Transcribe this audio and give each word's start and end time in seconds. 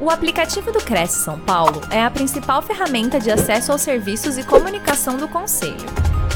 O 0.00 0.10
aplicativo 0.10 0.70
do 0.70 0.78
Cresce 0.78 1.24
São 1.24 1.40
Paulo 1.40 1.80
é 1.90 2.00
a 2.00 2.08
principal 2.08 2.62
ferramenta 2.62 3.18
de 3.18 3.32
acesso 3.32 3.72
aos 3.72 3.82
serviços 3.82 4.38
e 4.38 4.46
comunicação 4.46 5.16
do 5.16 5.26
Conselho. 5.26 5.74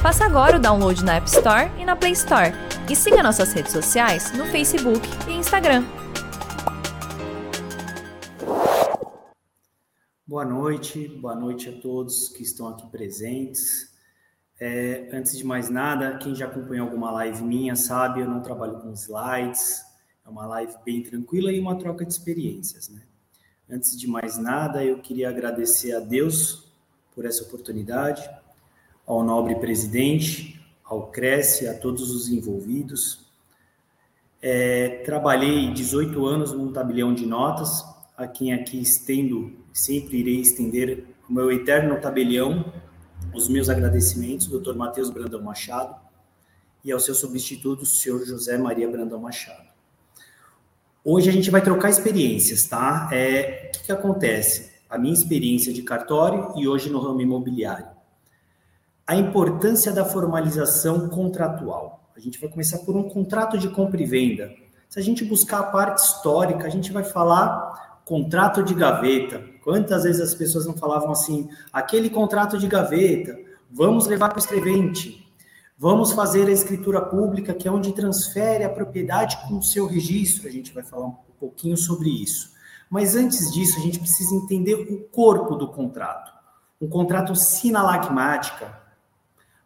Faça 0.03 0.25
agora 0.25 0.57
o 0.57 0.61
download 0.61 1.05
na 1.05 1.15
App 1.15 1.29
Store 1.29 1.71
e 1.79 1.85
na 1.85 1.95
Play 1.95 2.11
Store. 2.11 2.51
E 2.91 2.97
siga 2.97 3.23
nossas 3.23 3.53
redes 3.53 3.71
sociais 3.71 4.37
no 4.37 4.47
Facebook 4.47 5.07
e 5.29 5.35
Instagram. 5.35 5.85
Boa 10.27 10.45
noite, 10.45 11.07
boa 11.07 11.37
noite 11.37 11.69
a 11.69 11.81
todos 11.81 12.31
que 12.31 12.43
estão 12.43 12.67
aqui 12.67 12.89
presentes. 12.89 13.97
É, 14.59 15.09
antes 15.13 15.39
de 15.39 15.47
mais 15.47 15.71
nada, 15.71 16.19
quem 16.19 16.35
já 16.35 16.47
acompanhou 16.47 16.89
alguma 16.89 17.13
live 17.13 17.41
minha 17.45 17.77
sabe, 17.77 18.23
eu 18.23 18.29
não 18.29 18.43
trabalho 18.43 18.81
com 18.81 18.93
slides, 18.93 19.85
é 20.27 20.29
uma 20.29 20.47
live 20.47 20.75
bem 20.85 21.01
tranquila 21.05 21.53
e 21.53 21.61
uma 21.61 21.79
troca 21.79 22.05
de 22.05 22.13
experiências, 22.13 22.89
né? 22.89 23.03
Antes 23.73 23.99
de 23.99 24.07
mais 24.07 24.37
nada, 24.37 24.85
eu 24.85 24.99
queria 24.99 25.31
agradecer 25.31 25.95
a 25.95 25.99
Deus 25.99 26.71
por 27.15 27.25
essa 27.25 27.43
oportunidade, 27.43 28.29
ao 29.07 29.25
nobre 29.25 29.55
presidente, 29.55 30.63
ao 30.85 31.07
Cresce, 31.07 31.67
a 31.67 31.73
todos 31.73 32.11
os 32.11 32.29
envolvidos. 32.29 33.25
É, 34.43 35.03
trabalhei 35.07 35.73
18 35.73 36.27
anos 36.27 36.53
num 36.53 36.71
tabelião 36.71 37.15
de 37.15 37.25
notas, 37.25 37.83
a 38.15 38.27
quem 38.27 38.53
aqui 38.53 38.79
estendo, 38.79 39.57
sempre 39.73 40.19
irei 40.19 40.43
estender 40.43 41.07
o 41.27 41.33
meu 41.33 41.51
eterno 41.51 41.99
tabelião, 41.99 42.71
os 43.35 43.49
meus 43.49 43.71
agradecimentos, 43.71 44.49
Dr. 44.49 44.75
Matheus 44.75 45.09
Brandão 45.09 45.41
Machado, 45.41 45.97
e 46.85 46.93
ao 46.93 47.01
seu 47.01 47.15
substituto, 47.15 47.85
o 47.85 47.87
senhor 47.87 48.23
José 48.27 48.59
Maria 48.59 48.91
Brandão 48.91 49.19
Machado. 49.19 49.72
Hoje 51.05 51.29
a 51.29 51.33
gente 51.33 51.51
vai 51.51 51.61
trocar 51.61 51.91
experiências, 51.91 52.65
tá? 52.69 53.09
É, 53.13 53.69
o 53.69 53.79
que, 53.79 53.87
que 53.87 53.93
acontece? 53.93 54.71
A 54.89 54.97
minha 54.97 55.13
experiência 55.13 55.73
de 55.73 55.83
cartório 55.83 56.53
e 56.55 56.69
hoje 56.69 56.89
no 56.91 57.01
ramo 57.01 57.21
imobiliário. 57.21 57.87
A 59.05 59.17
importância 59.17 59.91
da 59.91 60.05
formalização 60.05 61.09
contratual. 61.09 62.09
A 62.17 62.21
gente 62.21 62.41
vai 62.41 62.49
começar 62.49 62.79
por 62.79 62.95
um 62.95 63.09
contrato 63.09 63.59
de 63.59 63.69
compra 63.69 64.01
e 64.01 64.07
venda. 64.07 64.53
Se 64.89 65.01
a 65.01 65.03
gente 65.03 65.25
buscar 65.25 65.59
a 65.59 65.65
parte 65.65 66.05
histórica, 66.05 66.69
a 66.69 66.71
gente 66.71 66.93
vai 66.93 67.03
falar 67.03 68.01
contrato 68.05 68.63
de 68.63 68.73
gaveta. 68.73 69.43
Quantas 69.65 70.05
vezes 70.05 70.21
as 70.21 70.35
pessoas 70.37 70.67
não 70.67 70.75
falavam 70.75 71.11
assim, 71.11 71.49
aquele 71.73 72.11
contrato 72.11 72.57
de 72.57 72.69
gaveta, 72.69 73.37
vamos 73.69 74.07
levar 74.07 74.29
para 74.29 74.37
o 74.37 74.41
escrevente, 74.41 75.22
Vamos 75.83 76.13
fazer 76.13 76.47
a 76.47 76.53
escritura 76.53 77.01
pública, 77.01 77.53
que 77.53 77.67
é 77.67 77.71
onde 77.71 77.93
transfere 77.93 78.63
a 78.63 78.71
propriedade 78.71 79.37
com 79.49 79.59
o 79.59 79.63
seu 79.65 79.85
registro. 79.85 80.47
A 80.47 80.51
gente 80.53 80.73
vai 80.73 80.85
falar 80.85 81.07
um 81.07 81.17
pouquinho 81.41 81.77
sobre 81.77 82.09
isso. 82.09 82.53
Mas 82.89 83.17
antes 83.17 83.51
disso, 83.51 83.81
a 83.81 83.83
gente 83.83 83.99
precisa 83.99 84.33
entender 84.33 84.77
o 84.77 85.01
corpo 85.09 85.57
do 85.57 85.67
contrato. 85.67 86.33
Um 86.81 86.89
contrato 86.89 87.35
sinalagmática, 87.35 88.81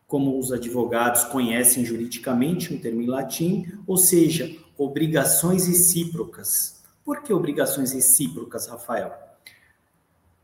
como 0.06 0.38
os 0.38 0.50
advogados 0.50 1.24
conhecem 1.24 1.84
juridicamente, 1.84 2.72
um 2.72 2.80
termo 2.80 3.02
em 3.02 3.06
latim, 3.06 3.70
ou 3.86 3.98
seja, 3.98 4.50
obrigações 4.78 5.66
recíprocas. 5.66 6.82
Por 7.04 7.20
que 7.20 7.30
obrigações 7.30 7.92
recíprocas, 7.92 8.66
Rafael? 8.66 9.12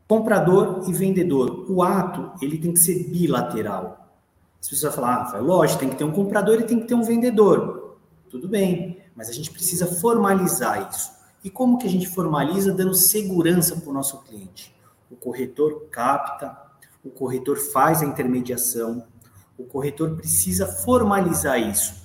Comprador 0.06 0.84
e 0.86 0.92
vendedor. 0.92 1.64
O 1.70 1.82
ato, 1.82 2.30
ele 2.42 2.58
tem 2.58 2.74
que 2.74 2.78
ser 2.78 3.08
bilateral. 3.08 4.01
As 4.62 4.68
pessoas 4.68 4.94
vão 4.94 5.02
falar, 5.02 5.34
ah, 5.34 5.38
lógico, 5.38 5.80
tem 5.80 5.88
que 5.88 5.96
ter 5.96 6.04
um 6.04 6.12
comprador 6.12 6.60
e 6.60 6.62
tem 6.62 6.78
que 6.78 6.86
ter 6.86 6.94
um 6.94 7.02
vendedor. 7.02 7.96
Tudo 8.30 8.46
bem, 8.46 9.02
mas 9.16 9.28
a 9.28 9.32
gente 9.32 9.50
precisa 9.50 9.88
formalizar 9.88 10.88
isso. 10.88 11.10
E 11.42 11.50
como 11.50 11.78
que 11.78 11.86
a 11.88 11.90
gente 11.90 12.08
formaliza? 12.08 12.72
Dando 12.72 12.94
segurança 12.94 13.74
para 13.74 13.90
o 13.90 13.92
nosso 13.92 14.22
cliente. 14.22 14.72
O 15.10 15.16
corretor 15.16 15.88
capta, 15.90 16.56
o 17.04 17.10
corretor 17.10 17.58
faz 17.58 18.02
a 18.02 18.06
intermediação, 18.06 19.04
o 19.58 19.64
corretor 19.64 20.14
precisa 20.14 20.68
formalizar 20.68 21.58
isso. 21.60 22.00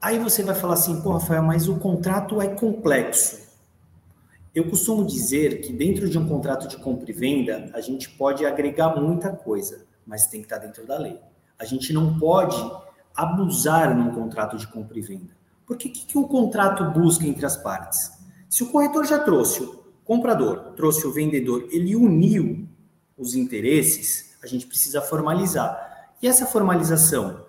Aí 0.00 0.18
você 0.18 0.42
vai 0.42 0.56
falar 0.56 0.74
assim, 0.74 1.00
pô, 1.00 1.12
Rafael, 1.12 1.44
mas 1.44 1.68
o 1.68 1.76
contrato 1.76 2.42
é 2.42 2.48
complexo. 2.48 3.38
Eu 4.52 4.68
costumo 4.68 5.06
dizer 5.06 5.60
que 5.60 5.72
dentro 5.72 6.10
de 6.10 6.18
um 6.18 6.28
contrato 6.28 6.66
de 6.66 6.76
compra 6.76 7.08
e 7.08 7.14
venda, 7.14 7.70
a 7.72 7.80
gente 7.80 8.10
pode 8.10 8.44
agregar 8.44 9.00
muita 9.00 9.30
coisa 9.30 9.93
mas 10.06 10.26
tem 10.26 10.40
que 10.40 10.46
estar 10.46 10.58
dentro 10.58 10.86
da 10.86 10.98
lei. 10.98 11.18
A 11.58 11.64
gente 11.64 11.92
não 11.92 12.18
pode 12.18 12.56
abusar 13.14 13.96
num 13.96 14.12
contrato 14.12 14.56
de 14.56 14.66
compra 14.66 14.98
e 14.98 15.02
venda. 15.02 15.36
Porque 15.66 15.88
o 15.88 15.92
que, 15.92 16.06
que 16.06 16.18
o 16.18 16.28
contrato 16.28 16.84
busca 16.90 17.26
entre 17.26 17.46
as 17.46 17.56
partes? 17.56 18.12
Se 18.50 18.62
o 18.62 18.70
corretor 18.70 19.06
já 19.06 19.18
trouxe 19.18 19.62
o 19.62 19.84
comprador, 20.04 20.74
trouxe 20.76 21.06
o 21.06 21.12
vendedor, 21.12 21.66
ele 21.70 21.96
uniu 21.96 22.68
os 23.16 23.34
interesses, 23.34 24.36
a 24.42 24.46
gente 24.46 24.66
precisa 24.66 25.00
formalizar. 25.00 26.12
E 26.20 26.26
essa 26.28 26.44
formalização, 26.44 27.46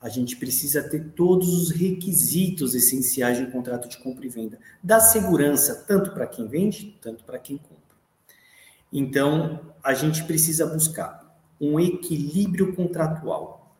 a 0.00 0.08
gente 0.08 0.36
precisa 0.36 0.82
ter 0.82 1.12
todos 1.16 1.48
os 1.48 1.70
requisitos 1.70 2.74
essenciais 2.74 3.38
de 3.38 3.44
um 3.44 3.50
contrato 3.50 3.88
de 3.88 3.98
compra 3.98 4.24
e 4.24 4.28
venda, 4.28 4.58
da 4.82 5.00
segurança 5.00 5.84
tanto 5.86 6.12
para 6.12 6.26
quem 6.26 6.46
vende, 6.46 6.96
tanto 7.00 7.24
para 7.24 7.38
quem 7.38 7.56
compra. 7.56 7.76
Então, 8.92 9.60
a 9.82 9.92
gente 9.94 10.24
precisa 10.24 10.66
buscar 10.66 11.27
um 11.60 11.78
equilíbrio 11.78 12.74
contratual. 12.74 13.74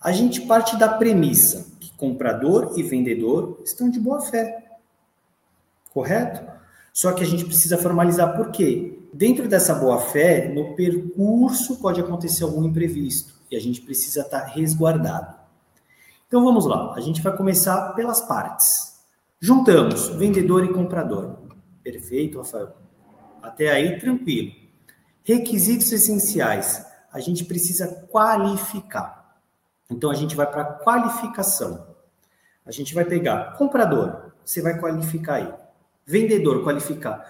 A 0.00 0.12
gente 0.12 0.42
parte 0.42 0.78
da 0.78 0.88
premissa 0.88 1.76
que 1.78 1.92
comprador 1.96 2.72
e 2.76 2.82
vendedor 2.82 3.60
estão 3.64 3.90
de 3.90 4.00
boa 4.00 4.20
fé. 4.20 4.78
Correto? 5.92 6.50
Só 6.92 7.12
que 7.12 7.22
a 7.22 7.26
gente 7.26 7.44
precisa 7.44 7.76
formalizar 7.76 8.36
por 8.36 8.50
quê? 8.50 8.98
Dentro 9.12 9.48
dessa 9.48 9.74
boa 9.74 10.00
fé, 10.00 10.48
no 10.48 10.74
percurso 10.74 11.76
pode 11.80 12.00
acontecer 12.00 12.44
algum 12.44 12.64
imprevisto 12.64 13.34
e 13.50 13.56
a 13.56 13.60
gente 13.60 13.80
precisa 13.80 14.20
estar 14.22 14.44
resguardado. 14.44 15.34
Então 16.26 16.44
vamos 16.44 16.64
lá, 16.64 16.94
a 16.94 17.00
gente 17.00 17.20
vai 17.20 17.36
começar 17.36 17.92
pelas 17.94 18.20
partes. 18.20 19.00
Juntamos 19.40 20.08
vendedor 20.10 20.64
e 20.64 20.72
comprador. 20.72 21.38
Perfeito, 21.82 22.38
Rafael. 22.38 22.76
Até 23.42 23.70
aí 23.70 23.98
tranquilo. 23.98 24.52
Requisitos 25.24 25.90
essenciais: 25.90 26.86
a 27.12 27.20
gente 27.20 27.44
precisa 27.44 28.06
qualificar. 28.10 29.38
Então 29.90 30.10
a 30.10 30.14
gente 30.14 30.36
vai 30.36 30.46
para 30.46 30.64
qualificação. 30.64 31.86
A 32.64 32.70
gente 32.70 32.94
vai 32.94 33.04
pegar 33.04 33.56
comprador, 33.56 34.32
você 34.44 34.62
vai 34.62 34.78
qualificar 34.78 35.34
aí. 35.34 35.52
Vendedor, 36.06 36.62
qualificar. 36.62 37.24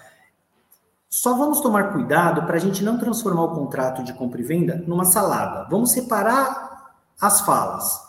Só 1.09 1.37
vamos 1.37 1.61
tomar 1.61 1.93
cuidado 1.93 2.47
para 2.47 2.57
a 2.57 2.61
gente 2.61 2.85
não 2.85 2.99
transformar 2.99 3.45
o 3.45 3.55
contrato 3.55 4.03
de 4.05 4.13
compra 4.13 4.41
e 4.41 4.45
venda 4.45 4.77
numa 4.87 5.05
salada. 5.05 5.69
Vamos 5.69 5.93
separar 5.93 6.95
as 7.21 7.41
falas. 7.41 8.01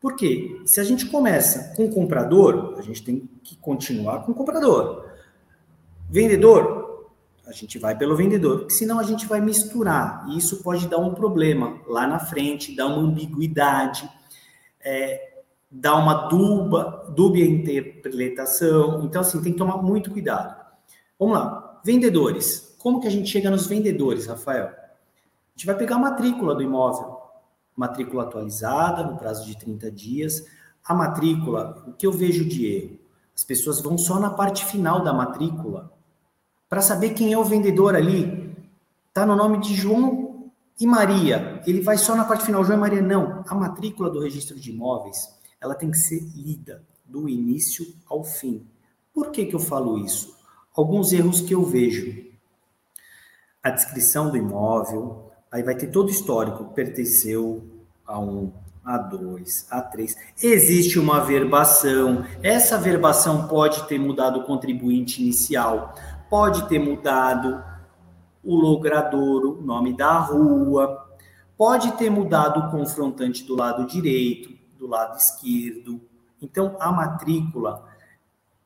Por 0.00 0.14
quê? 0.14 0.60
Se 0.66 0.78
a 0.78 0.84
gente 0.84 1.06
começa 1.06 1.74
com 1.74 1.90
comprador, 1.90 2.74
a 2.78 2.82
gente 2.82 3.02
tem 3.02 3.28
que 3.42 3.56
continuar 3.56 4.24
com 4.24 4.34
comprador. 4.34 5.06
Vendedor, 6.10 6.85
a 7.46 7.52
gente 7.52 7.78
vai 7.78 7.96
pelo 7.96 8.16
vendedor, 8.16 8.58
porque 8.58 8.74
senão 8.74 8.98
a 8.98 9.04
gente 9.04 9.24
vai 9.26 9.40
misturar 9.40 10.26
e 10.28 10.36
isso 10.36 10.62
pode 10.62 10.88
dar 10.88 10.98
um 10.98 11.14
problema 11.14 11.80
lá 11.86 12.06
na 12.06 12.18
frente, 12.18 12.74
dar 12.74 12.86
uma 12.86 12.98
ambiguidade, 12.98 14.10
é, 14.84 15.42
dar 15.70 15.94
uma 15.94 16.26
duba, 16.28 17.06
dúbia 17.14 17.44
interpretação. 17.44 19.04
Então, 19.04 19.20
assim, 19.20 19.40
tem 19.42 19.52
que 19.52 19.58
tomar 19.58 19.76
muito 19.76 20.10
cuidado. 20.10 20.56
Vamos 21.18 21.36
lá, 21.36 21.80
vendedores. 21.84 22.74
Como 22.80 23.00
que 23.00 23.06
a 23.06 23.10
gente 23.10 23.30
chega 23.30 23.48
nos 23.48 23.66
vendedores, 23.66 24.26
Rafael? 24.26 24.66
A 24.66 25.50
gente 25.56 25.66
vai 25.66 25.76
pegar 25.76 25.96
a 25.96 26.00
matrícula 26.00 26.54
do 26.54 26.62
imóvel, 26.62 27.16
matrícula 27.76 28.24
atualizada 28.24 29.04
no 29.04 29.16
prazo 29.16 29.46
de 29.46 29.56
30 29.56 29.90
dias. 29.92 30.44
A 30.84 30.92
matrícula, 30.92 31.84
o 31.86 31.92
que 31.92 32.06
eu 32.06 32.12
vejo 32.12 32.44
de 32.44 32.66
erro? 32.66 32.98
As 33.34 33.44
pessoas 33.44 33.80
vão 33.80 33.96
só 33.96 34.18
na 34.18 34.30
parte 34.30 34.64
final 34.64 35.02
da 35.02 35.12
matrícula 35.12 35.95
para 36.68 36.80
saber 36.80 37.10
quem 37.10 37.32
é 37.32 37.38
o 37.38 37.44
vendedor 37.44 37.94
ali. 37.94 38.54
Tá 39.12 39.24
no 39.24 39.36
nome 39.36 39.58
de 39.60 39.74
João 39.74 40.50
e 40.78 40.86
Maria. 40.86 41.62
Ele 41.66 41.80
vai 41.80 41.96
só 41.96 42.14
na 42.14 42.24
parte 42.24 42.44
final, 42.44 42.64
João 42.64 42.78
e 42.78 42.80
Maria. 42.80 43.02
Não. 43.02 43.44
A 43.46 43.54
matrícula 43.54 44.10
do 44.10 44.20
registro 44.20 44.58
de 44.58 44.70
imóveis, 44.70 45.34
ela 45.60 45.74
tem 45.74 45.90
que 45.90 45.96
ser 45.96 46.20
lida 46.34 46.82
do 47.04 47.28
início 47.28 47.86
ao 48.08 48.24
fim. 48.24 48.66
Por 49.14 49.30
que, 49.30 49.46
que 49.46 49.54
eu 49.54 49.60
falo 49.60 49.98
isso? 49.98 50.36
Alguns 50.74 51.12
erros 51.12 51.40
que 51.40 51.54
eu 51.54 51.64
vejo. 51.64 52.26
A 53.62 53.70
descrição 53.70 54.30
do 54.30 54.36
imóvel, 54.36 55.30
aí 55.50 55.62
vai 55.62 55.74
ter 55.74 55.86
todo 55.86 56.08
o 56.08 56.10
histórico, 56.10 56.66
pertenceu 56.66 57.64
a 58.06 58.20
um, 58.20 58.52
a 58.84 58.98
dois, 58.98 59.66
a 59.70 59.80
três. 59.80 60.16
Existe 60.40 60.98
uma 60.98 61.20
verbação. 61.20 62.24
Essa 62.42 62.78
verbação 62.78 63.48
pode 63.48 63.88
ter 63.88 63.98
mudado 63.98 64.40
o 64.40 64.44
contribuinte 64.44 65.22
inicial 65.22 65.94
pode 66.30 66.68
ter 66.68 66.78
mudado 66.78 67.62
o 68.42 68.54
logradouro, 68.54 69.60
nome 69.62 69.96
da 69.96 70.18
rua, 70.18 71.06
pode 71.56 71.92
ter 71.92 72.10
mudado 72.10 72.60
o 72.60 72.70
confrontante 72.70 73.44
do 73.44 73.56
lado 73.56 73.86
direito, 73.86 74.56
do 74.78 74.86
lado 74.86 75.16
esquerdo. 75.16 76.00
Então, 76.40 76.76
a 76.78 76.92
matrícula, 76.92 77.84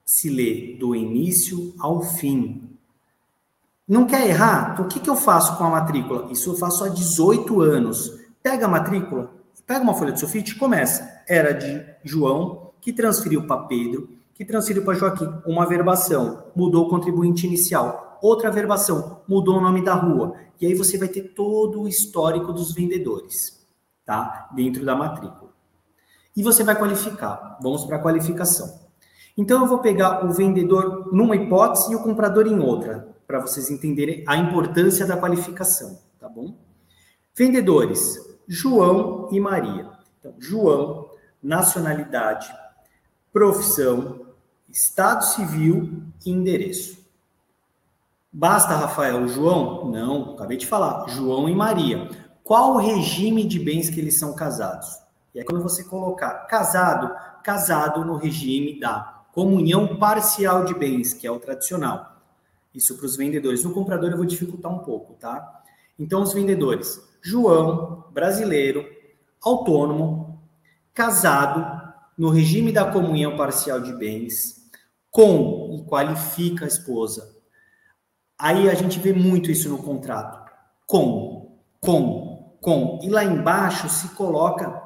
se 0.04 0.28
lê 0.28 0.76
do 0.76 0.92
início 0.92 1.72
ao 1.78 2.02
fim. 2.02 2.68
Não 3.86 4.06
quer 4.06 4.26
errar? 4.26 4.80
O 4.80 4.88
que, 4.88 4.98
que 4.98 5.08
eu 5.08 5.14
faço 5.14 5.56
com 5.56 5.62
a 5.62 5.70
matrícula? 5.70 6.26
Isso 6.32 6.50
eu 6.50 6.56
faço 6.56 6.82
há 6.82 6.88
18 6.88 7.60
anos. 7.60 8.18
Pega 8.42 8.66
a 8.66 8.68
matrícula, 8.68 9.30
pega 9.64 9.84
uma 9.84 9.94
folha 9.94 10.10
de 10.10 10.18
sulfite 10.18 10.52
e 10.52 10.58
começa. 10.58 11.22
Era 11.28 11.52
de 11.52 11.86
João, 12.02 12.72
que 12.80 12.92
transferiu 12.92 13.46
para 13.46 13.62
Pedro, 13.62 14.08
que 14.40 14.44
transferiu 14.46 14.82
para 14.82 14.94
Joaquim. 14.94 15.30
Uma 15.44 15.66
verbação, 15.66 16.44
mudou 16.56 16.86
o 16.86 16.88
contribuinte 16.88 17.46
inicial. 17.46 18.18
Outra 18.22 18.50
verbação, 18.50 19.20
mudou 19.28 19.58
o 19.58 19.60
nome 19.60 19.84
da 19.84 19.92
rua. 19.92 20.34
E 20.58 20.64
aí 20.64 20.72
você 20.72 20.96
vai 20.96 21.08
ter 21.08 21.34
todo 21.34 21.82
o 21.82 21.86
histórico 21.86 22.50
dos 22.50 22.72
vendedores, 22.72 23.62
tá? 24.02 24.48
Dentro 24.54 24.82
da 24.82 24.96
matrícula. 24.96 25.50
E 26.34 26.42
você 26.42 26.64
vai 26.64 26.74
qualificar. 26.74 27.58
Vamos 27.60 27.84
para 27.84 27.98
a 27.98 28.00
qualificação. 28.02 28.80
Então 29.36 29.60
eu 29.60 29.66
vou 29.66 29.80
pegar 29.80 30.24
o 30.24 30.32
vendedor 30.32 31.12
numa 31.12 31.36
hipótese 31.36 31.92
e 31.92 31.96
o 31.96 32.02
comprador 32.02 32.46
em 32.46 32.60
outra, 32.60 33.14
para 33.26 33.40
vocês 33.40 33.70
entenderem 33.70 34.24
a 34.26 34.38
importância 34.38 35.04
da 35.04 35.18
qualificação, 35.18 35.98
tá 36.18 36.30
bom? 36.30 36.56
Vendedores: 37.36 38.18
João 38.48 39.28
e 39.32 39.38
Maria. 39.38 39.86
Então, 40.18 40.34
João, 40.38 41.10
nacionalidade, 41.42 42.50
profissão, 43.30 44.19
estado 44.70 45.24
civil 45.24 46.02
e 46.24 46.30
endereço. 46.30 46.98
Basta, 48.32 48.76
Rafael, 48.76 49.26
João? 49.26 49.90
Não, 49.90 50.34
acabei 50.34 50.56
de 50.56 50.66
falar. 50.66 51.08
João 51.08 51.48
e 51.48 51.54
Maria. 51.54 52.08
Qual 52.44 52.74
o 52.74 52.78
regime 52.78 53.44
de 53.44 53.58
bens 53.58 53.90
que 53.90 54.00
eles 54.00 54.18
são 54.18 54.34
casados? 54.34 54.88
E 55.34 55.40
é 55.40 55.44
quando 55.44 55.62
você 55.62 55.84
colocar 55.84 56.46
casado, 56.46 57.14
casado 57.42 58.04
no 58.04 58.16
regime 58.16 58.78
da 58.78 59.24
comunhão 59.32 59.96
parcial 59.96 60.64
de 60.64 60.74
bens, 60.74 61.12
que 61.12 61.26
é 61.26 61.30
o 61.30 61.40
tradicional. 61.40 62.16
Isso 62.74 62.96
para 62.96 63.06
os 63.06 63.16
vendedores. 63.16 63.64
No 63.64 63.72
comprador 63.72 64.10
eu 64.10 64.16
vou 64.16 64.26
dificultar 64.26 64.72
um 64.72 64.78
pouco, 64.78 65.14
tá? 65.14 65.62
Então, 65.98 66.22
os 66.22 66.32
vendedores. 66.32 67.00
João, 67.20 68.04
brasileiro, 68.12 68.86
autônomo, 69.42 70.40
casado, 70.94 71.80
no 72.16 72.30
regime 72.30 72.72
da 72.72 72.90
comunhão 72.90 73.36
parcial 73.36 73.80
de 73.80 73.92
bens, 73.92 74.59
com 75.10 75.70
e 75.72 75.84
qualifica 75.84 76.64
a 76.64 76.68
esposa. 76.68 77.36
Aí 78.38 78.70
a 78.70 78.74
gente 78.74 78.98
vê 78.98 79.12
muito 79.12 79.50
isso 79.50 79.68
no 79.68 79.78
contrato. 79.82 80.50
Com, 80.86 81.58
com, 81.80 82.56
com. 82.60 82.98
E 83.02 83.08
lá 83.08 83.24
embaixo 83.24 83.88
se 83.88 84.08
coloca 84.10 84.82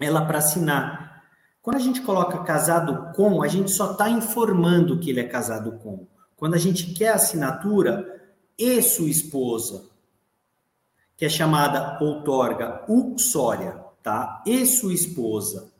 ela 0.00 0.24
para 0.24 0.38
assinar. 0.38 1.22
Quando 1.60 1.76
a 1.76 1.80
gente 1.80 2.00
coloca 2.00 2.38
casado 2.44 3.12
com, 3.14 3.42
a 3.42 3.48
gente 3.48 3.70
só 3.70 3.92
está 3.92 4.08
informando 4.08 4.98
que 4.98 5.10
ele 5.10 5.20
é 5.20 5.28
casado 5.28 5.72
com. 5.78 6.06
Quando 6.36 6.54
a 6.54 6.58
gente 6.58 6.92
quer 6.94 7.08
assinatura, 7.08 8.16
e 8.58 8.80
sua 8.80 9.10
esposa, 9.10 9.90
que 11.16 11.24
é 11.24 11.28
chamada 11.28 11.98
outorga 12.00 12.84
uxória, 12.88 13.84
tá? 14.02 14.42
E 14.46 14.64
sua 14.64 14.94
esposa, 14.94 15.72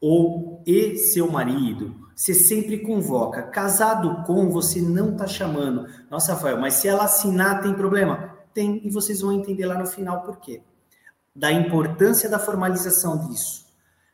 ou 0.00 0.62
e 0.66 0.96
seu 0.96 1.30
marido, 1.30 1.94
você 2.14 2.34
sempre 2.34 2.78
convoca. 2.78 3.42
Casado 3.44 4.24
com, 4.24 4.50
você 4.50 4.80
não 4.80 5.12
está 5.12 5.26
chamando. 5.26 5.86
Nossa, 6.10 6.34
Rafael, 6.34 6.60
mas 6.60 6.74
se 6.74 6.88
ela 6.88 7.04
assinar, 7.04 7.62
tem 7.62 7.74
problema? 7.74 8.36
Tem, 8.52 8.86
e 8.86 8.90
vocês 8.90 9.20
vão 9.20 9.32
entender 9.32 9.66
lá 9.66 9.78
no 9.78 9.86
final 9.86 10.22
por 10.22 10.38
quê. 10.38 10.62
Da 11.34 11.52
importância 11.52 12.28
da 12.28 12.38
formalização 12.38 13.26
disso. 13.26 13.66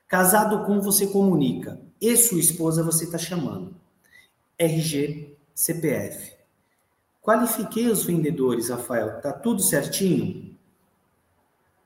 Casado 0.07 0.65
com 0.65 0.81
você 0.81 1.07
comunica. 1.07 1.81
E 2.01 2.17
sua 2.17 2.39
esposa 2.39 2.83
você 2.83 3.05
está 3.05 3.19
chamando. 3.19 3.75
RG, 4.59 5.37
CPF. 5.55 6.37
Qualifiquei 7.21 7.89
os 7.89 8.05
vendedores, 8.05 8.69
Rafael. 8.69 9.21
Tá 9.21 9.33
tudo 9.33 9.63
certinho? 9.63 10.57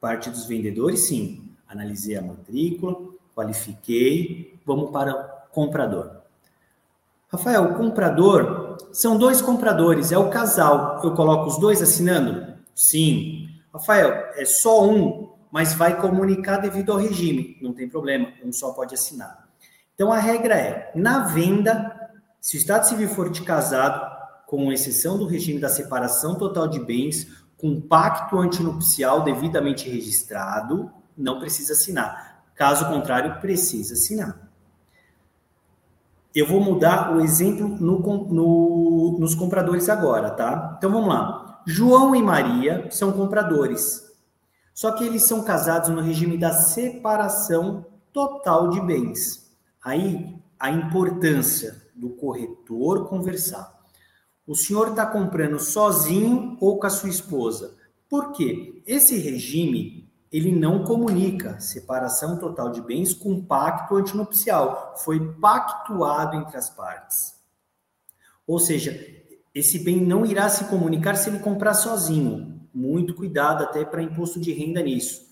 Parte 0.00 0.28
dos 0.28 0.44
vendedores, 0.44 1.06
sim. 1.06 1.50
Analisei 1.66 2.16
a 2.16 2.22
matrícula, 2.22 3.09
qualifiquei. 3.40 4.60
Vamos 4.64 4.90
para 4.90 5.12
o 5.14 5.52
comprador. 5.52 6.20
Rafael, 7.28 7.64
o 7.64 7.74
comprador 7.74 8.76
são 8.92 9.16
dois 9.16 9.40
compradores, 9.40 10.12
é 10.12 10.18
o 10.18 10.30
casal. 10.30 11.00
Eu 11.02 11.14
coloco 11.14 11.48
os 11.48 11.58
dois 11.58 11.80
assinando? 11.80 12.54
Sim. 12.74 13.48
Rafael, 13.72 14.10
é 14.36 14.44
só 14.44 14.84
um 14.84 15.30
mas 15.50 15.74
vai 15.74 16.00
comunicar 16.00 16.58
devido 16.58 16.92
ao 16.92 16.98
regime. 16.98 17.58
Não 17.60 17.72
tem 17.72 17.88
problema, 17.88 18.28
um 18.44 18.52
só 18.52 18.72
pode 18.72 18.94
assinar. 18.94 19.48
Então 19.94 20.12
a 20.12 20.18
regra 20.18 20.54
é: 20.54 20.92
na 20.94 21.24
venda, 21.24 22.10
se 22.40 22.56
o 22.56 22.58
Estado 22.58 22.86
Civil 22.86 23.08
for 23.08 23.30
de 23.30 23.42
casado, 23.42 24.08
com 24.46 24.72
exceção 24.72 25.18
do 25.18 25.26
regime 25.26 25.60
da 25.60 25.68
separação 25.68 26.36
total 26.36 26.68
de 26.68 26.80
bens, 26.80 27.26
com 27.56 27.80
pacto 27.80 28.38
antinupcial 28.38 29.22
devidamente 29.22 29.88
registrado, 29.88 30.90
não 31.16 31.38
precisa 31.38 31.72
assinar. 31.72 32.29
Caso 32.60 32.90
contrário, 32.90 33.40
precisa 33.40 33.94
assinar. 33.94 34.38
Eu 36.34 36.46
vou 36.46 36.60
mudar 36.60 37.16
o 37.16 37.22
exemplo 37.22 37.66
no, 37.66 37.98
no, 38.28 39.16
nos 39.18 39.34
compradores 39.34 39.88
agora, 39.88 40.28
tá? 40.28 40.74
Então 40.76 40.92
vamos 40.92 41.08
lá. 41.08 41.62
João 41.66 42.14
e 42.14 42.22
Maria 42.22 42.86
são 42.90 43.12
compradores. 43.12 44.12
Só 44.74 44.92
que 44.92 45.04
eles 45.04 45.22
são 45.22 45.42
casados 45.42 45.88
no 45.88 46.02
regime 46.02 46.36
da 46.36 46.52
separação 46.52 47.86
total 48.12 48.68
de 48.68 48.80
bens. 48.82 49.50
Aí 49.82 50.38
a 50.58 50.70
importância 50.70 51.80
do 51.96 52.10
corretor 52.10 53.08
conversar. 53.08 53.74
O 54.46 54.54
senhor 54.54 54.88
está 54.88 55.06
comprando 55.06 55.58
sozinho 55.58 56.58
ou 56.60 56.78
com 56.78 56.86
a 56.86 56.90
sua 56.90 57.08
esposa? 57.08 57.74
Por 58.06 58.32
quê? 58.32 58.82
Esse 58.86 59.16
regime 59.16 60.09
ele 60.32 60.52
não 60.52 60.84
comunica 60.84 61.58
separação 61.58 62.38
total 62.38 62.70
de 62.70 62.80
bens 62.80 63.12
com 63.12 63.44
pacto 63.44 63.96
antinupcial. 63.96 64.94
Foi 64.98 65.34
pactuado 65.34 66.36
entre 66.36 66.56
as 66.56 66.70
partes. 66.70 67.34
Ou 68.46 68.58
seja, 68.58 68.98
esse 69.54 69.80
bem 69.80 70.00
não 70.00 70.24
irá 70.24 70.48
se 70.48 70.64
comunicar 70.64 71.16
se 71.16 71.28
ele 71.28 71.40
comprar 71.40 71.74
sozinho 71.74 72.50
muito 72.72 73.14
cuidado 73.14 73.64
até 73.64 73.84
para 73.84 74.02
imposto 74.02 74.40
de 74.40 74.52
renda 74.52 74.82
nisso. 74.82 75.28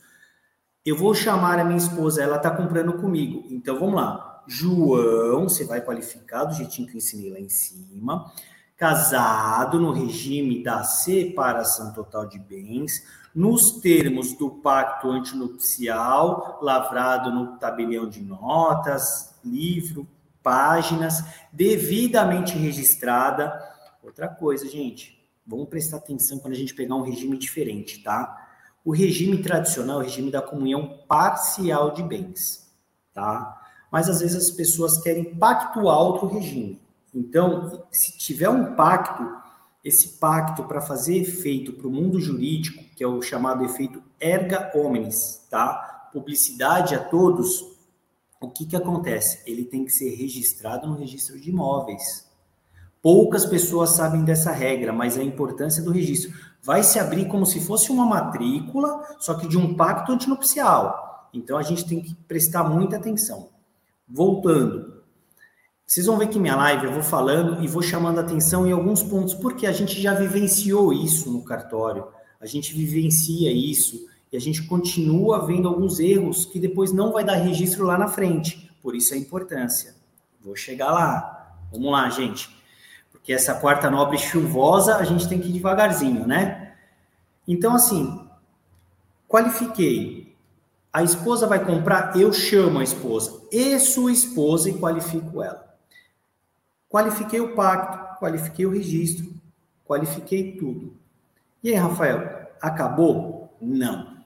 Eu 0.85 0.97
vou 0.97 1.15
chamar 1.15 1.59
a 1.59 1.65
minha 1.65 1.79
esposa, 1.79 2.23
ela 2.23 2.37
está 2.37 2.51
comprando 2.51 2.95
comigo. 2.95 3.47
Então 3.51 3.79
vamos 3.79 3.97
lá. 3.97 4.43
João, 4.47 5.49
você 5.49 5.65
vai 5.65 5.81
qualificar 5.81 6.45
do 6.45 6.55
jeitinho 6.55 6.89
que 6.89 6.95
eu 6.95 6.99
ensinei 6.99 7.31
lá 7.31 7.39
em 7.39 7.49
cima. 7.49 8.33
Casado 8.77 9.79
no 9.79 9.93
regime 9.93 10.63
da 10.63 10.85
separação 10.85 11.93
total 11.93 12.27
de 12.27 12.39
bens, 12.39 13.05
nos 13.39 13.81
termos 13.81 14.33
do 14.33 14.51
pacto 14.51 15.11
antinupcial, 15.11 16.59
lavrado 16.61 17.31
no 17.31 17.59
tabelião 17.59 18.09
de 18.09 18.21
notas, 18.21 19.35
livro, 19.45 20.09
páginas, 20.43 21.25
devidamente 21.53 22.57
registrada. 22.57 23.53
Outra 24.03 24.29
coisa, 24.29 24.69
gente, 24.69 25.19
Vamos 25.49 25.71
prestar 25.71 25.97
atenção 25.97 26.39
quando 26.39 26.53
a 26.53 26.57
gente 26.59 26.75
pegar 26.75 26.95
um 26.95 27.01
regime 27.01 27.39
diferente, 27.39 28.03
tá? 28.03 28.47
O 28.85 28.93
regime 28.93 29.39
tradicional 29.43 29.97
é 29.97 30.03
o 30.03 30.05
regime 30.05 30.31
da 30.31 30.43
comunhão 30.43 30.99
parcial 31.09 31.91
de 31.91 32.03
bens, 32.03 32.71
tá? 33.15 33.59
Mas 33.91 34.11
às 34.11 34.21
vezes 34.21 34.37
as 34.37 34.51
pessoas 34.51 34.99
querem 34.99 35.35
pactuar 35.37 36.01
outro 36.01 36.27
regime. 36.27 36.79
Então, 37.15 37.83
se 37.91 38.19
tiver 38.19 38.51
um 38.51 38.75
pacto, 38.75 39.25
esse 39.89 40.19
pacto 40.19 40.65
para 40.65 40.81
fazer 40.81 41.17
efeito 41.17 41.73
para 41.73 41.87
o 41.87 41.91
mundo 41.91 42.21
jurídico, 42.21 42.85
que 42.95 43.03
é 43.03 43.07
o 43.07 43.23
chamado 43.23 43.65
efeito 43.65 44.03
erga 44.21 44.71
omnes, 44.75 45.47
tá? 45.51 46.09
Publicidade 46.13 46.95
a 46.95 47.03
todos, 47.03 47.77
o 48.41 48.49
que 48.49 48.67
que 48.67 48.77
acontece? 48.77 49.43
Ele 49.47 49.65
tem 49.65 49.85
que 49.85 49.91
ser 49.91 50.15
registrado 50.15 50.87
no 50.87 50.97
registro 50.97 51.41
de 51.41 51.51
imóveis, 51.51 52.29
Poucas 53.01 53.47
pessoas 53.47 53.91
sabem 53.91 54.25
dessa 54.25 54.51
regra, 54.51 54.93
mas 54.93 55.17
a 55.17 55.23
importância 55.23 55.83
do 55.83 55.93
registro 55.93 56.33
vai 56.63 56.83
se 56.83 56.99
abrir 56.99 57.29
como 57.29 57.47
se 57.47 57.61
fosse 57.61 57.93
uma 57.93 58.05
matrícula, 58.05 59.03
só 59.21 59.35
que 59.35 59.47
de 59.47 59.57
um 59.57 59.75
pacto 59.75 60.13
antinupcial. 60.13 61.29
Então 61.33 61.57
a 61.57 61.63
gente 61.63 61.87
tem 61.87 62.01
que 62.01 62.15
prestar 62.15 62.65
muita 62.65 62.97
atenção. 62.97 63.51
Voltando, 64.07 64.98
vocês 65.89 66.07
vão 66.07 66.19
ver 66.19 66.29
que 66.29 66.39
minha 66.39 66.55
live 66.55 66.85
eu 66.85 66.93
vou 66.93 67.03
falando 67.03 67.65
e 67.65 67.67
vou 67.67 67.83
chamando 67.83 68.21
atenção 68.21 68.67
em 68.67 68.73
alguns 68.73 69.03
pontos, 69.03 69.35
porque 69.35 69.67
a 69.67 69.73
gente 69.73 70.01
já 70.01 70.15
vivenciou 70.15 70.93
isso 70.93 71.33
no 71.33 71.43
cartório, 71.43 72.07
a 72.41 72.47
gente 72.47 72.75
vivencia 72.75 73.51
isso 73.51 74.07
e 74.31 74.37
a 74.37 74.41
gente 74.41 74.63
continua 74.65 75.45
vendo 75.47 75.67
alguns 75.67 75.99
erros 75.99 76.45
que 76.45 76.61
depois 76.61 76.93
não 76.93 77.13
vai 77.13 77.25
dar 77.25 77.35
registro 77.37 77.85
lá 77.85 77.97
na 77.97 78.07
frente. 78.07 78.71
Por 78.83 78.95
isso 78.95 79.15
a 79.15 79.17
importância. 79.17 79.97
Vou 80.45 80.55
chegar 80.55 80.93
lá. 80.93 81.57
Vamos 81.73 81.91
lá, 81.91 82.09
gente 82.11 82.59
que 83.29 83.33
essa 83.35 83.55
quarta 83.57 83.91
nobre 83.91 84.17
chuvosa, 84.17 84.97
a 84.97 85.05
gente 85.05 85.29
tem 85.29 85.39
que 85.39 85.51
ir 85.51 85.53
devagarzinho, 85.53 86.27
né? 86.27 86.73
Então, 87.47 87.75
assim, 87.75 88.27
qualifiquei. 89.29 90.35
A 90.91 91.03
esposa 91.03 91.47
vai 91.47 91.63
comprar, 91.63 92.17
eu 92.17 92.33
chamo 92.33 92.79
a 92.79 92.83
esposa 92.83 93.43
e 93.53 93.79
sua 93.81 94.13
esposa 94.13 94.71
e 94.71 94.79
qualifico 94.79 95.43
ela. 95.43 95.68
Qualifiquei 96.89 97.41
o 97.41 97.55
pacto, 97.55 98.19
qualifiquei 98.19 98.67
o 98.67 98.71
registro, 98.71 99.33
qualifiquei 99.85 100.57
tudo. 100.57 100.95
E 101.63 101.71
aí, 101.71 101.75
Rafael, 101.75 102.49
acabou? 102.61 103.53
Não. 103.61 104.19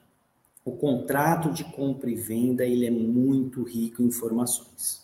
O 0.63 0.71
contrato 0.71 1.51
de 1.51 1.63
compra 1.63 2.09
e 2.09 2.15
venda 2.15 2.63
ele 2.63 2.85
é 2.85 2.91
muito 2.91 3.63
rico 3.63 4.01
em 4.01 4.05
informações. 4.05 5.03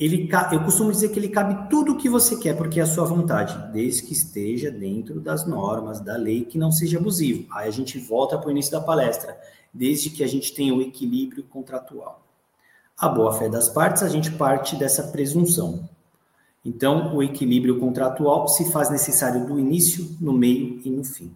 Ele, 0.00 0.28
eu 0.50 0.64
costumo 0.64 0.90
dizer 0.90 1.10
que 1.10 1.18
ele 1.20 1.28
cabe 1.28 1.68
tudo 1.70 1.92
o 1.92 1.96
que 1.96 2.08
você 2.08 2.36
quer, 2.36 2.56
porque 2.56 2.80
é 2.80 2.82
a 2.82 2.86
sua 2.86 3.04
vontade, 3.04 3.72
desde 3.72 4.02
que 4.02 4.12
esteja 4.12 4.68
dentro 4.68 5.20
das 5.20 5.46
normas 5.46 6.00
da 6.00 6.16
lei, 6.16 6.44
que 6.44 6.58
não 6.58 6.72
seja 6.72 6.98
abusivo. 6.98 7.46
Aí 7.52 7.68
a 7.68 7.70
gente 7.70 8.00
volta 8.00 8.36
para 8.36 8.48
o 8.48 8.50
início 8.50 8.72
da 8.72 8.80
palestra, 8.80 9.38
desde 9.72 10.10
que 10.10 10.24
a 10.24 10.26
gente 10.26 10.52
tenha 10.52 10.74
o 10.74 10.82
equilíbrio 10.82 11.44
contratual. 11.44 12.20
A 12.98 13.08
boa-fé 13.08 13.48
das 13.48 13.68
partes, 13.68 14.02
a 14.02 14.08
gente 14.08 14.32
parte 14.32 14.74
dessa 14.74 15.04
presunção. 15.04 15.88
Então, 16.64 17.16
o 17.16 17.22
equilíbrio 17.22 17.78
contratual 17.80 18.46
se 18.46 18.70
faz 18.70 18.88
necessário 18.88 19.46
do 19.46 19.58
início, 19.58 20.16
no 20.20 20.32
meio 20.32 20.80
e 20.84 20.90
no 20.90 21.02
fim. 21.02 21.34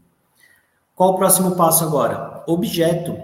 Qual 0.95 1.11
o 1.11 1.17
próximo 1.17 1.57
passo 1.57 1.85
agora? 1.85 2.45
Objeto. 2.47 3.21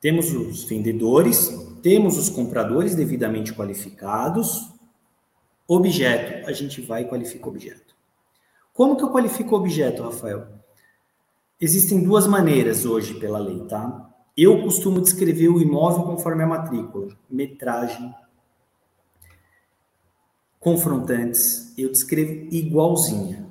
Temos 0.00 0.32
os 0.32 0.64
vendedores, 0.64 1.48
temos 1.82 2.18
os 2.18 2.28
compradores 2.28 2.94
devidamente 2.94 3.52
qualificados. 3.52 4.70
Objeto, 5.68 6.48
a 6.48 6.52
gente 6.52 6.80
vai 6.80 7.02
e 7.02 7.04
qualifica 7.04 7.46
o 7.46 7.50
objeto. 7.50 7.94
Como 8.72 8.96
que 8.96 9.04
eu 9.04 9.10
qualifico 9.10 9.54
o 9.54 9.58
objeto, 9.58 10.02
Rafael? 10.02 10.46
Existem 11.60 12.02
duas 12.02 12.26
maneiras 12.26 12.84
hoje 12.84 13.14
pela 13.20 13.38
lei, 13.38 13.60
tá? 13.66 14.10
Eu 14.36 14.62
costumo 14.62 15.00
descrever 15.00 15.48
o 15.48 15.60
imóvel 15.60 16.04
conforme 16.04 16.42
a 16.42 16.46
matrícula, 16.46 17.08
metragem, 17.30 18.12
confrontantes, 20.62 21.74
eu 21.76 21.90
descrevo 21.90 22.46
igualzinha. 22.54 23.44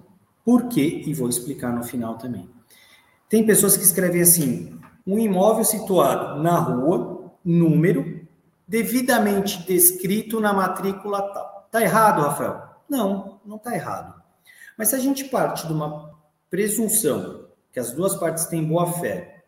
Por 0.44 0.70
quê? 0.70 1.04
E 1.06 1.14
vou 1.14 1.30
explicar 1.30 1.72
no 1.72 1.84
final 1.84 2.18
também. 2.18 2.50
Tem 3.30 3.46
pessoas 3.46 3.78
que 3.78 3.84
escrevem 3.84 4.22
assim: 4.22 4.80
um 5.06 5.20
imóvel 5.20 5.64
situado 5.64 6.42
na 6.42 6.58
rua, 6.58 7.32
número, 7.44 8.26
devidamente 8.68 9.62
descrito 9.68 10.40
na 10.40 10.54
matrícula 10.54 11.22
tal. 11.34 11.68
Tá 11.70 11.82
errado, 11.82 12.22
Rafael? 12.22 12.62
Não, 12.90 13.40
não 13.46 13.58
tá 13.58 13.76
errado. 13.76 14.22
Mas 14.78 14.90
se 14.90 14.96
a 14.96 15.00
gente 15.00 15.26
parte 15.26 15.68
de 15.68 15.74
uma 15.74 16.12
presunção 16.50 17.46
que 17.72 17.80
as 17.80 17.92
duas 17.92 18.16
partes 18.16 18.46
têm 18.46 18.64
boa 18.64 18.92
fé, 18.94 19.44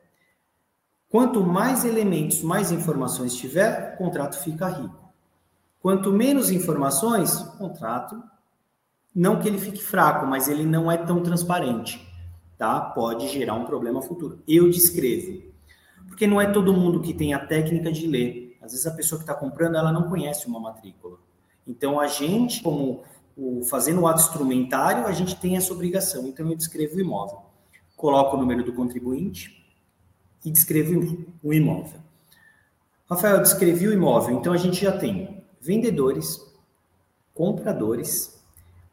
quanto 1.10 1.42
mais 1.42 1.84
elementos, 1.84 2.42
mais 2.42 2.72
informações 2.72 3.36
tiver, 3.36 3.94
o 3.94 3.98
contrato 3.98 4.38
fica 4.40 4.68
rico. 4.68 5.03
Quanto 5.84 6.12
menos 6.12 6.50
informações, 6.50 7.40
o 7.42 7.58
contrato, 7.58 8.24
não 9.14 9.40
que 9.40 9.48
ele 9.48 9.60
fique 9.60 9.84
fraco, 9.84 10.26
mas 10.26 10.48
ele 10.48 10.64
não 10.64 10.92
é 10.92 10.98
tão 10.98 11.22
transparente 11.22 12.12
tá? 12.64 12.80
Pode 12.80 13.28
gerar 13.28 13.56
um 13.56 13.66
problema 13.66 14.02
futuro. 14.02 14.42
Eu 14.48 14.70
descrevo. 14.70 15.44
Porque 16.08 16.26
não 16.26 16.40
é 16.40 16.50
todo 16.50 16.74
mundo 16.74 17.02
que 17.02 17.14
tem 17.14 17.34
a 17.34 17.46
técnica 17.46 17.92
de 17.92 18.08
ler. 18.08 18.58
Às 18.62 18.72
vezes 18.72 18.88
a 18.88 18.92
pessoa 18.92 19.20
que 19.20 19.24
está 19.24 19.34
comprando, 19.34 19.76
ela 19.76 19.92
não 19.92 20.10
conhece 20.10 20.48
uma 20.48 20.62
matrícula. 20.62 21.18
Então 21.68 22.00
a 22.00 22.08
gente, 22.08 22.64
como 22.64 23.04
o, 23.36 23.66
fazendo 23.66 24.00
o 24.00 24.08
ato 24.08 24.22
instrumentário, 24.22 25.06
a 25.06 25.12
gente 25.12 25.36
tem 25.36 25.58
essa 25.58 25.74
obrigação. 25.74 26.26
Então 26.26 26.50
eu 26.50 26.56
descrevo 26.56 26.96
o 26.96 27.02
imóvel. 27.02 27.42
Coloco 27.98 28.38
o 28.38 28.40
número 28.40 28.64
do 28.64 28.72
contribuinte 28.72 29.62
e 30.46 30.50
descrevo 30.50 31.26
o 31.44 31.54
imóvel. 31.54 32.00
Rafael, 33.10 33.42
descrevi 33.42 33.90
o 33.90 33.94
imóvel. 33.94 34.38
Então 34.38 34.54
a 34.54 34.58
gente 34.58 34.82
já 34.82 34.98
tem 34.98 35.43
vendedores, 35.64 36.46
compradores, 37.34 38.44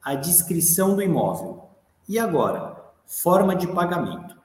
a 0.02 0.14
descrição 0.14 0.94
do 0.94 1.02
imóvel. 1.02 1.68
E 2.08 2.18
agora, 2.18 2.80
Forma 3.10 3.56
de 3.56 3.66
pagamento. 3.66 4.38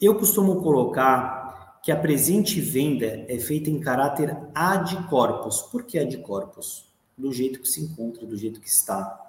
Eu 0.00 0.14
costumo 0.14 0.62
colocar 0.62 1.80
que 1.82 1.90
a 1.90 1.96
presente 1.96 2.60
venda 2.60 3.24
é 3.28 3.38
feita 3.40 3.68
em 3.68 3.80
caráter 3.80 4.38
ad 4.54 4.96
corpus. 5.08 5.62
Por 5.62 5.82
que 5.82 5.98
ad 5.98 6.16
corpus? 6.18 6.88
Do 7.18 7.32
jeito 7.32 7.58
que 7.60 7.66
se 7.66 7.82
encontra, 7.82 8.24
do 8.24 8.36
jeito 8.36 8.60
que 8.60 8.68
está. 8.68 9.20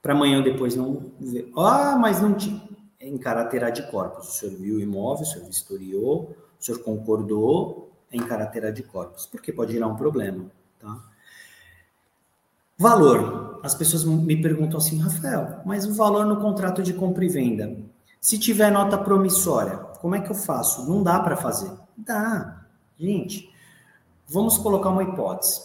Para 0.00 0.14
amanhã 0.14 0.38
ou 0.38 0.42
depois 0.42 0.74
não 0.74 1.12
ver. 1.20 1.52
Ah, 1.54 1.98
mas 2.00 2.22
não 2.22 2.32
tinha. 2.32 2.66
É 2.98 3.06
em 3.06 3.18
caráter 3.18 3.62
ad 3.62 3.82
corpus. 3.90 4.28
O 4.28 4.32
senhor 4.32 4.56
viu 4.56 4.76
o 4.76 4.80
imóvel, 4.80 5.24
o 5.24 5.28
senhor 5.28 5.46
vistoriou, 5.46 6.34
o 6.58 6.64
senhor 6.64 6.78
concordou, 6.78 7.92
é 8.10 8.16
em 8.16 8.22
caráter 8.22 8.64
ad 8.64 8.82
corpus. 8.84 9.26
Porque 9.26 9.52
pode 9.52 9.74
gerar 9.74 9.86
um 9.86 9.96
problema. 9.96 10.50
Tá? 10.82 10.98
Valor. 12.76 13.60
As 13.62 13.76
pessoas 13.76 14.04
me 14.04 14.42
perguntam 14.42 14.78
assim, 14.78 14.98
Rafael, 14.98 15.60
mas 15.64 15.86
o 15.86 15.94
valor 15.94 16.26
no 16.26 16.40
contrato 16.40 16.82
de 16.82 16.92
compra 16.92 17.24
e 17.24 17.28
venda? 17.28 17.76
Se 18.20 18.36
tiver 18.36 18.72
nota 18.72 18.98
promissória, 18.98 19.76
como 20.00 20.16
é 20.16 20.20
que 20.20 20.30
eu 20.30 20.34
faço? 20.34 20.88
Não 20.88 21.00
dá 21.00 21.20
para 21.20 21.36
fazer. 21.36 21.70
Dá. 21.96 22.64
Gente, 22.98 23.54
vamos 24.26 24.58
colocar 24.58 24.90
uma 24.90 25.04
hipótese. 25.04 25.60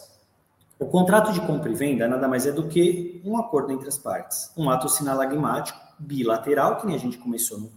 O 0.78 0.86
contrato 0.86 1.32
de 1.32 1.40
compra 1.40 1.72
e 1.72 1.74
venda 1.74 2.06
nada 2.06 2.28
mais 2.28 2.46
é 2.46 2.52
do 2.52 2.68
que 2.68 3.20
um 3.24 3.36
acordo 3.36 3.72
entre 3.72 3.88
as 3.88 3.98
partes. 3.98 4.52
Um 4.56 4.70
ato 4.70 4.88
sinalagmático, 4.88 5.78
bilateral, 5.98 6.76
que 6.76 6.86
nem 6.86 6.94
a 6.94 7.00
gente 7.00 7.18
começou 7.18 7.68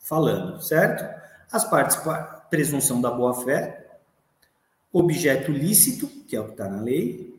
falando, 0.00 0.60
certo? 0.60 1.04
As 1.52 1.64
partes, 1.64 1.96
presunção 2.50 3.00
da 3.00 3.12
boa-fé, 3.12 3.81
objeto 4.92 5.50
lícito, 5.50 6.06
que 6.26 6.36
é 6.36 6.40
o 6.40 6.44
que 6.44 6.50
está 6.52 6.68
na 6.68 6.80
lei, 6.80 7.32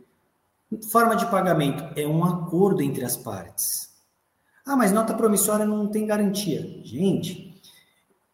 Forma 0.82 1.16
de 1.16 1.26
pagamento 1.28 1.84
é 2.00 2.08
um 2.08 2.24
acordo 2.24 2.82
entre 2.82 3.04
as 3.04 3.16
partes. 3.16 3.90
Ah, 4.66 4.76
mas 4.76 4.92
nota 4.92 5.14
promissória 5.14 5.66
não 5.66 5.88
tem 5.88 6.06
garantia. 6.06 6.62
Gente, 6.84 7.62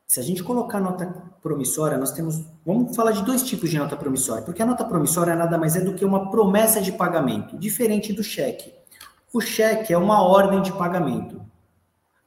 se 0.08 0.20
a 0.20 0.24
gente 0.24 0.44
colocar 0.44 0.80
nota 0.80 1.08
promissória, 1.42 1.98
nós 1.98 2.12
temos. 2.12 2.46
Vamos 2.66 2.96
falar 2.96 3.12
de 3.12 3.24
dois 3.24 3.44
tipos 3.44 3.70
de 3.70 3.78
nota 3.78 3.98
promissória, 3.98 4.44
porque 4.44 4.62
a 4.62 4.66
nota 4.66 4.86
promissória 4.86 5.36
nada 5.36 5.58
mais 5.58 5.76
é 5.76 5.82
do 5.82 5.96
que 5.96 6.06
uma 6.06 6.30
promessa 6.30 6.80
de 6.80 6.92
pagamento, 6.92 7.58
diferente 7.58 8.14
do 8.14 8.24
cheque. 8.24 8.74
O 9.34 9.42
cheque 9.42 9.92
é 9.92 9.98
uma 9.98 10.22
ordem 10.22 10.62
de 10.62 10.72
pagamento. 10.72 11.42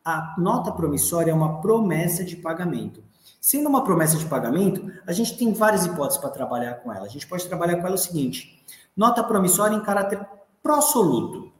A 0.05 0.35
nota 0.37 0.73
promissória 0.73 1.31
é 1.31 1.35
uma 1.35 1.61
promessa 1.61 2.25
de 2.25 2.37
pagamento. 2.37 3.03
Sendo 3.43 3.69
uma 3.69 3.83
promessa 3.83 4.17
de 4.17 4.25
pagamento, 4.25 4.89
a 5.05 5.13
gente 5.13 5.37
tem 5.37 5.53
várias 5.53 5.85
hipóteses 5.85 6.21
para 6.21 6.31
trabalhar 6.31 6.75
com 6.75 6.93
ela. 6.93 7.07
A 7.07 7.09
gente 7.09 7.27
pode 7.27 7.45
trabalhar 7.49 7.75
com 7.75 7.87
ela 7.89 7.97
o 7.97 7.99
seguinte: 7.99 8.65
Nota 8.97 9.25
promissória 9.25 9.75
em 9.75 9.83
caráter 9.83 10.25
prosoluto. 10.63 11.53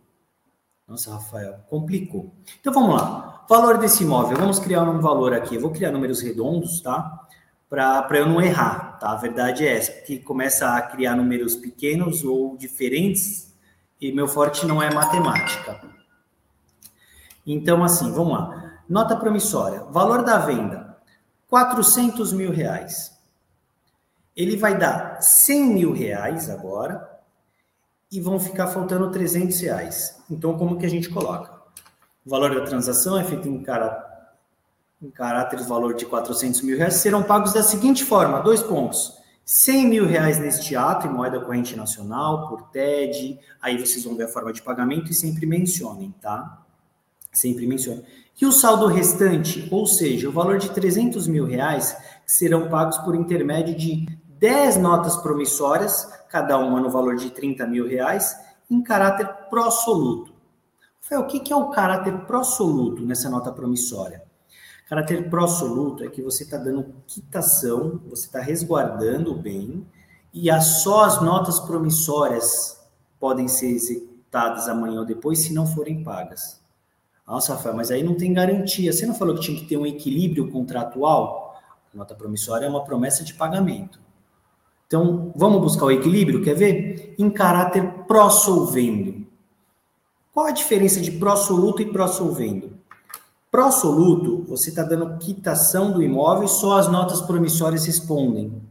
Nossa, 0.87 1.13
Rafael, 1.15 1.59
complicou. 1.69 2.33
Então 2.61 2.73
vamos 2.73 2.95
lá. 2.95 3.45
Valor 3.49 3.79
desse 3.79 4.05
imóvel. 4.05 4.39
Vamos 4.39 4.61
criar 4.61 4.85
um 4.85 5.01
valor 5.01 5.35
aqui. 5.35 5.57
Eu 5.57 5.61
vou 5.61 5.73
criar 5.73 5.91
números 5.91 6.21
redondos, 6.21 6.81
tá? 6.81 7.27
Para 7.69 8.07
eu 8.13 8.29
não 8.29 8.41
errar, 8.41 8.99
tá? 9.01 9.11
A 9.11 9.17
verdade 9.17 9.67
é 9.67 9.77
essa, 9.77 9.91
que 10.03 10.21
começa 10.21 10.77
a 10.77 10.83
criar 10.83 11.17
números 11.17 11.57
pequenos 11.57 12.23
ou 12.23 12.57
diferentes 12.57 13.53
e 14.01 14.13
meu 14.13 14.29
forte 14.29 14.65
não 14.67 14.81
é 14.81 14.95
matemática. 14.95 15.81
Então, 17.45 17.83
assim, 17.83 18.13
vamos 18.13 18.35
lá. 18.35 18.83
Nota 18.89 19.17
promissória. 19.17 19.83
Valor 19.91 20.23
da 20.23 20.39
venda, 20.39 20.92
400 21.53 22.33
mil 22.33 22.51
reais. 22.51 23.13
Ele 24.35 24.57
vai 24.57 24.79
dar 24.79 25.21
100 25.21 25.67
mil 25.67 25.93
reais 25.93 26.49
agora 26.49 27.21
e 28.11 28.19
vão 28.23 28.41
ficar 28.41 28.69
faltando 28.69 29.11
300 29.11 29.61
reais. 29.61 30.17
Então, 30.31 30.57
como 30.57 30.79
que 30.79 30.87
a 30.87 30.89
gente 30.89 31.11
coloca? 31.11 31.53
O 32.25 32.31
valor 32.31 32.55
da 32.55 32.65
transação 32.65 33.19
é 33.19 33.25
feito 33.25 33.47
em, 33.49 33.63
cara, 33.63 34.33
em 35.03 35.11
caráter 35.11 35.59
de 35.59 35.69
valor 35.69 35.93
de 35.93 36.07
400 36.07 36.63
mil 36.63 36.79
reais, 36.79 36.95
serão 36.95 37.23
pagos 37.23 37.53
da 37.53 37.63
seguinte 37.63 38.03
forma, 38.03 38.41
dois 38.41 38.63
pontos. 38.63 39.19
100 39.45 39.87
mil 39.89 40.07
reais 40.07 40.39
neste 40.39 40.75
ato, 40.75 41.07
em 41.07 41.11
moeda 41.11 41.39
corrente 41.39 41.77
nacional, 41.77 42.49
por 42.49 42.71
TED, 42.71 43.39
aí 43.61 43.79
vocês 43.79 44.03
vão 44.05 44.17
ver 44.17 44.25
a 44.25 44.29
forma 44.29 44.55
de 44.55 44.63
pagamento 44.63 45.11
e 45.11 45.15
sempre 45.15 45.45
mencionem, 45.45 46.15
tá? 46.19 46.62
Sempre 47.33 47.67
mencionem. 47.67 48.05
E 48.41 48.47
o 48.47 48.53
saldo 48.53 48.87
restante, 48.87 49.67
ou 49.71 49.87
seja, 49.87 50.29
o 50.29 50.33
valor 50.33 50.59
de 50.59 50.71
300 50.71 51.27
mil 51.27 51.47
reais, 51.47 51.97
serão 52.27 52.69
pagos 52.69 52.99
por 52.99 53.15
intermédio 53.15 53.75
de 53.75 54.07
10 54.39 54.79
notas 54.79 55.17
promissórias, 55.17 56.09
cada 56.29 56.59
uma 56.59 56.81
no 56.81 56.91
valor 56.91 57.17
de 57.17 57.31
30 57.31 57.67
mil 57.67 57.87
reais, 57.87 58.37
em 58.71 58.83
caráter 58.83 59.27
prosoluto. 59.49 60.33
Rafael, 61.03 61.23
o 61.23 61.27
que 61.27 61.53
é 61.53 61.57
o 61.57 61.71
caráter 61.71 62.27
prosoluto 62.27 63.05
nessa 63.05 63.29
nota 63.29 63.53
promissória? 63.53 64.23
Caráter 64.89 65.29
prosoluto 65.29 66.05
é 66.05 66.09
que 66.09 66.23
você 66.23 66.43
está 66.43 66.57
dando 66.57 66.95
quitação, 67.07 68.01
você 68.09 68.27
está 68.27 68.41
resguardando 68.41 69.33
o 69.33 69.39
bem, 69.39 69.87
e 70.33 70.51
só 70.61 71.05
as 71.05 71.21
notas 71.21 71.61
promissórias 71.61 72.81
podem 73.21 73.49
ser 73.49 73.71
executadas 73.71 74.69
amanhã 74.69 75.01
ou 75.01 75.07
depois 75.07 75.41
se 75.41 75.53
não 75.53 75.67
forem 75.67 76.03
pagas. 76.03 76.62
Nossa, 77.27 77.55
Rafael, 77.55 77.77
mas 77.77 77.91
aí 77.91 78.03
não 78.03 78.15
tem 78.15 78.33
garantia. 78.33 78.93
Você 78.93 79.07
não 79.07 79.15
falou 79.15 79.35
que 79.35 79.43
tinha 79.43 79.59
que 79.59 79.67
ter 79.67 79.77
um 79.77 79.87
equilíbrio 79.87 80.51
contratual? 80.51 81.61
A 81.93 81.97
nota 81.97 82.15
promissória 82.15 82.67
é 82.67 82.69
uma 82.69 82.85
promessa 82.85 83.25
de 83.25 83.35
pagamento. 83.35 84.01
Então, 84.87 85.33
vamos 85.35 85.61
buscar 85.63 85.87
o 85.87 85.91
equilíbrio, 85.91 86.43
quer 86.43 86.55
ver? 86.55 87.15
Em 87.19 87.31
caráter 87.31 88.05
pró-solvendo. 88.07 89.27
Qual 90.33 90.47
a 90.47 90.51
diferença 90.51 91.01
de 91.01 91.13
pró-soluto 91.13 91.81
e 91.81 91.93
pró-solvendo? 91.93 92.73
Pró-soluto, 93.51 94.45
você 94.49 94.71
está 94.71 94.83
dando 94.83 95.19
quitação 95.19 95.93
do 95.93 96.03
imóvel 96.03 96.45
e 96.45 96.49
só 96.49 96.79
as 96.79 96.89
notas 96.89 97.21
promissórias 97.21 97.85
respondem. 97.85 98.63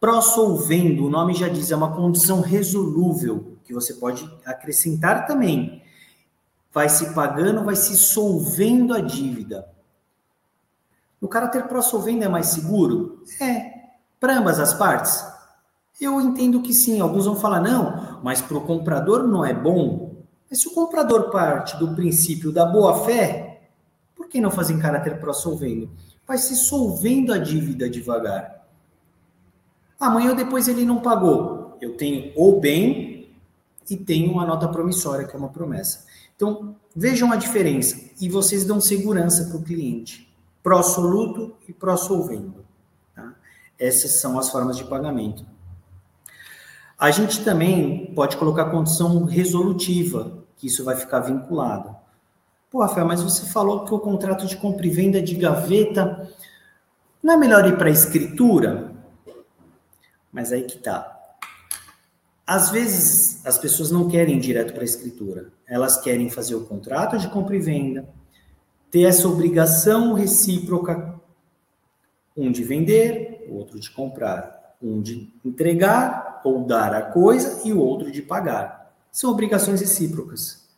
Pró-solvendo, 0.00 1.06
o 1.06 1.10
nome 1.10 1.34
já 1.34 1.48
diz, 1.48 1.70
é 1.70 1.76
uma 1.76 1.94
condição 1.94 2.40
resolúvel, 2.40 3.56
que 3.64 3.72
você 3.72 3.94
pode 3.94 4.28
acrescentar 4.44 5.26
também. 5.26 5.82
Vai 6.72 6.88
se 6.88 7.12
pagando, 7.14 7.64
vai 7.64 7.76
se 7.76 7.96
solvendo 7.96 8.94
a 8.94 9.00
dívida. 9.00 9.68
No 11.20 11.28
caráter 11.28 11.66
pró-solvendo 11.66 12.24
é 12.24 12.28
mais 12.28 12.46
seguro? 12.46 13.22
É. 13.40 13.72
Para 14.18 14.38
ambas 14.38 14.58
as 14.58 14.72
partes? 14.72 15.24
Eu 16.00 16.20
entendo 16.20 16.62
que 16.62 16.72
sim, 16.72 17.00
alguns 17.00 17.26
vão 17.26 17.36
falar, 17.36 17.60
não, 17.60 18.20
mas 18.22 18.40
para 18.40 18.56
o 18.56 18.62
comprador 18.62 19.26
não 19.26 19.44
é 19.44 19.52
bom. 19.52 20.14
Mas 20.48 20.62
se 20.62 20.68
o 20.68 20.72
comprador 20.72 21.30
parte 21.30 21.76
do 21.76 21.94
princípio 21.94 22.50
da 22.50 22.64
boa-fé, 22.64 23.68
por 24.16 24.28
que 24.28 24.40
não 24.40 24.50
fazer 24.50 24.72
em 24.72 24.78
caráter 24.78 25.20
pró-solvendo? 25.20 25.90
Vai 26.26 26.38
se 26.38 26.56
solvendo 26.56 27.32
a 27.32 27.38
dívida 27.38 27.90
devagar. 27.90 28.66
Amanhã 29.98 30.30
ou 30.30 30.36
depois 30.36 30.68
ele 30.68 30.84
não 30.86 31.00
pagou. 31.00 31.76
Eu 31.80 31.96
tenho 31.96 32.32
o 32.34 32.58
bem 32.58 33.30
e 33.88 33.96
tenho 33.96 34.32
uma 34.32 34.46
nota 34.46 34.68
promissória, 34.68 35.26
que 35.26 35.34
é 35.34 35.38
uma 35.38 35.50
promessa. 35.50 36.06
Então, 36.40 36.74
vejam 36.96 37.30
a 37.30 37.36
diferença 37.36 38.00
e 38.18 38.26
vocês 38.26 38.64
dão 38.64 38.80
segurança 38.80 39.44
para 39.44 39.58
o 39.58 39.62
cliente. 39.62 40.34
Pró-soluto 40.62 41.54
e 41.68 41.72
pró-solvendo. 41.74 42.64
Tá? 43.14 43.34
Essas 43.78 44.12
são 44.12 44.38
as 44.38 44.48
formas 44.48 44.78
de 44.78 44.84
pagamento. 44.84 45.44
A 46.98 47.10
gente 47.10 47.44
também 47.44 48.14
pode 48.14 48.38
colocar 48.38 48.70
condição 48.70 49.24
resolutiva, 49.24 50.38
que 50.56 50.66
isso 50.66 50.82
vai 50.82 50.96
ficar 50.96 51.20
vinculado. 51.20 51.94
Pô, 52.70 52.80
Rafael, 52.80 53.06
mas 53.06 53.22
você 53.22 53.44
falou 53.44 53.84
que 53.84 53.92
o 53.92 53.98
contrato 53.98 54.46
de 54.46 54.56
compra 54.56 54.86
e 54.86 54.90
venda 54.90 55.20
de 55.20 55.34
gaveta 55.34 56.26
não 57.22 57.34
é 57.34 57.36
melhor 57.36 57.68
ir 57.68 57.76
para 57.76 57.88
a 57.88 57.92
escritura? 57.92 58.94
Mas 60.32 60.52
aí 60.52 60.62
que 60.62 60.78
tá. 60.78 61.19
Às 62.50 62.68
vezes 62.68 63.46
as 63.46 63.56
pessoas 63.58 63.92
não 63.92 64.08
querem 64.08 64.36
ir 64.36 64.40
direto 64.40 64.72
para 64.72 64.82
a 64.82 64.84
escritura. 64.84 65.52
Elas 65.68 66.00
querem 66.00 66.28
fazer 66.28 66.56
o 66.56 66.66
contrato 66.66 67.16
de 67.16 67.28
compra 67.28 67.54
e 67.54 67.60
venda, 67.60 68.08
ter 68.90 69.02
essa 69.02 69.28
obrigação 69.28 70.14
recíproca, 70.14 71.14
um 72.36 72.50
de 72.50 72.64
vender, 72.64 73.46
o 73.48 73.54
outro 73.54 73.78
de 73.78 73.88
comprar 73.88 74.74
um 74.82 75.00
de 75.00 75.32
entregar 75.44 76.40
ou 76.42 76.64
dar 76.64 76.92
a 76.92 77.02
coisa 77.02 77.68
e 77.68 77.72
o 77.72 77.78
outro 77.78 78.10
de 78.10 78.20
pagar. 78.20 78.92
São 79.12 79.30
obrigações 79.30 79.80
recíprocas. 79.80 80.68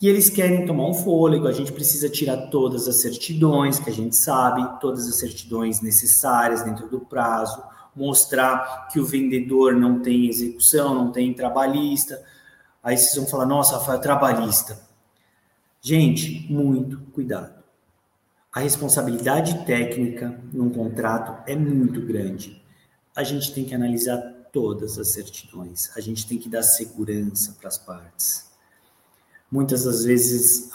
E 0.00 0.08
eles 0.08 0.28
querem 0.28 0.66
tomar 0.66 0.88
um 0.88 0.94
fôlego, 0.94 1.46
a 1.46 1.52
gente 1.52 1.70
precisa 1.70 2.08
tirar 2.08 2.48
todas 2.48 2.88
as 2.88 3.00
certidões 3.00 3.78
que 3.78 3.88
a 3.88 3.92
gente 3.92 4.16
sabe, 4.16 4.80
todas 4.80 5.06
as 5.06 5.20
certidões 5.20 5.80
necessárias 5.82 6.64
dentro 6.64 6.88
do 6.88 6.98
prazo, 6.98 7.62
mostrar 7.94 8.88
que 8.90 8.98
o 8.98 9.04
vendedor 9.04 9.74
não 9.74 10.00
tem 10.00 10.26
execução, 10.26 10.94
não 10.94 11.12
tem 11.12 11.34
trabalhista. 11.34 12.22
Aí 12.82 12.96
vocês 12.96 13.14
vão 13.16 13.26
falar, 13.26 13.46
nossa, 13.46 13.78
Rafael, 13.78 14.00
trabalhista. 14.00 14.80
Gente, 15.80 16.46
muito 16.50 17.00
cuidado. 17.12 17.62
A 18.52 18.60
responsabilidade 18.60 19.64
técnica 19.64 20.38
num 20.52 20.70
contrato 20.70 21.42
é 21.46 21.56
muito 21.56 22.00
grande 22.00 22.62
a 23.14 23.22
gente 23.22 23.52
tem 23.52 23.64
que 23.64 23.74
analisar 23.74 24.18
todas 24.52 24.98
as 24.98 25.12
certidões, 25.12 25.94
a 25.96 26.00
gente 26.00 26.26
tem 26.26 26.38
que 26.38 26.48
dar 26.48 26.62
segurança 26.62 27.56
para 27.58 27.68
as 27.68 27.78
partes. 27.78 28.50
Muitas 29.50 29.84
das 29.84 30.04
vezes 30.04 30.70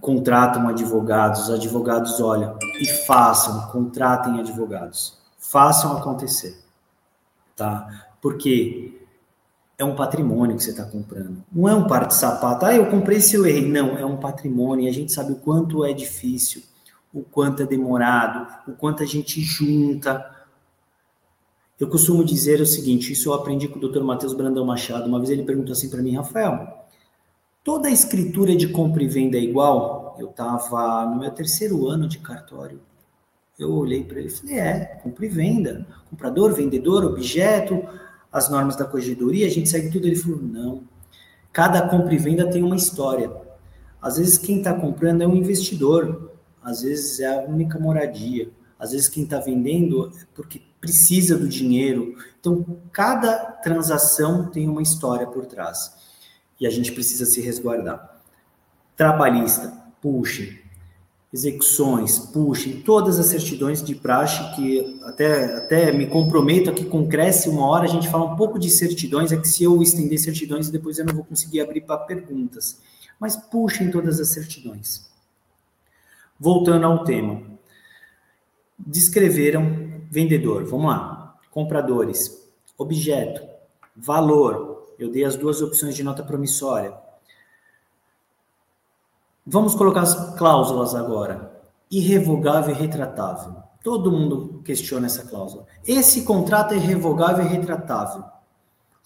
contratam 0.00 0.68
advogados, 0.68 1.42
os 1.42 1.50
advogados 1.50 2.20
olham 2.20 2.56
e 2.80 2.86
façam, 3.04 3.68
contratem 3.70 4.38
advogados, 4.38 5.18
façam 5.50 5.96
acontecer, 5.96 6.58
tá? 7.54 8.08
Porque 8.20 9.00
é 9.78 9.84
um 9.84 9.94
patrimônio 9.94 10.56
que 10.56 10.62
você 10.62 10.70
está 10.70 10.84
comprando. 10.84 11.44
Não 11.52 11.68
é 11.68 11.74
um 11.74 11.86
par 11.86 12.06
de 12.06 12.14
sapato. 12.14 12.64
Ah, 12.64 12.74
eu 12.74 12.90
comprei 12.90 13.20
se 13.20 13.36
eu 13.36 13.46
errei. 13.46 13.66
Não, 13.66 13.96
é 13.98 14.04
um 14.04 14.16
patrimônio 14.16 14.86
e 14.86 14.88
a 14.88 14.92
gente 14.92 15.12
sabe 15.12 15.32
o 15.32 15.36
quanto 15.36 15.84
é 15.84 15.92
difícil, 15.92 16.62
o 17.12 17.22
quanto 17.22 17.62
é 17.62 17.66
demorado, 17.66 18.70
o 18.70 18.72
quanto 18.72 19.02
a 19.02 19.06
gente 19.06 19.40
junta 19.40 20.34
eu 21.78 21.88
costumo 21.88 22.24
dizer 22.24 22.58
o 22.60 22.66
seguinte, 22.66 23.12
isso 23.12 23.28
eu 23.28 23.34
aprendi 23.34 23.68
com 23.68 23.78
o 23.78 23.88
Dr. 23.88 24.02
Matheus 24.02 24.32
Brandão 24.32 24.64
Machado. 24.64 25.06
Uma 25.06 25.18
vez 25.18 25.28
ele 25.28 25.42
perguntou 25.42 25.72
assim 25.72 25.90
para 25.90 26.00
mim, 26.00 26.16
Rafael, 26.16 26.86
toda 27.62 27.88
a 27.88 27.90
escritura 27.90 28.56
de 28.56 28.68
compra 28.68 29.02
e 29.02 29.06
venda 29.06 29.36
é 29.36 29.40
igual? 29.40 30.16
Eu 30.18 30.30
estava 30.30 31.04
no 31.04 31.18
meu 31.18 31.30
terceiro 31.30 31.86
ano 31.86 32.08
de 32.08 32.18
cartório. 32.18 32.80
Eu 33.58 33.72
olhei 33.72 34.04
para 34.04 34.18
ele 34.18 34.28
e 34.28 34.30
falei, 34.30 34.58
é, 34.58 34.84
compra 35.02 35.24
e 35.24 35.28
venda. 35.28 35.86
Comprador, 36.10 36.54
vendedor, 36.54 37.04
objeto, 37.04 37.82
as 38.30 38.50
normas 38.50 38.76
da 38.76 38.84
corregedoria, 38.84 39.46
a 39.46 39.50
gente 39.50 39.68
segue 39.68 39.90
tudo. 39.90 40.06
Ele 40.06 40.16
falou, 40.16 40.42
não. 40.42 40.82
Cada 41.52 41.88
compra 41.88 42.14
e 42.14 42.18
venda 42.18 42.50
tem 42.50 42.62
uma 42.62 42.76
história. 42.76 43.30
Às 44.00 44.18
vezes 44.18 44.36
quem 44.36 44.58
está 44.58 44.74
comprando 44.74 45.22
é 45.22 45.26
um 45.26 45.34
investidor, 45.34 46.32
às 46.62 46.82
vezes 46.82 47.20
é 47.20 47.26
a 47.26 47.44
única 47.44 47.78
moradia, 47.78 48.50
às 48.78 48.92
vezes 48.92 49.08
quem 49.08 49.24
está 49.24 49.40
vendendo 49.40 50.12
é 50.14 50.26
porque 50.34 50.60
precisa 50.80 51.36
do 51.38 51.48
dinheiro. 51.48 52.14
Então, 52.38 52.64
cada 52.92 53.36
transação 53.36 54.50
tem 54.50 54.68
uma 54.68 54.82
história 54.82 55.26
por 55.26 55.46
trás. 55.46 55.96
E 56.60 56.66
a 56.66 56.70
gente 56.70 56.92
precisa 56.92 57.24
se 57.24 57.40
resguardar. 57.40 58.20
Trabalhista, 58.96 59.72
puxe. 60.00 60.62
Execuções, 61.36 62.18
puxe. 62.18 62.82
Todas 62.82 63.18
as 63.18 63.26
certidões 63.26 63.82
de 63.82 63.94
praxe, 63.94 64.56
que 64.56 64.98
até, 65.04 65.56
até 65.56 65.92
me 65.92 66.06
comprometo 66.06 66.70
aqui 66.70 66.82
com 66.82 67.06
Cresce 67.06 67.50
uma 67.50 67.66
hora, 67.66 67.84
a 67.84 67.88
gente 67.88 68.08
fala 68.08 68.24
um 68.24 68.36
pouco 68.36 68.58
de 68.58 68.70
certidões, 68.70 69.30
é 69.32 69.36
que 69.36 69.46
se 69.46 69.62
eu 69.62 69.82
estender 69.82 70.18
certidões, 70.18 70.70
depois 70.70 70.98
eu 70.98 71.04
não 71.04 71.14
vou 71.14 71.24
conseguir 71.24 71.60
abrir 71.60 71.82
para 71.82 71.98
perguntas. 71.98 72.80
Mas 73.20 73.36
puxem 73.36 73.90
todas 73.90 74.18
as 74.18 74.30
certidões. 74.30 75.10
Voltando 76.40 76.86
ao 76.86 77.04
tema. 77.04 77.42
Descreveram 78.78 80.06
vendedor, 80.10 80.64
vamos 80.64 80.86
lá. 80.86 81.38
Compradores, 81.50 82.34
objeto, 82.78 83.46
valor. 83.94 84.94
Eu 84.98 85.10
dei 85.10 85.26
as 85.26 85.36
duas 85.36 85.60
opções 85.60 85.94
de 85.94 86.02
nota 86.02 86.22
promissória. 86.22 86.94
Vamos 89.46 89.76
colocar 89.76 90.00
as 90.00 90.36
cláusulas 90.36 90.94
agora. 90.94 91.52
Irrevogável 91.88 92.74
e 92.74 92.78
retratável. 92.78 93.54
Todo 93.82 94.10
mundo 94.10 94.60
questiona 94.64 95.06
essa 95.06 95.24
cláusula. 95.24 95.66
Esse 95.86 96.22
contrato 96.22 96.74
é 96.74 96.76
irrevogável 96.76 97.44
e 97.44 97.48
retratável. 97.48 98.24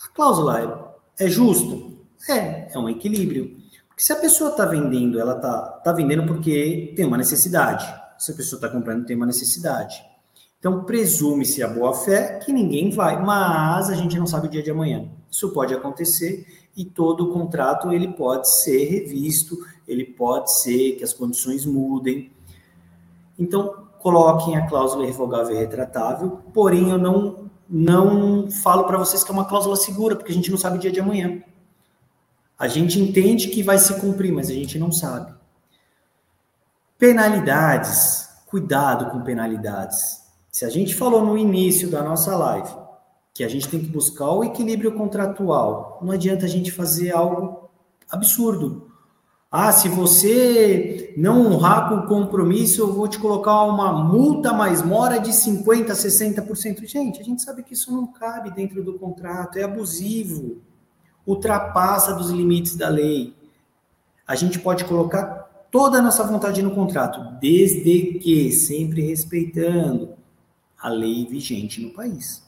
A 0.03 0.09
cláusula 0.14 0.96
é, 1.18 1.24
é 1.26 1.29
justo? 1.29 1.98
É, 2.26 2.72
é 2.72 2.79
um 2.79 2.88
equilíbrio. 2.88 3.59
Porque 3.87 4.03
se 4.03 4.14
a 4.14 4.16
pessoa 4.16 4.50
está 4.50 4.64
vendendo, 4.64 5.20
ela 5.20 5.37
está 5.37 5.61
tá 5.85 5.92
vendendo 5.92 6.26
porque 6.26 6.94
tem 6.96 7.05
uma 7.05 7.18
necessidade. 7.18 7.85
Se 8.16 8.33
a 8.33 8.35
pessoa 8.35 8.57
está 8.57 8.68
comprando, 8.70 9.05
tem 9.05 9.16
uma 9.16 9.26
necessidade. 9.26 10.03
Então, 10.59 10.85
presume-se 10.85 11.62
a 11.62 11.68
boa-fé 11.68 12.38
que 12.38 12.53
ninguém 12.53 12.90
vai, 12.90 13.22
mas 13.22 13.90
a 13.90 13.94
gente 13.94 14.18
não 14.18 14.26
sabe 14.26 14.46
o 14.46 14.50
dia 14.50 14.62
de 14.62 14.70
amanhã. 14.70 15.11
Isso 15.31 15.50
pode 15.53 15.74
acontecer 15.74 16.46
e 16.76 16.85
todo 16.85 17.24
o 17.24 17.33
contrato 17.33 17.92
ele 17.92 18.09
pode 18.09 18.48
ser 18.62 18.85
revisto, 18.85 19.57
ele 19.90 20.05
pode 20.05 20.61
ser 20.61 20.92
que 20.92 21.05
as 21.05 21.12
condições 21.12 21.66
mudem. 21.66 22.31
Então, 23.38 23.87
coloquem 23.98 24.57
a 24.57 24.66
cláusula 24.66 25.05
irrevogável 25.05 25.55
e 25.55 25.59
retratável, 25.59 26.40
porém 26.53 26.90
eu 26.90 26.98
não 26.98 27.50
não 27.72 28.50
falo 28.50 28.83
para 28.83 28.98
vocês 28.98 29.22
que 29.22 29.31
é 29.31 29.35
uma 29.35 29.44
cláusula 29.44 29.76
segura, 29.76 30.16
porque 30.16 30.33
a 30.33 30.35
gente 30.35 30.50
não 30.50 30.59
sabe 30.59 30.76
o 30.76 30.81
dia 30.81 30.90
de 30.90 30.98
amanhã. 30.98 31.40
A 32.59 32.66
gente 32.66 33.00
entende 33.00 33.48
que 33.48 33.62
vai 33.62 33.79
se 33.79 34.00
cumprir, 34.00 34.33
mas 34.33 34.50
a 34.50 34.53
gente 34.53 34.76
não 34.76 34.90
sabe. 34.90 35.33
Penalidades. 36.98 38.29
Cuidado 38.46 39.12
com 39.12 39.22
penalidades. 39.22 40.20
Se 40.50 40.64
a 40.64 40.68
gente 40.68 40.96
falou 40.96 41.24
no 41.24 41.38
início 41.38 41.88
da 41.88 42.03
nossa 42.03 42.37
live 42.37 42.74
que 43.33 43.44
a 43.44 43.48
gente 43.48 43.68
tem 43.68 43.81
que 43.81 43.87
buscar 43.87 44.33
o 44.33 44.42
equilíbrio 44.42 44.92
contratual, 44.92 46.00
não 46.03 46.12
adianta 46.12 46.44
a 46.44 46.48
gente 46.48 46.72
fazer 46.72 47.12
algo 47.12 47.70
absurdo. 48.11 48.89
Ah, 49.52 49.72
se 49.72 49.88
você 49.88 51.12
não 51.16 51.44
honrar 51.44 51.88
com 51.88 51.96
o 51.96 52.06
compromisso, 52.06 52.82
eu 52.82 52.92
vou 52.92 53.08
te 53.08 53.18
colocar 53.18 53.64
uma 53.64 53.92
multa 53.92 54.52
mais 54.52 54.80
mora 54.80 55.18
de 55.18 55.30
50%, 55.32 55.88
60%. 55.88 56.86
Gente, 56.86 57.20
a 57.20 57.24
gente 57.24 57.42
sabe 57.42 57.64
que 57.64 57.74
isso 57.74 57.90
não 57.90 58.06
cabe 58.06 58.52
dentro 58.52 58.80
do 58.84 58.96
contrato, 58.96 59.58
é 59.58 59.64
abusivo, 59.64 60.58
ultrapassa 61.26 62.14
dos 62.14 62.30
limites 62.30 62.76
da 62.76 62.88
lei. 62.88 63.34
A 64.24 64.36
gente 64.36 64.60
pode 64.60 64.84
colocar 64.84 65.66
toda 65.68 65.98
a 65.98 66.02
nossa 66.02 66.22
vontade 66.22 66.62
no 66.62 66.70
contrato, 66.70 67.36
desde 67.40 68.20
que 68.20 68.52
sempre 68.52 69.02
respeitando 69.02 70.14
a 70.78 70.88
lei 70.88 71.26
vigente 71.26 71.80
no 71.80 71.90
país. 71.90 72.40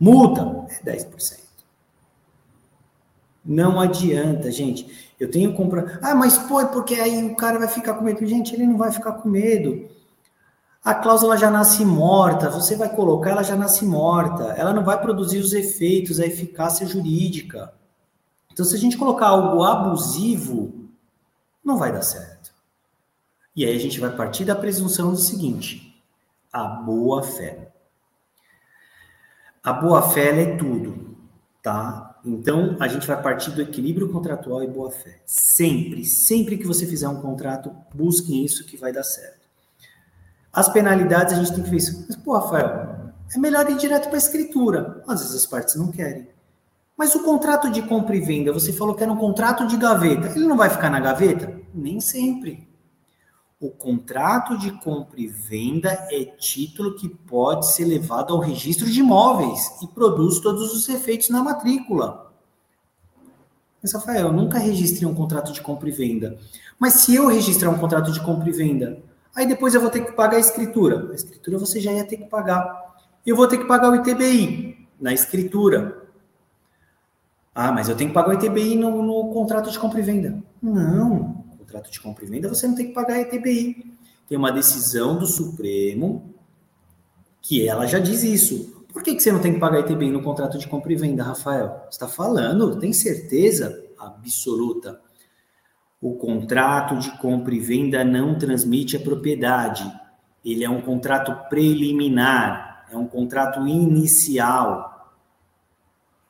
Multa 0.00 0.66
é 0.84 0.96
10%. 0.96 1.41
Não 3.44 3.80
adianta, 3.80 4.50
gente. 4.50 5.14
Eu 5.18 5.30
tenho 5.30 5.54
comprar. 5.54 5.98
Ah, 6.02 6.14
mas 6.14 6.38
pô, 6.38 6.60
é 6.60 6.66
porque 6.66 6.94
aí 6.94 7.24
o 7.24 7.36
cara 7.36 7.58
vai 7.58 7.68
ficar 7.68 7.94
com 7.94 8.04
medo. 8.04 8.24
Gente, 8.26 8.54
ele 8.54 8.66
não 8.66 8.76
vai 8.76 8.92
ficar 8.92 9.12
com 9.12 9.28
medo. 9.28 9.88
A 10.84 10.94
cláusula 10.94 11.36
já 11.36 11.48
nasce 11.50 11.84
morta, 11.84 12.50
você 12.50 12.74
vai 12.74 12.88
colocar, 12.88 13.30
ela 13.30 13.44
já 13.44 13.54
nasce 13.54 13.84
morta. 13.84 14.44
Ela 14.56 14.72
não 14.72 14.84
vai 14.84 15.00
produzir 15.00 15.38
os 15.38 15.52
efeitos, 15.52 16.18
a 16.18 16.26
eficácia 16.26 16.86
jurídica. 16.86 17.72
Então, 18.52 18.64
se 18.66 18.74
a 18.74 18.78
gente 18.78 18.98
colocar 18.98 19.28
algo 19.28 19.62
abusivo, 19.62 20.88
não 21.64 21.78
vai 21.78 21.92
dar 21.92 22.02
certo. 22.02 22.52
E 23.54 23.64
aí 23.64 23.76
a 23.76 23.80
gente 23.80 24.00
vai 24.00 24.10
partir 24.14 24.44
da 24.44 24.56
presunção 24.56 25.12
do 25.12 25.18
seguinte: 25.18 26.02
a 26.52 26.64
boa 26.64 27.22
fé. 27.22 27.72
A 29.62 29.72
boa 29.72 30.02
fé 30.02 30.42
é 30.42 30.56
tudo, 30.56 31.16
tá? 31.62 32.11
Então, 32.24 32.76
a 32.78 32.86
gente 32.86 33.06
vai 33.06 33.20
partir 33.20 33.50
do 33.50 33.60
equilíbrio 33.60 34.08
contratual 34.08 34.62
e 34.62 34.68
boa 34.68 34.90
fé. 34.90 35.20
Sempre, 35.26 36.04
sempre 36.04 36.56
que 36.56 36.66
você 36.66 36.86
fizer 36.86 37.08
um 37.08 37.20
contrato, 37.20 37.74
busquem 37.92 38.44
isso 38.44 38.64
que 38.64 38.76
vai 38.76 38.92
dar 38.92 39.02
certo. 39.02 39.42
As 40.52 40.68
penalidades, 40.68 41.32
a 41.32 41.36
gente 41.36 41.54
tem 41.54 41.64
que 41.64 41.70
ver 41.70 41.78
isso. 41.78 42.04
Mas, 42.06 42.16
pô, 42.16 42.34
Rafael, 42.34 43.12
é 43.34 43.38
melhor 43.38 43.68
ir 43.68 43.76
direto 43.76 44.04
para 44.04 44.14
a 44.14 44.18
escritura. 44.18 45.02
Às 45.08 45.20
vezes 45.20 45.34
as 45.34 45.46
partes 45.46 45.74
não 45.74 45.90
querem. 45.90 46.28
Mas 46.96 47.14
o 47.14 47.24
contrato 47.24 47.70
de 47.70 47.82
compra 47.82 48.14
e 48.14 48.20
venda, 48.20 48.52
você 48.52 48.72
falou 48.72 48.94
que 48.94 49.02
era 49.02 49.12
um 49.12 49.16
contrato 49.16 49.66
de 49.66 49.76
gaveta. 49.76 50.28
Ele 50.36 50.46
não 50.46 50.56
vai 50.56 50.70
ficar 50.70 50.90
na 50.90 51.00
gaveta? 51.00 51.52
Nem 51.74 52.00
sempre. 52.00 52.68
O 53.62 53.70
contrato 53.70 54.58
de 54.58 54.72
compra 54.72 55.20
e 55.20 55.28
venda 55.28 55.88
é 56.10 56.24
título 56.24 56.96
que 56.96 57.08
pode 57.08 57.72
ser 57.72 57.84
levado 57.84 58.34
ao 58.34 58.40
registro 58.40 58.90
de 58.90 58.98
imóveis 58.98 59.80
e 59.80 59.86
produz 59.86 60.40
todos 60.40 60.74
os 60.74 60.88
efeitos 60.88 61.28
na 61.28 61.44
matrícula. 61.44 62.32
Mas, 63.80 63.92
Rafael, 63.92 64.26
eu 64.26 64.32
nunca 64.32 64.58
registrei 64.58 65.08
um 65.08 65.14
contrato 65.14 65.52
de 65.52 65.60
compra 65.60 65.88
e 65.88 65.92
venda. 65.92 66.36
Mas 66.76 66.94
se 66.94 67.14
eu 67.14 67.28
registrar 67.28 67.70
um 67.70 67.78
contrato 67.78 68.10
de 68.10 68.18
compra 68.18 68.48
e 68.48 68.52
venda, 68.52 69.00
aí 69.32 69.46
depois 69.46 69.76
eu 69.76 69.80
vou 69.80 69.90
ter 69.90 70.06
que 70.06 70.10
pagar 70.10 70.38
a 70.38 70.40
escritura. 70.40 71.12
A 71.12 71.14
escritura 71.14 71.56
você 71.56 71.78
já 71.78 71.92
ia 71.92 72.04
ter 72.04 72.16
que 72.16 72.24
pagar. 72.24 72.96
Eu 73.24 73.36
vou 73.36 73.46
ter 73.46 73.58
que 73.58 73.64
pagar 73.66 73.90
o 73.90 73.94
ITBI 73.94 74.88
na 75.00 75.12
escritura. 75.12 76.02
Ah, 77.54 77.70
mas 77.70 77.88
eu 77.88 77.94
tenho 77.94 78.10
que 78.10 78.14
pagar 78.14 78.30
o 78.30 78.32
ITBI 78.32 78.74
no, 78.74 79.00
no 79.04 79.32
contrato 79.32 79.70
de 79.70 79.78
compra 79.78 80.00
e 80.00 80.02
venda. 80.02 80.42
Não 80.60 81.41
contrato 81.72 81.90
de 81.90 82.00
compra 82.00 82.24
e 82.24 82.28
venda, 82.28 82.48
você 82.48 82.68
não 82.68 82.74
tem 82.74 82.88
que 82.88 82.92
pagar 82.92 83.14
a 83.14 83.20
ETBI. 83.22 83.94
Tem 84.28 84.36
uma 84.36 84.52
decisão 84.52 85.18
do 85.18 85.26
Supremo 85.26 86.34
que 87.40 87.66
ela 87.66 87.86
já 87.86 87.98
diz 87.98 88.22
isso. 88.22 88.84
Por 88.92 89.02
que, 89.02 89.14
que 89.14 89.22
você 89.22 89.32
não 89.32 89.40
tem 89.40 89.54
que 89.54 89.58
pagar 89.58 89.78
a 89.78 89.80
ETBI 89.80 90.10
no 90.10 90.22
contrato 90.22 90.58
de 90.58 90.68
compra 90.68 90.92
e 90.92 90.96
venda, 90.96 91.24
Rafael? 91.24 91.68
Você 91.84 91.92
está 91.92 92.06
falando? 92.06 92.78
Tem 92.78 92.92
certeza 92.92 93.82
absoluta? 93.98 95.00
O 96.00 96.14
contrato 96.14 96.98
de 96.98 97.10
compra 97.18 97.54
e 97.54 97.60
venda 97.60 98.04
não 98.04 98.36
transmite 98.36 98.96
a 98.96 99.00
propriedade. 99.00 99.90
Ele 100.44 100.64
é 100.64 100.68
um 100.68 100.82
contrato 100.82 101.48
preliminar, 101.48 102.86
é 102.90 102.96
um 102.96 103.06
contrato 103.06 103.66
inicial 103.66 104.92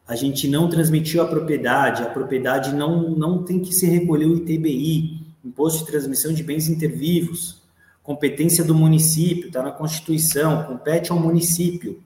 a 0.06 0.16
gente 0.16 0.48
não 0.48 0.68
transmitiu 0.68 1.22
a 1.22 1.26
propriedade, 1.26 2.02
a 2.02 2.10
propriedade 2.10 2.74
não, 2.74 3.10
não 3.10 3.44
tem 3.44 3.60
que 3.60 3.72
se 3.72 3.86
recolher 3.86 4.26
o 4.26 4.36
ITBI. 4.36 5.21
Imposto 5.44 5.80
de 5.80 5.86
Transmissão 5.86 6.32
de 6.32 6.42
Bens 6.42 6.68
Intervivos, 6.68 7.62
competência 8.02 8.64
do 8.64 8.74
município, 8.74 9.48
está 9.48 9.62
na 9.62 9.72
Constituição, 9.72 10.64
compete 10.64 11.10
ao 11.10 11.18
município. 11.18 12.02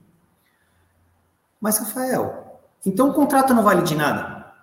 Mas, 1.60 1.78
Rafael, 1.78 2.60
então 2.84 3.10
o 3.10 3.14
contrato 3.14 3.52
não 3.54 3.62
vale 3.62 3.82
de 3.82 3.94
nada? 3.94 4.54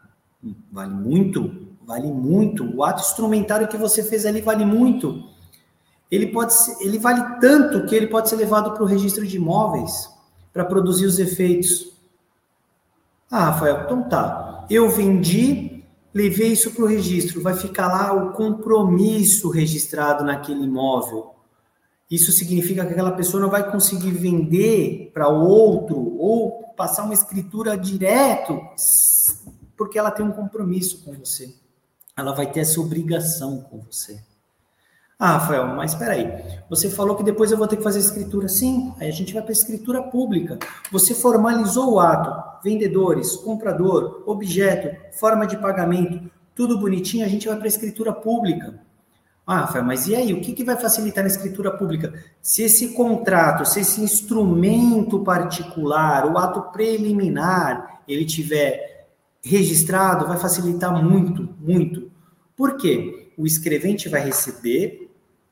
Vale 0.72 0.94
muito, 0.94 1.68
vale 1.86 2.12
muito. 2.12 2.76
O 2.76 2.84
ato 2.84 3.02
instrumentário 3.02 3.68
que 3.68 3.78
você 3.78 4.04
fez 4.04 4.26
ali 4.26 4.42
vale 4.42 4.66
muito. 4.66 5.30
Ele 6.10 6.28
pode 6.28 6.54
ser, 6.54 6.78
ele 6.86 7.00
vale 7.00 7.40
tanto 7.40 7.86
que 7.86 7.96
ele 7.96 8.08
pode 8.08 8.30
ser 8.30 8.36
levado 8.36 8.72
para 8.72 8.84
o 8.84 8.88
registro 8.88 9.26
de 9.26 9.38
imóveis 9.38 10.10
para 10.52 10.64
produzir 10.64 11.06
os 11.06 11.18
efeitos. 11.18 11.92
Ah, 13.32 13.46
Rafael, 13.46 13.84
então 13.86 14.08
tá. 14.08 14.66
Eu 14.70 14.90
vendi 14.90 15.73
levei 16.14 16.50
isso 16.50 16.72
para 16.72 16.84
o 16.84 16.88
registro, 16.88 17.42
vai 17.42 17.56
ficar 17.56 17.88
lá 17.88 18.14
o 18.14 18.34
compromisso 18.34 19.50
registrado 19.50 20.24
naquele 20.24 20.64
imóvel. 20.64 21.34
Isso 22.10 22.32
significa 22.32 22.86
que 22.86 22.92
aquela 22.92 23.14
pessoa 23.14 23.42
não 23.42 23.50
vai 23.50 23.72
conseguir 23.72 24.12
vender 24.12 25.10
para 25.14 25.28
outro 25.28 25.98
ou 26.18 26.64
passar 26.76 27.04
uma 27.04 27.14
escritura 27.14 27.78
direto, 27.78 28.60
porque 29.76 29.98
ela 29.98 30.12
tem 30.12 30.26
um 30.26 30.32
compromisso 30.32 31.04
com 31.04 31.14
você. 31.14 31.56
Ela 32.16 32.34
vai 32.34 32.52
ter 32.52 32.60
essa 32.60 32.80
obrigação 32.80 33.62
com 33.62 33.80
você. 33.80 34.22
Ah, 35.26 35.38
Rafael, 35.38 35.68
mas 35.68 35.94
espera 35.94 36.16
aí. 36.16 36.30
Você 36.70 36.90
falou 36.90 37.16
que 37.16 37.24
depois 37.24 37.50
eu 37.50 37.58
vou 37.58 37.66
ter 37.66 37.78
que 37.78 37.84
fazer 37.84 38.00
escritura. 38.00 38.50
Sim, 38.50 38.94
aí 39.00 39.08
a 39.08 39.12
gente 39.12 39.34
vai 39.34 39.42
para 39.42 39.52
a 39.52 39.54
escritura 39.54 40.04
pública. 40.04 40.60
Você 40.92 41.16
formalizou 41.16 41.94
o 41.94 42.00
ato. 42.02 42.62
Vendedores, 42.62 43.38
comprador, 43.38 44.22
objeto, 44.26 44.94
forma 45.18 45.48
de 45.48 45.56
pagamento, 45.56 46.30
tudo 46.54 46.78
bonitinho, 46.78 47.26
a 47.26 47.30
gente 47.30 47.48
vai 47.48 47.56
para 47.56 47.64
a 47.64 47.70
escritura 47.70 48.12
pública. 48.12 48.82
Ah, 49.48 49.62
Rafael, 49.62 49.86
mas 49.86 50.08
e 50.08 50.16
aí? 50.16 50.34
O 50.34 50.42
que, 50.42 50.52
que 50.52 50.64
vai 50.66 50.76
facilitar 50.76 51.24
na 51.24 51.30
escritura 51.30 51.72
pública? 51.72 52.14
Se 52.42 52.64
esse 52.64 52.90
contrato, 52.90 53.64
se 53.64 53.80
esse 53.80 54.02
instrumento 54.02 55.24
particular, 55.24 56.26
o 56.26 56.38
ato 56.38 56.64
preliminar, 56.74 58.02
ele 58.10 58.26
tiver 58.26 59.08
registrado, 59.42 60.28
vai 60.28 60.38
facilitar 60.38 61.02
muito, 61.02 61.48
muito. 61.62 62.12
Por 62.58 62.76
quê? 62.76 63.32
O 63.38 63.48
escrevente 63.48 64.10
vai 64.10 64.20
receber 64.20 65.03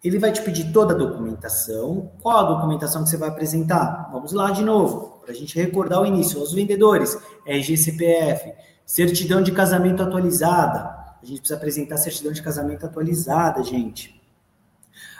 ele 0.03 0.17
vai 0.17 0.31
te 0.31 0.41
pedir 0.41 0.71
toda 0.71 0.93
a 0.93 0.97
documentação. 0.97 2.11
Qual 2.21 2.37
a 2.37 2.43
documentação 2.43 3.03
que 3.03 3.09
você 3.09 3.17
vai 3.17 3.29
apresentar? 3.29 4.09
Vamos 4.11 4.33
lá 4.33 4.49
de 4.49 4.63
novo, 4.63 5.19
para 5.21 5.31
a 5.31 5.35
gente 5.35 5.55
recordar 5.55 6.01
o 6.01 6.05
início. 6.05 6.41
Os 6.41 6.53
vendedores, 6.53 7.17
RGCPF, 7.45 8.51
certidão 8.85 9.43
de 9.43 9.51
casamento 9.51 10.01
atualizada. 10.01 11.01
A 11.21 11.25
gente 11.25 11.39
precisa 11.39 11.55
apresentar 11.55 11.95
a 11.95 11.97
certidão 11.99 12.31
de 12.31 12.41
casamento 12.41 12.85
atualizada, 12.85 13.63
gente. 13.63 14.19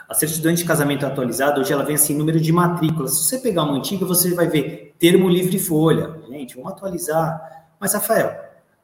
A 0.09 0.15
certidão 0.15 0.51
de 0.51 0.65
casamento 0.65 1.05
atualizada, 1.05 1.61
hoje 1.61 1.71
ela 1.71 1.85
vem 1.85 1.95
assim, 1.95 2.17
número 2.17 2.39
de 2.39 2.51
matrículas. 2.51 3.17
Se 3.17 3.23
você 3.25 3.37
pegar 3.37 3.63
uma 3.63 3.77
antiga, 3.77 4.05
você 4.05 4.33
vai 4.33 4.47
ver 4.47 4.95
termo 4.99 5.29
livre 5.29 5.57
folha. 5.59 6.19
Gente, 6.27 6.55
vamos 6.55 6.71
atualizar. 6.71 7.69
Mas, 7.79 7.93
Rafael, 7.93 8.35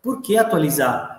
por 0.02 0.22
que 0.22 0.38
atualizar? 0.38 1.17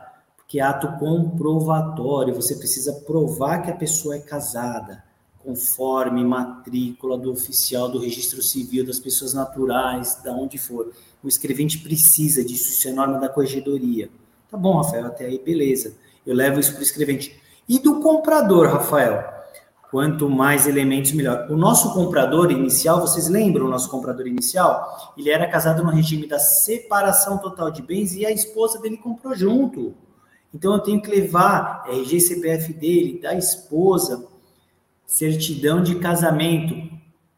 Que 0.49 0.59
é 0.59 0.63
ato 0.63 0.99
comprovatório. 0.99 2.35
Você 2.35 2.57
precisa 2.57 2.95
provar 3.07 3.61
que 3.61 3.71
a 3.71 3.77
pessoa 3.77 4.17
é 4.17 4.19
casada, 4.19 5.05
conforme 5.45 6.25
matrícula 6.25 7.19
do 7.19 7.31
oficial 7.31 7.89
do 7.91 7.99
registro 7.99 8.43
civil, 8.43 8.85
das 8.85 8.99
pessoas 8.99 9.35
naturais, 9.35 10.21
da 10.25 10.33
onde 10.33 10.57
for. 10.57 10.91
O 11.23 11.29
escrevente 11.29 11.79
precisa 11.79 12.43
disso, 12.43 12.71
isso 12.71 12.89
é 12.89 12.93
norma 12.93 13.19
da 13.19 13.29
corregedoria. 13.29 14.09
Tá 14.51 14.57
bom, 14.57 14.79
Rafael, 14.79 15.07
até 15.07 15.27
aí, 15.27 15.39
beleza. 15.39 15.95
Eu 16.27 16.35
levo 16.35 16.59
isso 16.59 16.73
para 16.73 16.81
o 16.81 16.83
escrevente. 16.83 17.39
E 17.69 17.79
do 17.79 18.01
comprador, 18.01 18.69
Rafael? 18.69 19.23
Quanto 19.91 20.31
mais 20.31 20.67
elementos, 20.67 21.13
melhor. 21.13 21.47
O 21.51 21.57
nosso 21.57 21.93
comprador 21.93 22.51
inicial, 22.51 23.01
vocês 23.01 23.29
lembram 23.29 23.67
o 23.67 23.71
nosso 23.71 23.91
comprador 23.91 24.27
inicial? 24.27 25.13
Ele 25.17 25.31
era 25.31 25.47
casado 25.47 25.83
no 25.83 25.91
regime 25.91 26.27
da 26.27 26.39
separação 26.39 27.37
total 27.39 27.71
de 27.71 27.83
bens 27.83 28.15
e 28.15 28.25
a 28.25 28.31
esposa 28.31 28.81
dele 28.81 28.97
comprou 28.97 29.35
junto. 29.35 29.95
Então 30.53 30.73
eu 30.73 30.81
tenho 30.81 31.01
que 31.01 31.11
levar 31.11 31.85
RG 31.89 32.21
CPF 32.21 32.73
dele, 32.73 33.21
da 33.21 33.35
esposa, 33.35 34.27
certidão 35.07 35.83
de 35.83 35.97
casamento, 35.97 36.91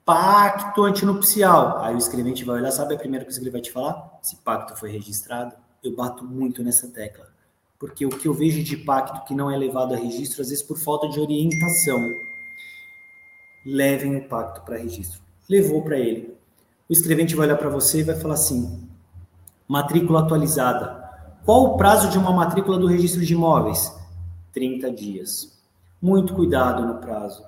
pacto 0.04 0.84
antinupcial. 0.84 1.82
Aí 1.82 1.94
o 1.94 1.98
escrevente 1.98 2.44
vai 2.44 2.56
olhar, 2.56 2.70
sabe 2.70 2.94
a 2.94 2.98
primeira 2.98 3.24
coisa 3.24 3.38
que 3.38 3.44
ele 3.44 3.50
vai 3.50 3.60
te 3.60 3.72
falar? 3.72 4.18
Se 4.22 4.36
pacto 4.36 4.76
foi 4.76 4.90
registrado. 4.90 5.54
Eu 5.82 5.94
bato 5.96 6.24
muito 6.24 6.62
nessa 6.62 6.88
tecla. 6.88 7.26
Porque 7.78 8.04
o 8.04 8.10
que 8.10 8.28
eu 8.28 8.34
vejo 8.34 8.62
de 8.62 8.76
pacto 8.76 9.24
que 9.24 9.34
não 9.34 9.50
é 9.50 9.56
levado 9.56 9.94
a 9.94 9.96
registro, 9.96 10.42
às 10.42 10.50
vezes 10.50 10.62
por 10.62 10.78
falta 10.78 11.08
de 11.08 11.18
orientação. 11.18 11.98
Levem 13.64 14.16
o 14.16 14.28
pacto 14.28 14.60
para 14.62 14.76
registro. 14.76 15.20
Levou 15.48 15.82
para 15.82 15.98
ele. 15.98 16.36
O 16.88 16.92
escrevente 16.92 17.34
vai 17.34 17.46
olhar 17.46 17.56
para 17.56 17.70
você 17.70 18.00
e 18.00 18.02
vai 18.02 18.16
falar 18.16 18.34
assim: 18.34 18.86
matrícula 19.66 20.20
atualizada 20.20 20.99
qual 21.44 21.64
o 21.64 21.76
prazo 21.76 22.10
de 22.10 22.18
uma 22.18 22.32
matrícula 22.32 22.78
do 22.78 22.86
registro 22.86 23.24
de 23.24 23.32
imóveis? 23.32 23.94
30 24.52 24.90
dias. 24.90 25.58
Muito 26.00 26.34
cuidado 26.34 26.86
no 26.86 26.96
prazo. 26.96 27.44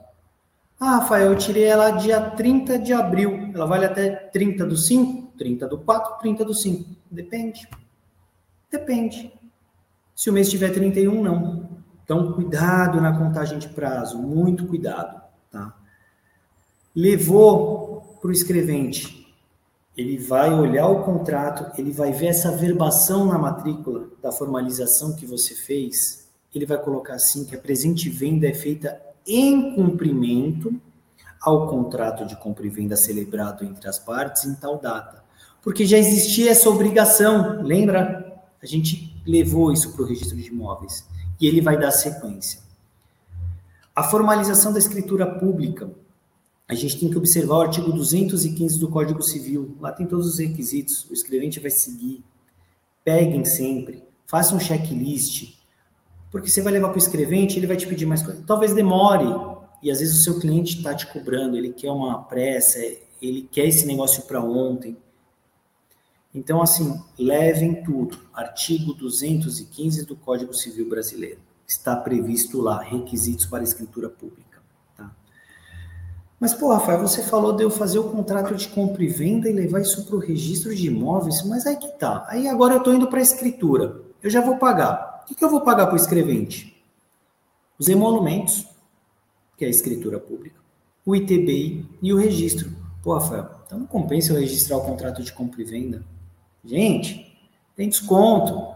Ah, 0.79 0.97
Rafael, 0.97 1.33
eu 1.33 1.39
tirei 1.39 1.65
ela 1.65 1.91
dia 1.93 2.21
30 2.21 2.79
de 2.79 2.93
abril. 2.93 3.51
Ela 3.55 3.67
vale 3.67 3.85
até 3.85 4.11
30 4.11 4.67
do 4.67 4.77
5, 4.77 5.33
30 5.39 5.69
do 5.69 5.79
4, 5.79 6.19
30 6.21 6.45
do 6.45 6.55
5. 6.55 6.91
Depende. 7.11 7.69
Depende. 8.71 9.33
Se 10.15 10.31
o 10.31 10.33
mês 10.33 10.51
tiver 10.51 10.71
31, 10.71 11.23
não. 11.23 11.69
Então, 12.05 12.33
cuidado 12.33 13.01
na 13.01 13.17
contagem 13.17 13.59
de 13.59 13.69
prazo. 13.69 14.19
Muito 14.19 14.67
cuidado. 14.67 15.23
Tá? 15.51 15.75
Levou 16.95 18.19
para 18.21 18.29
o 18.29 18.33
escrevente 18.33 19.22
ele 19.97 20.19
vai 20.19 20.53
olhar 20.53 20.89
o 20.89 21.03
contrato, 21.03 21.79
ele 21.79 21.93
vai 21.93 22.13
ver 22.13 22.29
essa 22.29 22.51
verbação 22.51 23.27
na 23.27 23.39
matrícula 23.39 24.09
da 24.23 24.33
formalização 24.33 25.15
que 25.15 25.27
você 25.27 25.55
fez, 25.55 26.29
ele 26.55 26.67
vai 26.67 26.79
colocar 26.79 27.15
assim 27.15 27.45
que 27.45 27.55
a 27.55 27.59
presente 27.59 28.09
venda 28.09 28.47
é 28.47 28.55
feita 28.55 29.01
em 29.27 29.75
cumprimento 29.75 30.75
ao 31.41 31.69
contrato 31.69 32.25
de 32.25 32.37
compra 32.37 32.67
e 32.67 32.71
venda 32.71 32.97
celebrado 32.97 33.65
entre 33.65 33.89
as 33.89 33.99
partes 33.99 34.45
em 34.45 34.55
tal 34.55 34.79
data. 34.79 35.23
Porque 35.63 35.85
já 35.85 35.99
existia 35.99 36.51
essa 36.51 36.69
obrigação, 36.69 37.63
lembra? 37.63 38.43
A 38.63 38.67
gente 38.67 39.21
levou 39.27 39.73
isso 39.73 39.93
para 39.93 40.03
o 40.03 40.07
registro 40.07 40.37
de 40.37 40.49
imóveis 40.49 41.07
e 41.41 41.47
ele 41.47 41.61
vai 41.61 41.79
dar 41.79 41.91
sequência. 41.91 42.61
A 43.95 44.03
formalização 44.05 44.73
da 44.73 44.79
escritura 44.79 45.27
pública. 45.27 45.91
A 46.69 46.75
gente 46.75 46.99
tem 46.99 47.11
que 47.11 47.19
observar 47.19 47.57
o 47.57 47.61
artigo 47.63 47.93
215 47.93 48.79
do 48.79 48.89
Código 48.89 49.23
Civil. 49.23 49.77
Lá 49.81 49.93
tem 49.93 50.07
todos 50.07 50.27
os 50.27 50.39
requisitos. 50.39 51.09
O 51.11 51.13
escrevente 51.13 51.61
vai 51.61 51.71
seguir. 51.71 52.25
Peguem 53.05 53.45
sempre. 53.45 54.03
Façam 54.27 54.57
um 54.57 54.61
checklist. 54.61 55.59
Porque 56.31 56.49
você 56.49 56.63
vai 56.63 56.73
levar 56.73 56.89
para 56.89 56.97
o 56.97 57.03
escrevente, 57.03 57.59
ele 57.59 57.67
vai 57.67 57.77
te 57.77 57.87
pedir 57.87 58.07
mais 58.07 58.23
coisas. 58.23 58.43
Talvez 58.47 58.73
demore. 58.73 59.27
E 59.83 59.91
às 59.91 60.01
vezes 60.01 60.19
o 60.19 60.23
seu 60.23 60.41
cliente 60.41 60.79
está 60.79 60.95
te 60.95 61.07
cobrando. 61.07 61.57
Ele 61.57 61.73
quer 61.73 61.91
uma 61.91 62.23
pressa. 62.23 62.79
Ele 63.21 63.49
quer 63.51 63.67
esse 63.67 63.85
negócio 63.87 64.23
para 64.23 64.43
ontem. 64.43 64.97
Então, 66.35 66.63
assim, 66.63 66.99
levem 67.19 67.83
tudo. 67.83 68.19
Artigo 68.33 68.95
215 68.95 70.07
do 70.07 70.17
Código 70.17 70.55
Civil 70.55 70.89
Brasileiro. 70.89 71.41
Está 71.69 71.95
previsto 71.95 72.61
lá, 72.61 72.81
requisitos 72.83 73.45
para 73.45 73.63
escritura 73.63 74.09
pública. 74.09 74.52
Mas, 76.43 76.53
pô, 76.53 76.73
Rafael, 76.73 76.99
você 76.99 77.23
falou 77.23 77.53
de 77.53 77.63
eu 77.63 77.71
fazer 77.71 78.01
o 78.01 78.11
contrato 78.11 78.57
de 78.57 78.67
compra 78.67 79.05
e 79.05 79.07
venda 79.07 79.49
e 79.49 79.53
levar 79.53 79.81
isso 79.81 80.05
para 80.05 80.17
o 80.17 80.19
registro 80.19 80.75
de 80.75 80.89
imóveis, 80.89 81.41
mas 81.45 81.69
aí 81.69 81.77
que 81.77 81.87
tá. 81.97 82.27
Aí 82.29 82.49
agora 82.49 82.75
eu 82.75 82.79
estou 82.79 82.93
indo 82.93 83.07
para 83.07 83.21
a 83.21 83.23
escritura. 83.23 84.03
Eu 84.21 84.29
já 84.29 84.41
vou 84.41 84.57
pagar. 84.57 85.23
O 85.23 85.27
que, 85.29 85.37
que 85.37 85.45
eu 85.45 85.49
vou 85.49 85.61
pagar 85.61 85.87
para 85.87 85.95
o 85.95 85.97
escrevente? 85.97 86.83
Os 87.79 87.89
emolumentos, 87.89 88.67
que 89.57 89.65
é 89.65 89.69
a 89.69 89.71
escritura 89.71 90.19
pública, 90.19 90.57
o 91.07 91.15
ITBI 91.15 91.89
e 92.03 92.13
o 92.13 92.17
registro. 92.17 92.73
Pô, 93.05 93.15
Rafael, 93.15 93.49
então 93.65 93.79
não 93.79 93.87
compensa 93.87 94.33
eu 94.33 94.41
registrar 94.41 94.79
o 94.79 94.85
contrato 94.85 95.23
de 95.23 95.33
compra 95.33 95.63
e 95.63 95.65
venda? 95.65 96.05
Gente, 96.65 97.41
tem 97.77 97.89
desconto. 97.89 98.75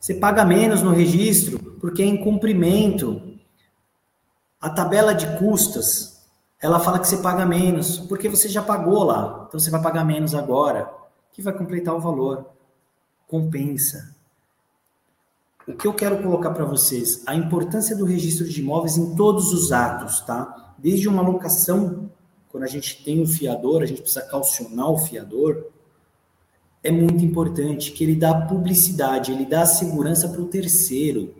Você 0.00 0.14
paga 0.14 0.42
menos 0.42 0.80
no 0.80 0.92
registro 0.92 1.58
porque 1.78 2.02
é 2.02 2.06
incumprimento. 2.06 3.20
A 4.58 4.70
tabela 4.70 5.14
de 5.14 5.26
custas, 5.36 6.11
ela 6.62 6.78
fala 6.78 7.00
que 7.00 7.08
você 7.08 7.16
paga 7.16 7.44
menos 7.44 7.98
porque 7.98 8.28
você 8.28 8.48
já 8.48 8.62
pagou 8.62 9.02
lá. 9.02 9.46
Então 9.48 9.58
você 9.58 9.68
vai 9.68 9.82
pagar 9.82 10.04
menos 10.04 10.32
agora, 10.32 10.88
que 11.32 11.42
vai 11.42 11.52
completar 11.52 11.92
o 11.92 12.00
valor. 12.00 12.46
Compensa. 13.26 14.14
O 15.66 15.74
que 15.74 15.86
eu 15.86 15.92
quero 15.92 16.22
colocar 16.22 16.50
para 16.50 16.64
vocês, 16.64 17.22
a 17.26 17.34
importância 17.34 17.96
do 17.96 18.04
registro 18.04 18.48
de 18.48 18.60
imóveis 18.60 18.96
em 18.96 19.14
todos 19.16 19.52
os 19.52 19.72
atos, 19.72 20.20
tá? 20.20 20.74
Desde 20.78 21.08
uma 21.08 21.22
locação, 21.22 22.10
quando 22.48 22.64
a 22.64 22.68
gente 22.68 23.02
tem 23.04 23.20
um 23.20 23.26
fiador, 23.26 23.82
a 23.82 23.86
gente 23.86 24.02
precisa 24.02 24.26
calcionar 24.26 24.90
o 24.90 24.98
fiador, 24.98 25.66
é 26.82 26.90
muito 26.90 27.24
importante, 27.24 27.92
que 27.92 28.02
ele 28.02 28.16
dá 28.16 28.34
publicidade, 28.46 29.30
ele 29.30 29.46
dá 29.46 29.64
segurança 29.64 30.28
para 30.28 30.40
o 30.40 30.48
terceiro. 30.48 31.32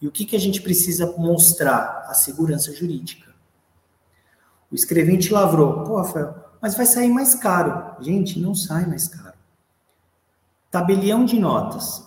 E 0.00 0.08
o 0.08 0.10
que, 0.10 0.24
que 0.24 0.34
a 0.34 0.40
gente 0.40 0.60
precisa 0.60 1.14
mostrar? 1.16 2.04
A 2.08 2.14
segurança 2.14 2.72
jurídica. 2.72 3.31
O 4.72 4.74
escrevente 4.74 5.30
lavrou. 5.30 5.84
Pô, 5.84 5.98
Rafael, 5.98 6.34
mas 6.60 6.74
vai 6.74 6.86
sair 6.86 7.10
mais 7.10 7.34
caro. 7.34 8.02
Gente, 8.02 8.40
não 8.40 8.54
sai 8.54 8.86
mais 8.86 9.06
caro. 9.06 9.36
Tabelião 10.70 11.26
de 11.26 11.38
notas. 11.38 11.98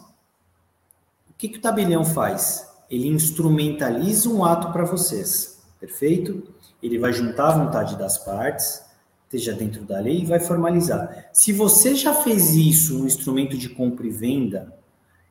O 1.30 1.34
que, 1.38 1.47
que 1.47 1.60
o 1.60 1.62
tabelião 1.62 2.04
faz? 2.04 2.67
Ele 2.89 3.08
instrumentaliza 3.08 4.28
um 4.28 4.43
ato 4.43 4.71
para 4.71 4.84
vocês. 4.84 5.62
Perfeito? 5.80 6.56
Ele 6.82 6.97
vai 6.97 7.13
juntar 7.13 7.49
a 7.49 7.58
vontade 7.58 7.95
das 7.95 8.17
partes, 8.17 8.84
esteja 9.25 9.54
dentro 9.54 9.84
da 9.84 9.99
lei 9.99 10.21
e 10.21 10.25
vai 10.25 10.39
formalizar. 10.39 11.30
Se 11.32 11.51
você 11.51 11.93
já 11.93 12.13
fez 12.13 12.56
isso 12.56 12.97
no 12.97 13.06
instrumento 13.06 13.56
de 13.58 13.69
compra 13.69 14.08
e 14.08 14.10
venda, 14.10 14.73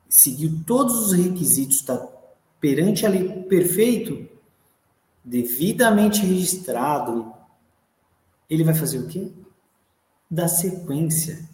seguiu 0.07 0.61
todos 0.65 1.07
os 1.07 1.11
requisitos, 1.13 1.77
está 1.77 2.07
perante 2.61 3.05
a 3.05 3.09
lei 3.09 3.43
perfeito, 3.43 4.27
devidamente 5.25 6.21
registrado, 6.21 7.33
ele 8.49 8.63
vai 8.63 8.73
fazer 8.73 8.99
o 8.99 9.07
quê? 9.07 9.31
Da 10.29 10.47
sequência. 10.47 11.49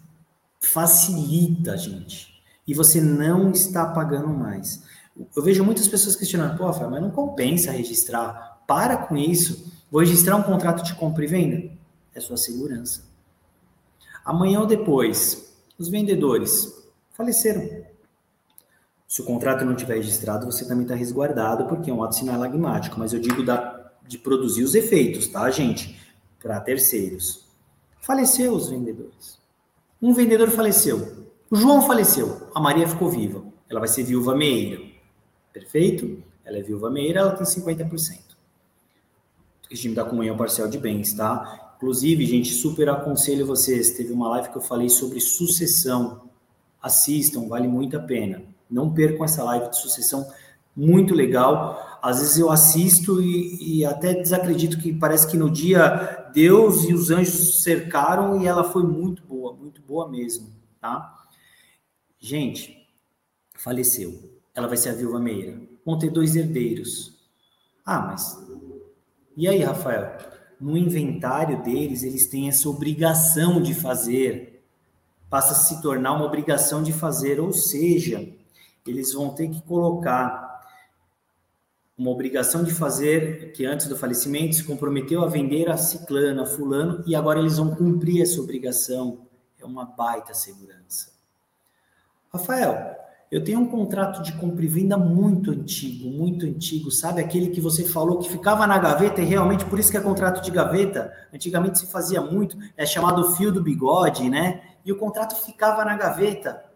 Facilita, 0.60 1.76
gente. 1.76 2.42
E 2.66 2.74
você 2.74 3.00
não 3.00 3.50
está 3.50 3.86
pagando 3.86 4.28
mais. 4.28 4.84
Eu 5.34 5.42
vejo 5.42 5.64
muitas 5.64 5.88
pessoas 5.88 6.14
questionando, 6.14 6.56
pô, 6.56 6.66
mas 6.66 7.02
não 7.02 7.10
compensa 7.10 7.72
registrar. 7.72 8.62
Para 8.66 8.96
com 8.96 9.16
isso. 9.16 9.72
Vou 9.90 10.00
registrar 10.00 10.36
um 10.36 10.42
contrato 10.42 10.84
de 10.84 10.94
compra 10.94 11.24
e 11.24 11.26
venda? 11.26 11.82
é 12.14 12.20
sua 12.20 12.36
segurança. 12.36 13.04
Amanhã 14.24 14.60
ou 14.60 14.66
depois, 14.66 15.54
os 15.78 15.88
vendedores 15.88 16.90
faleceram. 17.10 17.81
Se 19.12 19.20
o 19.20 19.26
contrato 19.26 19.62
não 19.62 19.76
tiver 19.76 19.96
registrado, 19.96 20.46
você 20.46 20.66
também 20.66 20.84
está 20.84 20.94
resguardado, 20.94 21.66
porque 21.66 21.90
é 21.90 21.92
um 21.92 22.02
ato 22.02 22.14
sinalagmático, 22.14 22.98
mas 22.98 23.12
eu 23.12 23.20
digo 23.20 23.44
da, 23.44 23.92
de 24.08 24.16
produzir 24.16 24.64
os 24.64 24.74
efeitos, 24.74 25.26
tá, 25.26 25.50
gente? 25.50 26.00
Para 26.40 26.58
terceiros. 26.58 27.46
Faleceu 28.00 28.54
os 28.54 28.70
vendedores. 28.70 29.38
Um 30.00 30.14
vendedor 30.14 30.48
faleceu. 30.48 31.26
O 31.50 31.56
João 31.56 31.82
faleceu. 31.82 32.48
A 32.54 32.58
Maria 32.58 32.88
ficou 32.88 33.10
viva. 33.10 33.44
Ela 33.68 33.80
vai 33.80 33.88
ser 33.90 34.02
viúva 34.02 34.34
meia. 34.34 34.80
Perfeito? 35.52 36.22
Ela 36.42 36.56
é 36.56 36.62
viúva 36.62 36.90
meia, 36.90 37.18
ela 37.18 37.36
tem 37.36 37.44
50%. 37.44 38.18
Regime 39.68 39.94
da 39.94 40.06
comunhão 40.06 40.38
parcial 40.38 40.68
de 40.68 40.78
bens, 40.78 41.12
tá? 41.12 41.74
Inclusive, 41.76 42.24
gente, 42.24 42.50
super 42.50 42.88
aconselho 42.88 43.44
vocês. 43.44 43.90
Teve 43.90 44.10
uma 44.10 44.30
live 44.30 44.48
que 44.48 44.56
eu 44.56 44.62
falei 44.62 44.88
sobre 44.88 45.20
sucessão. 45.20 46.30
Assistam, 46.80 47.46
vale 47.46 47.68
muito 47.68 47.94
a 47.94 48.00
pena. 48.00 48.50
Não 48.72 48.92
percam 48.92 49.24
essa 49.24 49.44
live 49.44 49.70
de 49.70 49.76
sucessão, 49.76 50.26
muito 50.74 51.14
legal. 51.14 51.98
Às 52.02 52.18
vezes 52.18 52.38
eu 52.38 52.50
assisto 52.50 53.20
e, 53.20 53.78
e 53.78 53.84
até 53.84 54.14
desacredito 54.14 54.78
que 54.78 54.92
parece 54.92 55.26
que 55.26 55.36
no 55.36 55.50
dia 55.50 56.30
Deus 56.34 56.84
e 56.84 56.94
os 56.94 57.10
anjos 57.10 57.62
cercaram 57.62 58.40
e 58.40 58.46
ela 58.46 58.64
foi 58.64 58.82
muito 58.82 59.22
boa, 59.24 59.54
muito 59.54 59.82
boa 59.82 60.08
mesmo, 60.08 60.50
tá? 60.80 61.14
Gente, 62.18 62.88
faleceu. 63.54 64.12
Ela 64.54 64.68
vai 64.68 64.76
ser 64.76 64.90
a 64.90 64.94
viúva 64.94 65.20
meira. 65.20 65.60
Vão 65.84 65.98
ter 65.98 66.10
dois 66.10 66.34
herdeiros. 66.36 67.12
Ah, 67.84 68.00
mas 68.00 68.40
e 69.36 69.48
aí, 69.48 69.62
Rafael? 69.62 70.32
no 70.62 70.76
inventário 70.76 71.60
deles, 71.60 72.04
eles 72.04 72.28
têm 72.28 72.48
essa 72.48 72.68
obrigação 72.68 73.60
de 73.60 73.74
fazer, 73.74 74.64
passa 75.28 75.52
a 75.52 75.56
se 75.56 75.82
tornar 75.82 76.12
uma 76.12 76.24
obrigação 76.24 76.84
de 76.84 76.92
fazer, 76.92 77.40
ou 77.40 77.52
seja, 77.52 78.28
eles 78.86 79.12
vão 79.12 79.30
ter 79.30 79.48
que 79.48 79.62
colocar 79.62 80.52
uma 81.96 82.10
obrigação 82.10 82.64
de 82.64 82.72
fazer 82.72 83.52
que 83.52 83.64
antes 83.64 83.86
do 83.86 83.96
falecimento 83.96 84.56
se 84.56 84.64
comprometeu 84.64 85.22
a 85.22 85.28
vender 85.28 85.70
a 85.70 85.76
ciclana, 85.76 86.42
a 86.42 86.46
fulano, 86.46 87.04
e 87.06 87.14
agora 87.14 87.38
eles 87.38 87.58
vão 87.58 87.74
cumprir 87.74 88.22
essa 88.22 88.40
obrigação. 88.40 89.26
É 89.60 89.64
uma 89.64 89.84
baita 89.84 90.34
segurança. 90.34 91.12
Rafael, 92.32 92.96
eu 93.30 93.44
tenho 93.44 93.60
um 93.60 93.66
contrato 93.66 94.22
de 94.22 94.32
compra 94.32 94.64
e 94.64 94.68
venda 94.68 94.96
muito 94.98 95.52
antigo, 95.52 96.10
muito 96.10 96.44
antigo, 96.44 96.90
sabe? 96.90 97.20
Aquele 97.20 97.48
que 97.48 97.60
você 97.60 97.84
falou 97.84 98.18
que 98.18 98.28
ficava 98.28 98.66
na 98.66 98.78
gaveta 98.78 99.22
e 99.22 99.24
realmente 99.24 99.64
por 99.64 99.78
isso 99.78 99.90
que 99.90 99.96
é 99.96 100.00
contrato 100.00 100.42
de 100.42 100.50
gaveta. 100.50 101.12
Antigamente 101.32 101.78
se 101.78 101.86
fazia 101.86 102.20
muito, 102.20 102.58
é 102.76 102.84
chamado 102.84 103.32
fio 103.36 103.52
do 103.52 103.62
bigode, 103.62 104.28
né? 104.28 104.62
E 104.84 104.92
o 104.92 104.98
contrato 104.98 105.34
ficava 105.46 105.84
na 105.84 105.96
gaveta. 105.96 106.71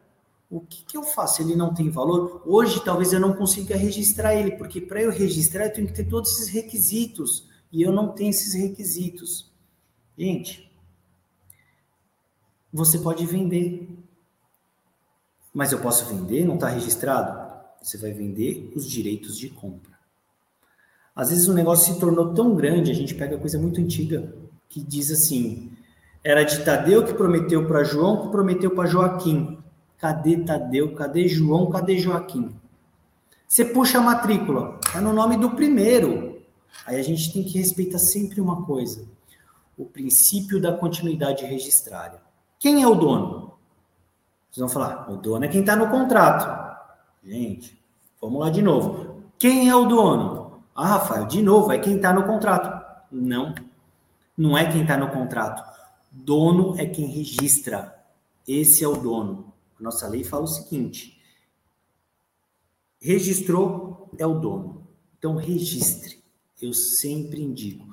O 0.48 0.60
que, 0.60 0.84
que 0.84 0.96
eu 0.96 1.02
faço? 1.02 1.42
Ele 1.42 1.56
não 1.56 1.74
tem 1.74 1.90
valor? 1.90 2.42
Hoje 2.46 2.84
talvez 2.84 3.12
eu 3.12 3.20
não 3.20 3.34
consiga 3.34 3.76
registrar 3.76 4.34
ele, 4.34 4.52
porque 4.52 4.80
para 4.80 5.02
eu 5.02 5.10
registrar 5.10 5.66
eu 5.66 5.72
tenho 5.72 5.86
que 5.88 5.94
ter 5.94 6.04
todos 6.04 6.32
esses 6.32 6.48
requisitos 6.48 7.48
e 7.72 7.82
eu 7.82 7.92
não 7.92 8.12
tenho 8.12 8.30
esses 8.30 8.54
requisitos. 8.54 9.52
Gente, 10.16 10.70
você 12.72 12.98
pode 12.98 13.26
vender 13.26 14.06
mas 15.56 15.72
eu 15.72 15.78
posso 15.78 16.04
vender, 16.04 16.44
não 16.44 16.56
está 16.56 16.68
registrado? 16.68 17.50
Você 17.80 17.96
vai 17.96 18.12
vender 18.12 18.70
os 18.76 18.86
direitos 18.86 19.38
de 19.38 19.48
compra. 19.48 19.92
Às 21.14 21.30
vezes 21.30 21.48
o 21.48 21.54
negócio 21.54 21.94
se 21.94 21.98
tornou 21.98 22.34
tão 22.34 22.54
grande, 22.54 22.90
a 22.90 22.94
gente 22.94 23.14
pega 23.14 23.38
coisa 23.38 23.58
muito 23.58 23.80
antiga, 23.80 24.34
que 24.68 24.82
diz 24.82 25.10
assim: 25.10 25.72
era 26.22 26.44
de 26.44 26.62
Tadeu 26.62 27.06
que 27.06 27.14
prometeu 27.14 27.66
para 27.66 27.82
João, 27.84 28.20
que 28.20 28.28
prometeu 28.28 28.70
para 28.70 28.86
Joaquim. 28.86 29.58
Cadê 29.98 30.36
Tadeu? 30.38 30.94
Cadê 30.94 31.28
João? 31.28 31.70
Cadê 31.70 31.98
Joaquim? 31.98 32.54
Você 33.48 33.64
puxa 33.64 33.98
a 33.98 34.02
matrícula, 34.02 34.78
é 34.94 35.00
no 35.00 35.12
nome 35.12 35.36
do 35.36 35.50
primeiro. 35.50 36.42
Aí 36.84 36.98
a 36.98 37.02
gente 37.02 37.32
tem 37.32 37.44
que 37.44 37.58
respeitar 37.58 37.98
sempre 37.98 38.40
uma 38.40 38.64
coisa: 38.64 39.06
o 39.76 39.84
princípio 39.84 40.60
da 40.60 40.72
continuidade 40.72 41.44
registrária. 41.44 42.20
Quem 42.58 42.82
é 42.82 42.86
o 42.86 42.94
dono? 42.94 43.54
Vocês 44.50 44.58
vão 44.58 44.68
falar, 44.68 45.10
o 45.10 45.16
dono 45.16 45.44
é 45.44 45.48
quem 45.48 45.60
está 45.60 45.76
no 45.76 45.90
contrato. 45.90 46.76
Gente, 47.22 47.78
vamos 48.20 48.40
lá 48.40 48.50
de 48.50 48.62
novo. 48.62 49.22
Quem 49.38 49.68
é 49.68 49.76
o 49.76 49.86
dono? 49.86 50.62
Ah, 50.74 50.88
Rafael, 50.88 51.26
de 51.26 51.42
novo, 51.42 51.72
é 51.72 51.78
quem 51.78 51.96
está 51.96 52.12
no 52.12 52.24
contrato. 52.24 52.84
Não, 53.10 53.54
não 54.36 54.56
é 54.56 54.70
quem 54.70 54.82
está 54.82 54.96
no 54.96 55.10
contrato. 55.10 55.62
Dono 56.10 56.74
é 56.78 56.86
quem 56.86 57.06
registra. 57.06 57.94
Esse 58.46 58.84
é 58.84 58.88
o 58.88 58.96
dono. 58.96 59.52
Nossa 59.78 60.08
lei 60.08 60.24
fala 60.24 60.44
o 60.44 60.48
seguinte: 60.48 61.20
registrou 63.00 64.10
é 64.18 64.26
o 64.26 64.34
dono. 64.34 64.86
Então, 65.18 65.36
registre. 65.36 66.22
Eu 66.60 66.72
sempre 66.72 67.42
indico. 67.42 67.86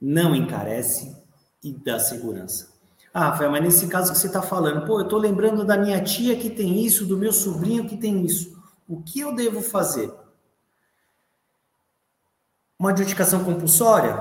Não 0.00 0.34
encarece 0.34 1.16
e 1.62 1.72
dá 1.72 1.98
segurança. 1.98 2.70
Ah, 3.12 3.30
Rafael, 3.30 3.50
mas 3.50 3.62
nesse 3.62 3.88
caso 3.88 4.12
que 4.12 4.18
você 4.18 4.28
está 4.28 4.40
falando, 4.40 4.86
pô, 4.86 5.00
eu 5.00 5.04
estou 5.04 5.18
lembrando 5.18 5.64
da 5.64 5.76
minha 5.76 6.02
tia 6.02 6.36
que 6.36 6.48
tem 6.48 6.84
isso, 6.84 7.06
do 7.06 7.16
meu 7.16 7.32
sobrinho 7.32 7.88
que 7.88 7.96
tem 7.96 8.24
isso. 8.24 8.56
O 8.88 9.02
que 9.02 9.20
eu 9.20 9.34
devo 9.34 9.60
fazer? 9.60 10.12
Uma 12.78 12.90
adjudicação 12.90 13.44
compulsória? 13.44 14.16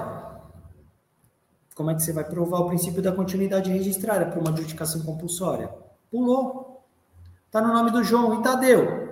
Como 1.75 1.91
é 1.91 1.95
que 1.95 2.02
você 2.02 2.12
vai 2.12 2.23
provar 2.23 2.60
o 2.60 2.67
princípio 2.67 3.02
da 3.02 3.12
continuidade 3.12 3.71
registrária 3.71 4.25
para 4.25 4.39
uma 4.39 4.49
adjudicação 4.49 5.02
compulsória? 5.04 5.73
Pulou. 6.12 6.79
Está 7.50 7.64
no 7.64 7.74
nome 7.74 7.90
do 7.90 8.04
João 8.04 8.40
e 8.40 8.44
Tadeu. 8.44 9.10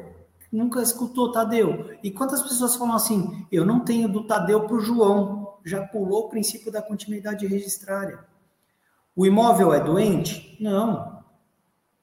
Nunca 0.52 0.80
escutou 0.80 1.32
Tadeu. 1.32 1.98
E 2.04 2.12
quantas 2.12 2.44
pessoas 2.44 2.76
falam 2.76 2.94
assim, 2.94 3.48
eu 3.52 3.66
não 3.66 3.80
tenho 3.80 4.08
do 4.08 4.28
Tadeu 4.28 4.68
para 4.68 4.76
o 4.76 4.80
João? 4.80 5.58
Já 5.66 5.88
pulou 5.88 6.26
o 6.26 6.30
princípio 6.30 6.72
da 6.72 6.80
continuidade 6.80 7.48
registrária. 7.48 8.24
O 9.16 9.26
imóvel 9.26 9.74
é 9.74 9.84
doente? 9.84 10.56
Não. 10.62 11.24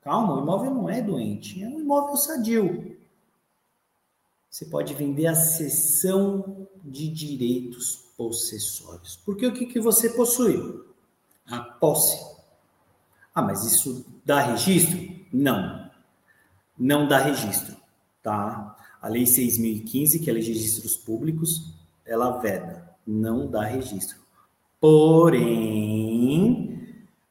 Calma, 0.02 0.34
o 0.34 0.42
imóvel 0.42 0.74
não 0.74 0.90
é 0.90 1.00
doente, 1.00 1.62
é 1.62 1.68
um 1.68 1.78
imóvel 1.78 2.16
sadio. 2.16 2.96
Você 4.50 4.64
pode 4.64 4.92
vender 4.92 5.28
a 5.28 5.36
cessão 5.36 6.66
de 6.82 7.08
direitos 7.08 8.10
possessórios. 8.16 9.14
Porque 9.24 9.46
o 9.46 9.54
que, 9.54 9.66
que 9.66 9.78
você 9.78 10.10
possui? 10.10 10.82
A 11.46 11.60
posse. 11.60 12.20
Ah, 13.32 13.40
mas 13.40 13.64
isso 13.64 14.04
dá 14.24 14.40
registro? 14.40 14.98
Não. 15.32 15.83
Não 16.78 17.06
dá 17.06 17.18
registro, 17.18 17.76
tá? 18.22 18.76
A 19.00 19.08
Lei 19.08 19.24
6.015, 19.24 20.22
que 20.22 20.28
é 20.28 20.32
a 20.32 20.34
Lei 20.34 20.42
de 20.42 20.52
Registros 20.52 20.96
Públicos, 20.96 21.74
ela 22.04 22.38
veda, 22.38 22.90
não 23.06 23.46
dá 23.50 23.62
registro. 23.64 24.18
Porém, 24.80 26.74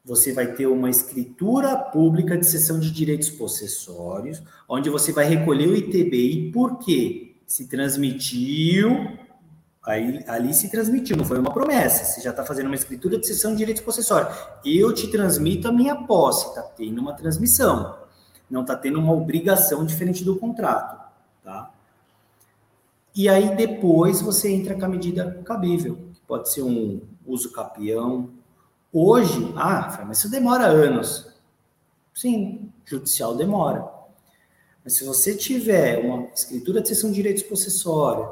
você 0.04 0.32
vai 0.32 0.52
ter 0.52 0.66
uma 0.66 0.90
escritura 0.90 1.76
pública 1.76 2.36
de 2.36 2.46
cessão 2.46 2.78
de 2.78 2.90
direitos 2.90 3.30
possessórios, 3.30 4.42
onde 4.68 4.90
você 4.90 5.12
vai 5.12 5.24
recolher 5.24 5.68
o 5.68 5.76
ITBI, 5.76 6.50
porque 6.52 7.36
se 7.46 7.68
transmitiu, 7.68 9.16
aí, 9.82 10.22
ali 10.26 10.52
se 10.52 10.70
transmitiu, 10.70 11.16
não 11.16 11.24
foi 11.24 11.38
uma 11.38 11.52
promessa, 11.52 12.04
você 12.04 12.20
já 12.20 12.30
está 12.30 12.44
fazendo 12.44 12.66
uma 12.66 12.74
escritura 12.74 13.18
de 13.18 13.26
cessão 13.26 13.52
de 13.52 13.58
direitos 13.58 13.82
possessórios. 13.82 14.36
Eu 14.64 14.92
te 14.92 15.08
transmito 15.08 15.68
a 15.68 15.72
minha 15.72 15.94
posse, 15.94 16.48
está 16.48 16.62
tendo 16.62 17.00
uma 17.00 17.14
transmissão, 17.14 17.96
não 18.54 18.62
está 18.62 18.74
tendo 18.76 18.98
uma 18.98 19.12
obrigação 19.12 19.84
diferente 19.84 20.24
do 20.24 20.36
contrato, 20.36 20.98
tá? 21.42 21.70
E 23.14 23.28
aí 23.28 23.54
depois 23.54 24.22
você 24.22 24.50
entra 24.50 24.74
com 24.74 24.84
a 24.84 24.88
medida 24.88 25.42
cabível, 25.44 25.96
que 26.14 26.20
pode 26.26 26.50
ser 26.50 26.62
um 26.62 27.00
uso 27.26 27.52
capião, 27.52 28.30
Hoje, 28.96 29.52
ah, 29.56 30.04
mas 30.06 30.18
isso 30.18 30.30
demora 30.30 30.66
anos. 30.66 31.26
Sim, 32.14 32.72
judicial 32.84 33.34
demora. 33.36 33.84
Mas 34.84 34.94
se 34.94 35.04
você 35.04 35.36
tiver 35.36 35.98
uma 35.98 36.28
escritura 36.32 36.80
de 36.80 36.86
cessão 36.86 37.10
de 37.10 37.16
direitos 37.16 37.42
possessórios, 37.42 38.28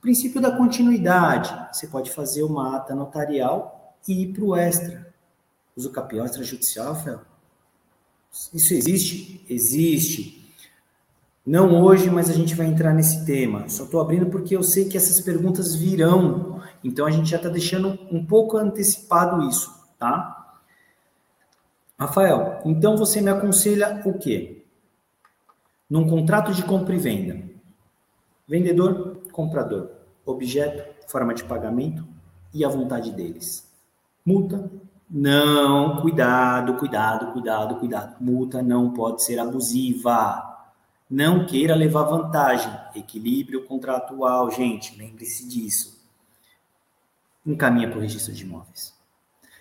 princípio 0.00 0.40
da 0.40 0.56
continuidade, 0.56 1.52
você 1.72 1.88
pode 1.88 2.12
fazer 2.12 2.44
uma 2.44 2.76
ata 2.76 2.94
notarial 2.94 3.92
e 4.06 4.22
ir 4.22 4.32
para 4.32 4.44
o 4.44 4.54
extra. 4.54 5.12
Uso 5.74 5.90
capião 5.90 6.24
extrajudicial, 6.24 6.94
Fel. 6.94 7.20
Isso 8.54 8.74
existe? 8.74 9.44
Existe. 9.48 10.52
Não 11.44 11.82
hoje, 11.82 12.10
mas 12.10 12.28
a 12.28 12.34
gente 12.34 12.54
vai 12.54 12.66
entrar 12.66 12.92
nesse 12.92 13.24
tema. 13.24 13.68
Só 13.68 13.84
estou 13.84 14.00
abrindo 14.00 14.26
porque 14.26 14.54
eu 14.54 14.62
sei 14.62 14.84
que 14.84 14.96
essas 14.96 15.20
perguntas 15.20 15.74
virão. 15.74 16.62
Então 16.84 17.06
a 17.06 17.10
gente 17.10 17.30
já 17.30 17.38
está 17.38 17.48
deixando 17.48 17.98
um 18.12 18.24
pouco 18.24 18.56
antecipado 18.56 19.48
isso 19.48 19.78
tá? 19.98 20.60
Rafael, 21.98 22.62
então 22.64 22.96
você 22.96 23.20
me 23.20 23.28
aconselha 23.28 24.02
o 24.06 24.16
quê? 24.16 24.64
Num 25.90 26.08
contrato 26.08 26.52
de 26.52 26.62
compra 26.62 26.94
e 26.94 26.98
venda. 26.98 27.42
Vendedor, 28.46 29.20
comprador, 29.32 29.90
objeto, 30.24 30.84
forma 31.08 31.34
de 31.34 31.44
pagamento 31.44 32.06
e 32.54 32.64
a 32.64 32.68
vontade 32.68 33.10
deles. 33.10 33.68
Multa? 34.24 34.70
Não, 35.10 36.02
cuidado, 36.02 36.74
cuidado, 36.74 37.32
cuidado, 37.32 37.76
cuidado. 37.76 38.16
Multa 38.20 38.62
não 38.62 38.92
pode 38.92 39.24
ser 39.24 39.38
abusiva. 39.38 40.44
Não 41.08 41.46
queira 41.46 41.74
levar 41.74 42.02
vantagem. 42.04 42.70
Equilíbrio 42.94 43.64
contratual, 43.64 44.50
gente, 44.50 44.96
lembre-se 44.98 45.48
disso. 45.48 45.98
Encaminha 47.46 47.88
para 47.88 47.98
o 47.98 48.02
registro 48.02 48.34
de 48.34 48.44
imóveis. 48.44 48.94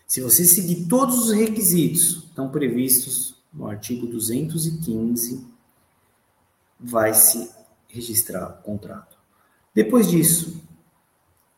Se 0.06 0.20
você 0.20 0.44
seguir 0.44 0.86
todos 0.88 1.18
os 1.18 1.32
requisitos 1.32 2.24
estão 2.26 2.50
previstos 2.50 3.36
no 3.54 3.68
artigo 3.68 4.06
215, 4.06 5.48
vai 6.80 7.14
se 7.14 7.50
registrar 7.88 8.50
o 8.50 8.62
contrato. 8.62 9.18
Depois 9.74 10.10
disso, 10.10 10.62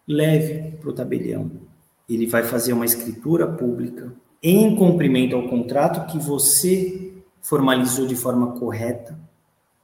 leve 0.08 0.78
para 0.78 0.90
o 0.90 0.94
tabelião. 0.94 1.69
Ele 2.10 2.26
vai 2.26 2.44
fazer 2.44 2.74
uma 2.74 2.86
escritura 2.86 3.48
pública 3.48 4.12
em 4.42 4.76
cumprimento 4.76 5.36
ao 5.36 5.48
contrato 5.48 6.12
que 6.12 6.18
você 6.18 7.14
formalizou 7.42 8.08
de 8.08 8.16
forma 8.16 8.54
correta 8.54 9.20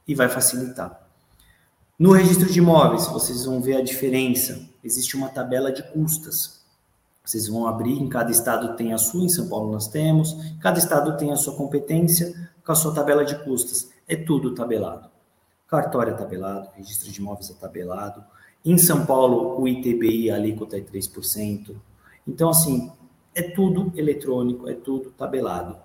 e 0.07 0.15
vai 0.15 0.29
facilitar. 0.29 1.05
No 1.97 2.11
registro 2.11 2.51
de 2.51 2.59
imóveis, 2.59 3.07
vocês 3.07 3.45
vão 3.45 3.61
ver 3.61 3.77
a 3.77 3.83
diferença. 3.83 4.67
Existe 4.83 5.15
uma 5.15 5.29
tabela 5.29 5.71
de 5.71 5.81
custas. 5.91 6.61
Vocês 7.23 7.47
vão 7.47 7.67
abrir, 7.67 7.93
em 7.93 8.07
cada 8.07 8.31
estado 8.31 8.75
tem 8.75 8.93
a 8.93 8.97
sua, 8.97 9.23
em 9.23 9.29
São 9.29 9.47
Paulo 9.47 9.71
nós 9.71 9.87
temos, 9.87 10.35
cada 10.61 10.77
estado 10.77 11.17
tem 11.17 11.31
a 11.31 11.35
sua 11.35 11.55
competência 11.55 12.51
com 12.63 12.71
a 12.71 12.75
sua 12.75 12.93
tabela 12.93 13.25
de 13.25 13.35
custas. 13.43 13.89
É 14.07 14.15
tudo 14.15 14.53
tabelado. 14.53 15.09
Cartório 15.67 16.13
é 16.13 16.15
tabelado, 16.17 16.69
registro 16.75 17.11
de 17.11 17.19
imóveis 17.19 17.49
é 17.49 17.53
tabelado. 17.53 18.23
Em 18.63 18.77
São 18.77 19.05
Paulo, 19.05 19.59
o 19.59 19.67
ITBI, 19.67 20.29
a 20.29 20.35
alíquota 20.35 20.77
é 20.77 20.81
3%. 20.81 21.75
Então, 22.27 22.49
assim, 22.49 22.91
é 23.33 23.41
tudo 23.41 23.91
eletrônico, 23.95 24.67
é 24.67 24.73
tudo 24.73 25.11
tabelado. 25.11 25.77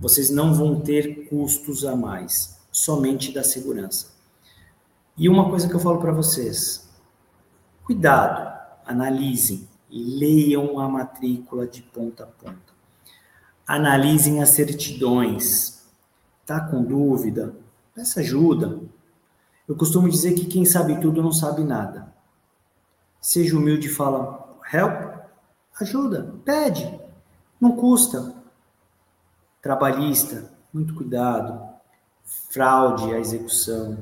Vocês 0.00 0.30
não 0.30 0.54
vão 0.54 0.80
ter 0.80 1.28
custos 1.28 1.84
a 1.84 1.94
mais, 1.94 2.58
somente 2.72 3.32
da 3.32 3.44
segurança. 3.44 4.14
E 5.16 5.28
uma 5.28 5.50
coisa 5.50 5.68
que 5.68 5.74
eu 5.74 5.80
falo 5.80 5.98
para 5.98 6.12
vocês: 6.12 6.88
cuidado, 7.84 8.58
analisem 8.86 9.68
leiam 9.90 10.78
a 10.78 10.88
matrícula 10.88 11.66
de 11.66 11.82
ponta 11.82 12.24
a 12.24 12.26
ponta. 12.26 12.72
Analisem 13.66 14.42
as 14.42 14.50
certidões. 14.50 15.80
Tá 16.46 16.60
com 16.60 16.82
dúvida? 16.82 17.54
Peça 17.94 18.20
ajuda. 18.20 18.80
Eu 19.68 19.76
costumo 19.76 20.08
dizer 20.08 20.34
que 20.34 20.46
quem 20.46 20.64
sabe 20.64 21.00
tudo 21.00 21.22
não 21.22 21.32
sabe 21.32 21.62
nada. 21.62 22.12
Seja 23.20 23.56
humilde 23.56 23.86
e 23.88 23.90
fala, 23.90 24.58
help, 24.72 25.09
ajuda, 25.80 26.34
pede, 26.44 27.00
não 27.60 27.76
custa. 27.76 28.34
Trabalhista, 29.60 30.52
muito 30.72 30.94
cuidado. 30.94 31.68
Fraude 32.50 33.12
à 33.12 33.18
execução, 33.18 33.98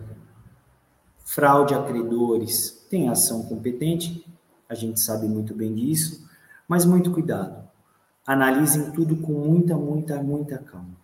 fraude 1.24 1.74
a 1.74 1.82
credores, 1.82 2.86
tem 2.90 3.08
ação 3.08 3.42
competente, 3.44 4.26
a 4.68 4.74
gente 4.74 5.00
sabe 5.00 5.26
muito 5.26 5.54
bem 5.54 5.74
disso, 5.74 6.28
mas 6.66 6.84
muito 6.84 7.10
cuidado. 7.10 7.66
Analisem 8.26 8.90
tudo 8.92 9.16
com 9.16 9.32
muita, 9.32 9.76
muita, 9.76 10.22
muita 10.22 10.58
calma. 10.58 10.96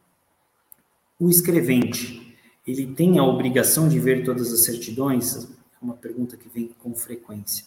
O 1.18 1.30
escrevente, 1.30 2.36
ele 2.66 2.94
tem 2.94 3.18
a 3.18 3.24
obrigação 3.24 3.88
de 3.88 3.98
ver 3.98 4.24
todas 4.24 4.52
as 4.52 4.64
certidões? 4.64 5.44
É 5.44 5.48
uma 5.80 5.94
pergunta 5.94 6.36
que 6.36 6.48
vem 6.48 6.68
com 6.82 6.94
frequência. 6.94 7.64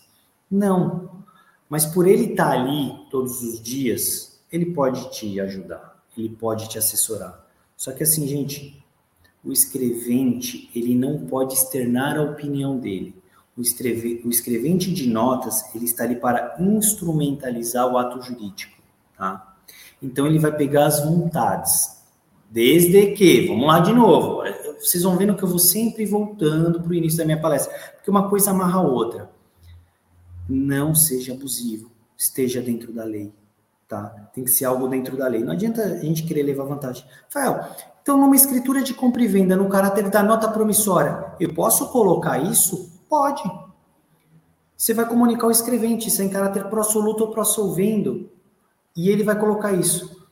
Não, 0.50 1.24
mas 1.70 1.86
por 1.86 2.08
ele 2.08 2.32
estar 2.32 2.52
ali 2.52 2.94
todos 3.10 3.42
os 3.42 3.62
dias, 3.62 4.40
ele 4.52 4.68
pode 4.68 5.12
te 5.12 5.40
ajudar, 5.40 6.04
ele 6.18 6.30
pode 6.30 6.70
te 6.70 6.78
assessorar. 6.78 7.46
Só 7.76 7.92
que 7.92 8.04
assim, 8.04 8.28
gente, 8.28 8.84
o 9.44 9.52
escrevente, 9.52 10.70
ele 10.76 10.96
não 10.96 11.26
pode 11.28 11.54
externar 11.54 12.18
a 12.18 12.24
opinião 12.24 12.78
dele 12.78 13.16
o, 13.58 13.62
escreve, 13.62 14.22
o 14.24 14.30
escrevente 14.30 14.94
de 14.94 15.10
notas 15.10 15.74
ele 15.74 15.86
está 15.86 16.04
ali 16.04 16.16
para 16.16 16.56
instrumentalizar 16.60 17.92
o 17.92 17.98
ato 17.98 18.22
jurídico, 18.22 18.78
tá? 19.18 19.56
Então 20.02 20.28
ele 20.28 20.38
vai 20.38 20.56
pegar 20.56 20.86
as 20.86 21.04
vontades. 21.04 21.98
Desde 22.50 23.08
que, 23.14 23.48
vamos 23.48 23.68
lá 23.68 23.80
de 23.80 23.92
novo, 23.92 24.44
vocês 24.80 25.04
vão 25.04 25.18
vendo 25.18 25.36
que 25.36 25.44
eu 25.44 25.50
vou 25.50 25.60
sempre 25.60 26.06
voltando 26.06 26.80
para 26.80 26.90
o 26.90 26.94
início 26.94 27.18
da 27.18 27.26
minha 27.26 27.42
palestra, 27.42 27.74
porque 27.96 28.12
uma 28.12 28.30
coisa 28.30 28.52
amarra 28.52 28.80
a 28.80 28.84
outra. 28.84 29.30
Não 30.50 30.96
seja 30.96 31.34
abusivo, 31.34 31.92
esteja 32.18 32.62
dentro 32.62 32.94
da 32.94 33.04
lei, 33.04 33.34
tá? 33.88 34.30
Tem 34.34 34.44
que 34.44 34.50
ser 34.50 34.66
algo 34.66 34.88
dentro 34.88 35.18
da 35.18 35.28
lei. 35.28 35.44
Não 35.44 35.52
adianta 35.52 35.84
a 35.84 35.98
gente 35.98 36.24
querer 36.24 36.44
levar 36.44 36.64
vantagem. 36.64 37.06
Rafael, 37.26 37.70
então 38.02 38.18
numa 38.18 38.36
escritura 38.36 38.82
de 38.82 38.94
compra 38.94 39.22
e 39.22 39.28
venda, 39.28 39.56
no 39.56 39.68
caráter 39.68 40.10
da 40.10 40.24
nota 40.24 40.48
promissória, 40.48 41.34
eu 41.40 41.54
posso 41.54 41.90
colocar 41.92 42.40
isso? 42.40 42.92
Pode. 43.10 43.44
Você 44.78 44.94
vai 44.94 45.06
comunicar 45.06 45.48
o 45.48 45.52
escrevente, 45.52 46.08
isso 46.08 46.22
é 46.22 46.26
em 46.26 46.30
caráter 46.30 46.70
pró-soluto 46.70 47.24
ou 47.24 47.32
pró-solvendo, 47.32 48.30
e 48.96 49.10
ele 49.10 49.24
vai 49.24 49.38
colocar 49.38 49.74
isso. 49.74 50.26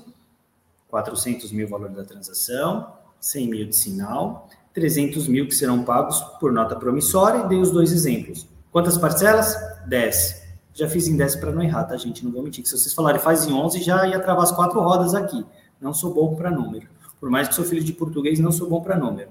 400 0.88 1.50
mil 1.52 1.68
valor 1.68 1.90
da 1.90 2.04
transação, 2.04 2.92
100 3.20 3.48
mil 3.48 3.66
de 3.66 3.74
sinal, 3.74 4.48
300 4.74 5.26
mil 5.26 5.46
que 5.46 5.54
serão 5.54 5.84
pagos 5.84 6.20
por 6.38 6.52
nota 6.52 6.76
promissória 6.76 7.44
dei 7.44 7.58
os 7.58 7.70
dois 7.70 7.92
exemplos. 7.92 8.46
Quantas 8.70 8.96
parcelas? 8.96 9.56
10. 9.86 10.42
Já 10.74 10.88
fiz 10.88 11.08
em 11.08 11.16
10 11.16 11.36
para 11.36 11.52
não 11.52 11.62
errar, 11.62 11.84
tá, 11.84 11.96
gente? 11.96 12.24
Não 12.24 12.32
vou 12.32 12.42
mentir. 12.42 12.64
Se 12.64 12.78
vocês 12.78 12.94
falarem 12.94 13.20
faz 13.20 13.46
em 13.46 13.52
11, 13.52 13.82
já 13.82 14.06
ia 14.06 14.18
travar 14.20 14.44
as 14.44 14.52
quatro 14.52 14.80
rodas 14.80 15.14
aqui. 15.14 15.44
Não 15.80 15.92
sou 15.92 16.14
bom 16.14 16.34
para 16.34 16.50
número. 16.50 16.88
Por 17.20 17.28
mais 17.28 17.48
que 17.48 17.54
sou 17.54 17.64
filho 17.64 17.84
de 17.84 17.92
português, 17.92 18.38
não 18.38 18.50
sou 18.50 18.68
bom 18.68 18.80
para 18.80 18.96
número. 18.96 19.28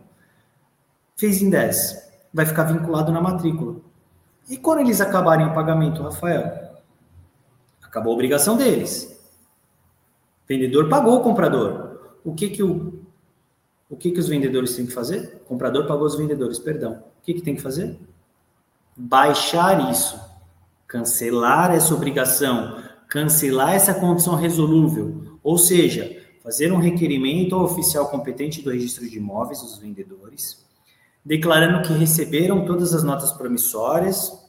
Fez 1.15 1.41
em 1.41 1.49
10. 1.49 2.10
Vai 2.33 2.45
ficar 2.45 2.63
vinculado 2.63 3.11
na 3.11 3.21
matrícula. 3.21 3.75
E 4.49 4.57
quando 4.57 4.79
eles 4.79 5.01
acabarem 5.01 5.47
o 5.47 5.53
pagamento, 5.53 6.03
Rafael? 6.03 6.71
Acabou 7.81 8.11
a 8.11 8.15
obrigação 8.15 8.55
deles. 8.57 9.19
vendedor 10.47 10.89
pagou 10.89 11.17
o 11.17 11.21
comprador. 11.21 12.17
O 12.23 12.33
que 12.33 12.49
que 12.49 12.63
o 12.63 13.01
o 13.91 13.97
que 13.97 14.09
que 14.09 14.19
os 14.21 14.29
vendedores 14.29 14.73
têm 14.73 14.85
que 14.85 14.93
fazer? 14.93 15.41
O 15.43 15.49
comprador 15.49 15.85
pagou 15.85 16.07
os 16.07 16.15
vendedores, 16.15 16.57
perdão. 16.57 17.03
O 17.19 17.21
que 17.23 17.33
que 17.33 17.41
tem 17.41 17.55
que 17.55 17.61
fazer? 17.61 17.99
Baixar 18.95 19.91
isso. 19.91 20.17
Cancelar 20.87 21.71
essa 21.71 21.93
obrigação, 21.93 22.81
cancelar 23.09 23.73
essa 23.73 23.93
condição 23.93 24.35
resolúvel. 24.35 25.37
Ou 25.43 25.57
seja, 25.57 26.23
fazer 26.41 26.71
um 26.71 26.77
requerimento 26.77 27.53
ao 27.53 27.65
oficial 27.65 28.07
competente 28.07 28.61
do 28.61 28.71
registro 28.71 29.09
de 29.09 29.17
imóveis, 29.17 29.61
os 29.61 29.77
vendedores, 29.77 30.65
declarando 31.23 31.87
que 31.87 31.93
receberam 31.93 32.65
todas 32.65 32.93
as 32.93 33.03
notas 33.03 33.31
promissórias, 33.31 34.41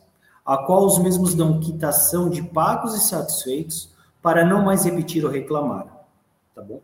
a 0.45 0.57
qual 0.59 0.85
os 0.85 0.99
mesmos 0.99 1.35
dão 1.35 1.61
quitação 1.61 2.29
de 2.29 2.43
pagos 2.43 2.95
e 2.95 3.01
satisfeitos 3.01 3.93
para 4.21 4.45
não 4.45 4.65
mais 4.65 4.85
repetir 4.85 5.25
ou 5.25 5.31
reclamar. 5.31 5.87
Tá 6.55 6.63
bom? 6.63 6.81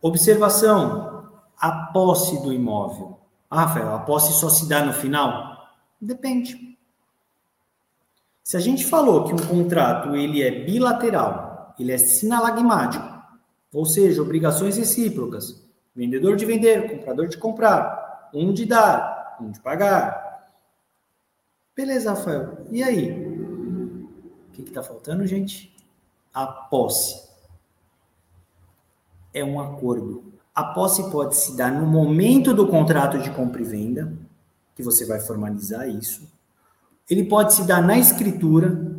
Observação: 0.00 1.28
a 1.58 1.70
posse 1.92 2.42
do 2.42 2.52
imóvel. 2.52 3.18
Ah, 3.50 3.64
Rafael, 3.64 3.94
a 3.94 4.00
posse 4.00 4.32
só 4.34 4.48
se 4.48 4.68
dá 4.68 4.84
no 4.84 4.92
final? 4.92 5.68
Depende. 6.00 6.76
Se 8.42 8.56
a 8.56 8.60
gente 8.60 8.84
falou 8.84 9.24
que 9.24 9.32
um 9.32 9.38
contrato 9.38 10.14
ele 10.14 10.42
é 10.42 10.50
bilateral, 10.50 11.74
ele 11.78 11.92
é 11.92 11.98
sinalagmático, 11.98 13.08
ou 13.72 13.86
seja, 13.86 14.20
obrigações 14.20 14.76
recíprocas. 14.76 15.64
Vendedor 15.96 16.36
de 16.36 16.44
vender, 16.44 16.90
comprador 16.90 17.28
de 17.28 17.38
comprar. 17.38 18.03
Um 18.34 18.52
de 18.52 18.66
dar, 18.66 19.38
um 19.40 19.50
de 19.52 19.60
pagar. 19.60 20.50
Beleza, 21.76 22.10
Rafael. 22.10 22.66
E 22.70 22.82
aí? 22.82 23.12
O 23.12 24.52
que 24.52 24.62
está 24.62 24.82
faltando, 24.82 25.26
gente? 25.26 25.74
A 26.32 26.46
posse. 26.46 27.28
É 29.32 29.44
um 29.44 29.60
acordo. 29.60 30.32
A 30.54 30.64
posse 30.64 31.10
pode 31.10 31.36
se 31.36 31.56
dar 31.56 31.72
no 31.72 31.86
momento 31.86 32.52
do 32.52 32.68
contrato 32.68 33.18
de 33.18 33.30
compra 33.30 33.62
e 33.62 33.64
venda, 33.64 34.12
que 34.74 34.82
você 34.82 35.04
vai 35.04 35.20
formalizar 35.20 35.88
isso. 35.88 36.28
Ele 37.08 37.24
pode 37.24 37.54
se 37.54 37.64
dar 37.66 37.82
na 37.82 37.98
escritura, 37.98 38.94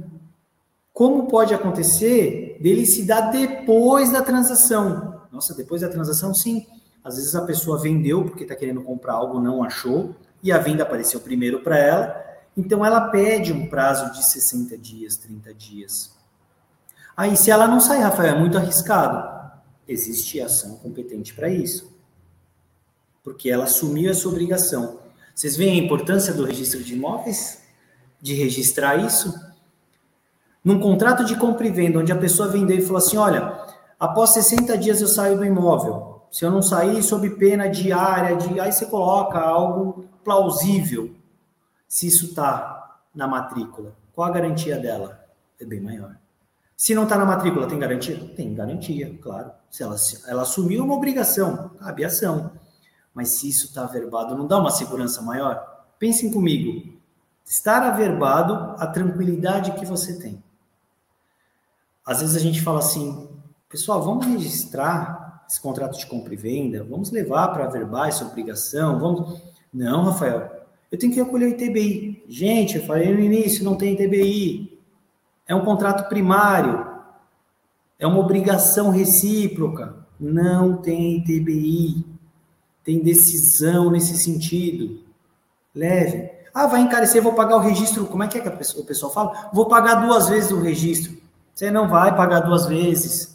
como 0.94 1.28
pode 1.28 1.54
acontecer 1.54 2.58
dele 2.62 2.86
se 2.86 3.06
dar 3.06 3.32
depois 3.32 4.12
da 4.12 4.22
transação? 4.22 5.22
Nossa, 5.32 5.54
depois 5.54 5.82
da 5.82 5.90
transação, 5.90 6.34
sim. 6.34 6.66
Às 7.06 7.16
vezes 7.16 7.36
a 7.36 7.46
pessoa 7.46 7.80
vendeu 7.80 8.26
porque 8.26 8.44
está 8.44 8.56
querendo 8.56 8.82
comprar 8.82 9.14
algo, 9.14 9.40
não 9.40 9.64
achou, 9.64 10.14
e 10.44 10.52
a 10.52 10.58
venda 10.58 10.84
apareceu 10.84 11.22
primeiro 11.22 11.62
para 11.62 11.78
ela, 11.78 12.26
então 12.58 12.86
ela 12.86 13.10
pede 13.10 13.54
um 13.54 13.68
prazo 13.68 14.12
de 14.12 14.26
60 14.26 14.78
dias, 14.78 15.16
30 15.16 15.54
dias. 15.54 16.14
Aí, 17.16 17.38
se 17.38 17.50
ela 17.50 17.68
não 17.68 17.80
sair, 17.80 18.02
Rafael, 18.02 18.36
é 18.36 18.40
muito 18.40 18.58
arriscado. 18.58 19.52
Existe 19.88 20.42
ação 20.42 20.76
competente 20.78 21.34
para 21.34 21.48
isso. 21.48 21.96
Porque 23.24 23.50
ela 23.50 23.66
assumiu 23.66 24.12
essa 24.12 24.28
obrigação. 24.28 25.00
Vocês 25.34 25.56
veem 25.56 25.80
a 25.80 25.84
importância 25.84 26.34
do 26.34 26.44
registro 26.44 26.84
de 26.84 26.94
imóveis? 26.94 27.62
De 28.22 28.34
registrar 28.34 28.98
isso? 28.98 29.34
num 30.66 30.80
contrato 30.80 31.24
de 31.24 31.36
compra 31.36 31.68
e 31.68 31.70
venda, 31.70 32.00
onde 32.00 32.12
a 32.12 32.18
pessoa 32.18 32.50
vendeu 32.50 32.76
e 32.76 32.82
falou 32.82 32.98
assim: 32.98 33.18
olha, 33.18 33.56
após 34.00 34.32
60 34.32 34.76
dias 34.80 35.00
eu 35.00 35.08
saio 35.08 35.38
do 35.38 35.46
imóvel. 35.46 36.15
Se 36.36 36.44
eu 36.44 36.52
não 36.52 36.62
sair, 36.62 37.02
sob 37.02 37.30
pena 37.38 37.70
diária, 37.70 38.36
de... 38.36 38.60
aí 38.60 38.70
você 38.70 38.86
coloca 38.88 39.40
algo 39.40 40.04
plausível. 40.22 41.16
Se 41.88 42.08
isso 42.08 42.26
está 42.26 43.00
na 43.16 43.26
matrícula, 43.26 43.96
qual 44.12 44.28
a 44.28 44.34
garantia 44.34 44.78
dela? 44.78 45.26
É 45.58 45.64
bem 45.64 45.80
maior. 45.80 46.18
Se 46.76 46.94
não 46.94 47.04
está 47.04 47.18
na 47.18 47.24
matrícula, 47.24 47.68
tem 47.68 47.80
garantia? 47.80 48.20
Tem 48.36 48.54
garantia, 48.54 49.18
claro. 49.22 49.50
Se 49.72 49.82
ela, 49.82 49.96
ela 50.28 50.42
assumiu 50.42 50.84
uma 50.84 50.96
obrigação, 50.96 51.72
cabe 51.80 52.04
ação. 52.04 52.52
Mas 53.14 53.30
se 53.30 53.48
isso 53.48 53.68
está 53.68 53.86
averbado, 53.86 54.36
não 54.36 54.46
dá 54.46 54.60
uma 54.60 54.72
segurança 54.72 55.22
maior? 55.22 55.86
Pensem 55.98 56.30
comigo. 56.34 57.00
Estar 57.46 57.82
averbado, 57.82 58.76
a 58.78 58.86
tranquilidade 58.86 59.72
que 59.80 59.86
você 59.86 60.20
tem 60.20 60.44
às 62.06 62.20
vezes 62.20 62.36
a 62.36 62.40
gente 62.40 62.62
fala 62.62 62.80
assim, 62.80 63.28
pessoal, 63.68 64.04
vamos 64.04 64.28
registrar 64.28 65.25
esse 65.48 65.62
contrato 65.62 65.98
de 65.98 66.06
compra 66.06 66.34
e 66.34 66.38
venda, 66.38 66.84
vamos 66.84 67.12
levar 67.12 67.50
para 67.50 67.68
verbar 67.68 68.08
essa 68.08 68.26
obrigação, 68.26 69.00
vamos... 69.00 69.42
Não, 69.74 70.06
Rafael, 70.06 70.50
eu 70.92 70.98
tenho 70.98 71.12
que 71.12 71.22
recolher 71.22 71.46
o 71.46 71.50
ITBI. 71.50 72.24
Gente, 72.28 72.78
eu 72.78 72.86
falei 72.86 73.14
no 73.14 73.20
início, 73.20 73.66
não 73.66 73.76
tem 73.76 73.94
ITBI. 73.94 74.80
É 75.48 75.54
um 75.54 75.66
contrato 75.66 76.08
primário. 76.08 76.88
É 78.00 78.08
uma 78.08 78.20
obrigação 78.20 78.90
recíproca. 78.90 79.96
Não 80.20 80.78
tem 80.78 81.18
ITBI. 81.18 82.06
Tem 82.84 83.04
decisão 83.04 83.92
nesse 83.92 84.18
sentido. 84.18 85.02
Leve. 85.74 86.32
Ah, 86.54 86.68
vai 86.68 86.82
encarecer, 86.82 87.22
vou 87.22 87.34
pagar 87.34 87.58
o 87.58 87.62
registro. 87.62 88.06
Como 88.06 88.24
é 88.24 88.28
que, 88.30 88.38
é 88.38 88.42
que 88.42 88.80
o 88.80 88.86
pessoal 88.86 89.12
fala? 89.12 89.50
Vou 89.52 89.68
pagar 89.68 89.96
duas 89.96 90.30
vezes 90.30 90.52
o 90.52 90.62
registro. 90.62 91.18
Você 91.54 91.70
não 91.70 91.90
vai 91.90 92.16
pagar 92.16 92.40
duas 92.40 92.66
vezes. 92.66 93.35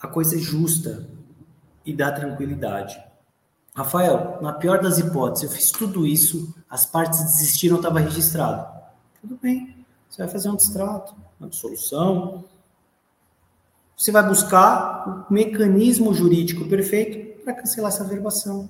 A 0.00 0.08
coisa 0.08 0.36
é 0.36 0.38
justa 0.38 1.06
e 1.84 1.94
dá 1.94 2.10
tranquilidade. 2.10 3.00
Rafael, 3.74 4.38
na 4.40 4.52
pior 4.52 4.80
das 4.80 4.98
hipóteses, 4.98 5.44
eu 5.44 5.56
fiz 5.56 5.70
tudo 5.70 6.06
isso, 6.06 6.54
as 6.68 6.86
partes 6.86 7.20
desistiram, 7.20 7.76
estava 7.76 8.00
registrado. 8.00 8.66
Tudo 9.20 9.38
bem, 9.40 9.84
você 10.08 10.22
vai 10.22 10.32
fazer 10.32 10.48
um 10.48 10.56
distrato, 10.56 11.14
uma 11.38 11.48
dissolução. 11.48 12.44
Você 13.96 14.10
vai 14.10 14.26
buscar 14.26 15.26
o 15.28 15.32
mecanismo 15.32 16.12
jurídico 16.14 16.66
perfeito 16.66 17.42
para 17.44 17.54
cancelar 17.54 17.92
essa 17.92 18.04
verbação. 18.04 18.68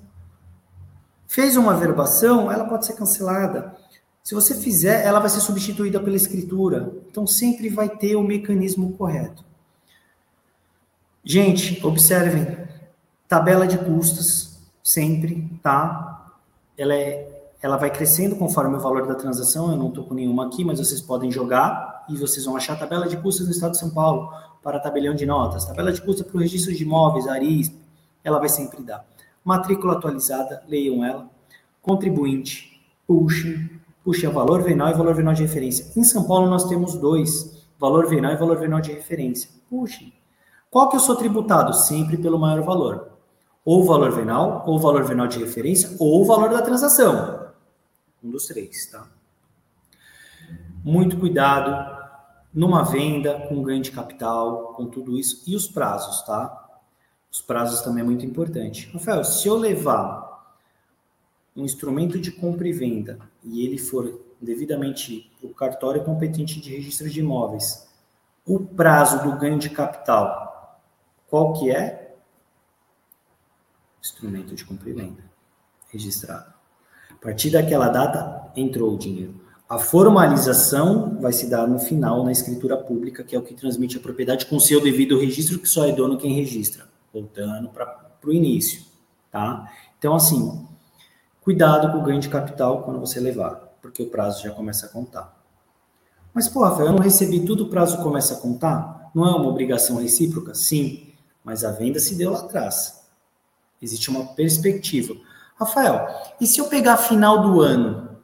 Fez 1.27 1.55
uma 1.55 1.73
verbação, 1.73 2.51
ela 2.51 2.65
pode 2.65 2.85
ser 2.85 2.93
cancelada. 2.93 3.73
Se 4.21 4.35
você 4.35 4.53
fizer, 4.53 5.05
ela 5.05 5.19
vai 5.19 5.29
ser 5.29 5.39
substituída 5.39 5.99
pela 5.99 6.15
escritura. 6.15 6.91
Então 7.09 7.25
sempre 7.25 7.69
vai 7.69 7.89
ter 7.89 8.15
o 8.17 8.23
mecanismo 8.23 8.91
correto. 8.97 9.43
Gente, 11.23 11.85
observem, 11.85 12.57
tabela 13.27 13.67
de 13.67 13.77
custos 13.77 14.57
sempre, 14.83 15.49
tá? 15.61 16.31
Ela 16.77 16.95
é 16.95 17.31
ela 17.61 17.77
vai 17.77 17.91
crescendo 17.91 18.35
conforme 18.35 18.75
o 18.75 18.79
valor 18.79 19.05
da 19.07 19.13
transação. 19.13 19.69
Eu 19.69 19.77
não 19.77 19.89
estou 19.89 20.03
com 20.03 20.15
nenhuma 20.15 20.47
aqui, 20.47 20.63
mas 20.65 20.79
vocês 20.79 20.99
podem 20.99 21.31
jogar 21.31 22.05
e 22.09 22.17
vocês 22.17 22.45
vão 22.45 22.57
achar 22.57 22.73
a 22.73 22.77
tabela 22.77 23.07
de 23.07 23.17
custos 23.17 23.45
no 23.45 23.51
estado 23.51 23.73
de 23.73 23.77
São 23.77 23.91
Paulo 23.91 24.33
para 24.63 24.79
tabelião 24.79 25.13
de 25.13 25.25
notas, 25.25 25.65
tabela 25.65 25.91
de 25.91 26.01
custos 26.01 26.25
para 26.25 26.37
o 26.37 26.39
registro 26.39 26.73
de 26.73 26.83
imóveis, 26.83 27.27
ARISP, 27.27 27.75
ela 28.23 28.39
vai 28.39 28.49
sempre 28.49 28.81
dar. 28.81 29.05
Matrícula 29.43 29.93
atualizada, 29.93 30.63
leiam 30.67 31.03
ela. 31.03 31.27
Contribuinte, 31.81 32.79
puxem, 33.07 33.69
puxa 34.03 34.29
valor 34.29 34.61
venal 34.61 34.89
e 34.89 34.93
valor 34.93 35.15
venal 35.15 35.33
de 35.33 35.43
referência. 35.43 35.87
Em 35.95 36.03
São 36.03 36.23
Paulo 36.23 36.47
nós 36.47 36.65
temos 36.65 36.95
dois, 36.95 37.65
valor 37.79 38.07
venal 38.07 38.31
e 38.31 38.37
valor 38.37 38.57
venal 38.57 38.81
de 38.81 38.91
referência. 38.91 39.49
Puxem. 39.69 40.13
Qual 40.71 40.87
que 40.87 40.95
eu 40.95 41.01
sou 41.01 41.17
tributado? 41.17 41.73
Sempre 41.73 42.17
pelo 42.17 42.39
maior 42.39 42.63
valor. 42.63 43.11
Ou 43.65 43.83
valor 43.83 44.11
venal, 44.11 44.63
ou 44.65 44.79
valor 44.79 45.03
venal 45.03 45.27
de 45.27 45.37
referência, 45.37 45.97
ou 45.99 46.21
o 46.21 46.25
valor 46.25 46.49
da 46.49 46.61
transação. 46.61 47.51
Um 48.23 48.31
dos 48.31 48.45
três, 48.45 48.89
tá? 48.89 49.05
Muito 50.81 51.19
cuidado 51.19 51.99
numa 52.53 52.83
venda, 52.83 53.47
com 53.49 53.61
ganho 53.61 53.81
de 53.81 53.91
capital, 53.91 54.73
com 54.73 54.85
tudo 54.85 55.17
isso. 55.17 55.43
E 55.45 55.57
os 55.57 55.67
prazos, 55.67 56.21
tá? 56.21 56.69
Os 57.29 57.41
prazos 57.41 57.81
também 57.81 58.01
é 58.01 58.05
muito 58.05 58.25
importante. 58.25 58.89
Rafael, 58.93 59.25
se 59.25 59.49
eu 59.49 59.57
levar 59.57 60.55
um 61.53 61.65
instrumento 61.65 62.17
de 62.17 62.31
compra 62.31 62.65
e 62.65 62.71
venda 62.71 63.19
e 63.43 63.65
ele 63.65 63.77
for 63.77 64.21
devidamente 64.41 65.29
o 65.43 65.49
cartório 65.49 66.03
competente 66.05 66.61
de 66.61 66.69
registro 66.71 67.09
de 67.09 67.19
imóveis, 67.19 67.89
o 68.45 68.59
prazo 68.59 69.21
do 69.23 69.37
ganho 69.37 69.59
de 69.59 69.69
capital, 69.69 70.50
qual 71.31 71.53
que 71.53 71.71
é? 71.71 72.15
Instrumento 73.99 74.53
de 74.53 74.63
compra 74.63 74.93
venda 74.93 75.23
registrado. 75.89 76.53
A 77.09 77.15
partir 77.15 77.49
daquela 77.49 77.89
data, 77.89 78.51
entrou 78.55 78.93
o 78.93 78.97
dinheiro. 78.99 79.41
A 79.67 79.79
formalização 79.79 81.19
vai 81.19 81.33
se 81.33 81.49
dar 81.49 81.67
no 81.67 81.79
final, 81.79 82.23
na 82.23 82.31
escritura 82.31 82.77
pública, 82.77 83.23
que 83.23 83.35
é 83.35 83.39
o 83.39 83.41
que 83.41 83.55
transmite 83.55 83.97
a 83.97 83.99
propriedade 83.99 84.45
com 84.45 84.59
seu 84.59 84.79
devido 84.79 85.19
registro, 85.19 85.57
que 85.57 85.67
só 85.67 85.87
é 85.87 85.91
dono 85.91 86.19
quem 86.19 86.35
registra. 86.35 86.87
Voltando 87.11 87.69
para 87.69 88.13
o 88.23 88.31
início, 88.31 88.83
tá? 89.31 89.67
Então, 89.97 90.13
assim, 90.15 90.67
Cuidado 91.41 91.91
com 91.91 91.97
o 91.97 92.03
ganho 92.03 92.19
de 92.19 92.29
capital 92.29 92.83
quando 92.83 92.99
você 92.99 93.19
levar, 93.19 93.75
porque 93.81 94.03
o 94.03 94.09
prazo 94.11 94.43
já 94.43 94.51
começa 94.51 94.85
a 94.85 94.89
contar. 94.89 95.35
Mas, 96.31 96.47
pô, 96.47 96.63
Rafael, 96.63 96.89
eu 96.89 96.93
não 96.93 97.01
recebi 97.01 97.43
tudo, 97.43 97.63
o 97.63 97.67
prazo 97.69 97.97
começa 98.03 98.35
a 98.35 98.37
contar? 98.37 99.09
Não 99.13 99.25
é 99.25 99.31
uma 99.31 99.47
obrigação 99.47 99.97
recíproca? 99.97 100.53
Sim, 100.53 101.10
mas 101.43 101.63
a 101.63 101.71
venda 101.71 101.99
se 101.99 102.15
deu 102.15 102.31
lá 102.31 102.39
atrás. 102.39 103.01
Existe 103.81 104.09
uma 104.09 104.33
perspectiva. 104.33 105.15
Rafael, 105.55 106.07
e 106.39 106.47
se 106.47 106.59
eu 106.59 106.67
pegar 106.67 106.97
final 106.97 107.41
do 107.41 107.61
ano 107.61 108.17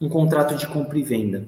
um 0.00 0.08
contrato 0.08 0.54
de 0.54 0.66
compra 0.66 0.98
e 0.98 1.02
venda? 1.02 1.46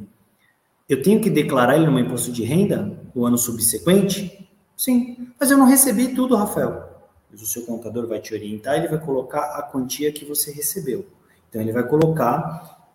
Eu 0.89 1.03
tenho 1.03 1.21
que 1.21 1.29
declarar 1.29 1.77
ele 1.77 1.87
no 1.87 1.99
imposto 1.99 2.33
de 2.33 2.45
renda 2.45 2.99
no 3.15 3.27
ano 3.27 3.37
subsequente? 3.37 4.49
Sim, 4.77 5.33
mas 5.39 5.51
eu 5.51 5.59
não 5.59 5.67
recebi 5.67 6.15
tudo, 6.15 6.35
Rafael 6.35 6.89
mas 7.31 7.43
o 7.43 7.47
seu 7.47 7.63
contador 7.63 8.07
vai 8.07 8.21
te 8.21 8.35
orientar, 8.35 8.77
ele 8.77 8.89
vai 8.89 8.99
colocar 8.99 9.59
a 9.59 9.63
quantia 9.63 10.13
que 10.13 10.25
você 10.25 10.51
recebeu. 10.51 11.07
Então, 11.49 11.61
ele 11.61 11.73
vai 11.73 11.87
colocar 11.87 12.89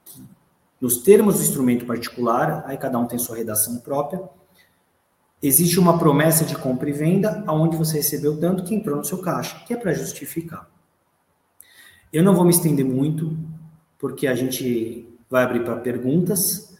nos 0.82 0.98
termos 0.98 1.36
do 1.36 1.42
instrumento 1.42 1.86
particular, 1.86 2.64
aí 2.66 2.78
cada 2.78 2.98
um 3.00 3.06
tem 3.06 3.18
sua 3.18 3.38
redação 3.38 3.78
própria, 3.78 4.22
existe 5.44 5.78
uma 5.78 6.00
promessa 6.00 6.46
de 6.46 6.56
compra 6.56 6.90
e 6.90 6.94
venda, 6.94 7.44
aonde 7.46 7.76
você 7.76 7.98
recebeu 7.98 8.40
tanto 8.40 8.64
que 8.64 8.74
entrou 8.74 8.96
no 8.96 9.04
seu 9.04 9.18
caixa, 9.18 9.62
que 9.68 9.74
é 9.74 9.78
para 9.78 9.94
justificar. 9.94 10.72
Eu 12.12 12.24
não 12.24 12.34
vou 12.34 12.46
me 12.46 12.52
estender 12.52 12.86
muito, 12.86 13.38
porque 14.00 14.26
a 14.26 14.36
gente 14.36 15.06
vai 15.30 15.44
abrir 15.44 15.66
para 15.66 15.76
perguntas, 15.76 16.74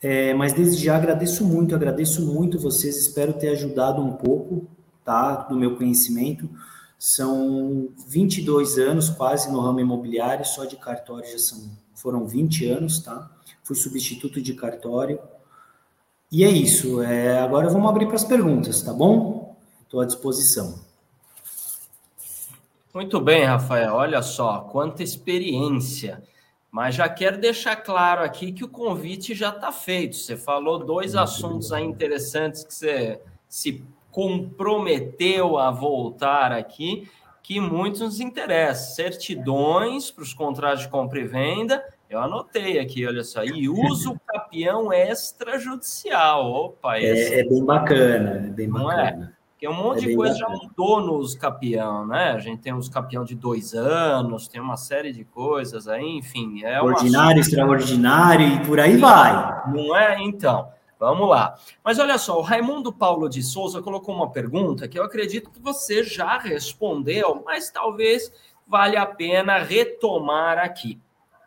é, 0.00 0.34
mas 0.34 0.52
desde 0.52 0.84
já 0.84 0.96
agradeço 0.96 1.44
muito, 1.44 1.74
agradeço 1.74 2.26
muito 2.26 2.58
vocês, 2.58 2.96
espero 2.96 3.32
ter 3.32 3.48
ajudado 3.48 4.02
um 4.02 4.12
pouco, 4.12 4.68
tá, 5.04 5.36
do 5.36 5.56
meu 5.56 5.76
conhecimento. 5.76 6.50
São 6.98 7.88
22 8.08 8.78
anos 8.78 9.08
quase 9.08 9.50
no 9.50 9.60
ramo 9.60 9.80
imobiliário, 9.80 10.44
só 10.44 10.64
de 10.64 10.76
cartório 10.76 11.30
já 11.30 11.38
são, 11.38 11.70
foram 11.94 12.26
20 12.26 12.66
anos, 12.66 13.00
tá? 13.00 13.30
Fui 13.62 13.76
substituto 13.76 14.40
de 14.40 14.54
cartório. 14.54 15.18
E 16.32 16.44
é 16.44 16.48
isso. 16.48 17.02
É, 17.02 17.40
agora 17.40 17.68
vamos 17.68 17.90
abrir 17.90 18.06
para 18.06 18.16
as 18.16 18.24
perguntas, 18.24 18.80
tá 18.80 18.90
bom? 18.90 19.54
Estou 19.82 20.00
à 20.00 20.06
disposição. 20.06 20.82
Muito 22.94 23.20
bem, 23.20 23.44
Rafael. 23.44 23.92
Olha 23.92 24.22
só, 24.22 24.60
quanta 24.60 25.02
experiência. 25.02 26.22
Mas 26.70 26.94
já 26.94 27.06
quero 27.06 27.38
deixar 27.38 27.76
claro 27.76 28.24
aqui 28.24 28.50
que 28.50 28.64
o 28.64 28.68
convite 28.68 29.34
já 29.34 29.50
está 29.50 29.70
feito. 29.70 30.16
Você 30.16 30.34
falou 30.34 30.78
dois 30.78 31.14
Muito 31.14 31.30
assuntos 31.30 31.70
aí 31.70 31.84
interessantes 31.84 32.64
que 32.64 32.72
você 32.72 33.20
se 33.46 33.84
comprometeu 34.10 35.58
a 35.58 35.70
voltar 35.70 36.50
aqui, 36.50 37.06
que 37.42 37.60
muitos 37.60 38.00
nos 38.00 38.20
interessam. 38.20 38.94
Certidões 38.94 40.10
para 40.10 40.22
os 40.22 40.32
contratos 40.32 40.84
de 40.84 40.88
compra 40.88 41.20
e 41.20 41.24
venda. 41.24 41.84
Eu 42.12 42.20
anotei 42.20 42.78
aqui, 42.78 43.06
olha 43.06 43.24
só. 43.24 43.42
E 43.42 43.70
uso 43.70 44.20
capião 44.26 44.92
extrajudicial. 44.92 46.44
Opa, 46.44 46.98
é, 46.98 47.04
esse... 47.04 47.34
é, 47.34 47.40
é, 47.40 47.48
bem 47.48 47.64
bacana, 47.64 48.30
é 48.32 48.50
bem 48.50 48.68
Não 48.68 48.92
é? 48.92 49.04
bacana. 49.04 49.34
É? 49.38 49.42
Porque 49.52 49.68
um 49.68 49.74
monte 49.74 50.04
é 50.04 50.08
de 50.08 50.16
coisa 50.16 50.34
bacana. 50.34 50.56
já 50.58 50.62
mudou 50.62 51.00
nos 51.00 51.34
capião, 51.34 52.06
né? 52.06 52.32
A 52.32 52.38
gente 52.38 52.60
tem 52.60 52.74
os 52.74 52.90
capião 52.90 53.24
de 53.24 53.34
dois 53.34 53.72
anos, 53.72 54.46
tem 54.46 54.60
uma 54.60 54.76
série 54.76 55.10
de 55.10 55.24
coisas 55.24 55.88
aí, 55.88 56.06
enfim. 56.18 56.62
É 56.64 56.82
Ordinário, 56.82 57.40
extraordinário 57.40 58.46
e 58.46 58.66
por 58.66 58.78
aí 58.78 58.98
vai. 58.98 59.32
Não 59.72 59.96
é? 59.96 60.22
Então. 60.22 60.68
Vamos 60.98 61.28
lá. 61.28 61.56
Mas 61.82 61.98
olha 61.98 62.16
só, 62.16 62.38
o 62.38 62.42
Raimundo 62.42 62.92
Paulo 62.92 63.28
de 63.28 63.42
Souza 63.42 63.82
colocou 63.82 64.14
uma 64.14 64.30
pergunta 64.30 64.86
que 64.86 64.96
eu 64.96 65.02
acredito 65.02 65.50
que 65.50 65.60
você 65.60 66.04
já 66.04 66.38
respondeu, 66.38 67.42
mas 67.44 67.70
talvez 67.70 68.32
valha 68.68 69.02
a 69.02 69.06
pena 69.06 69.58
retomar 69.58 70.58
aqui. 70.58 71.00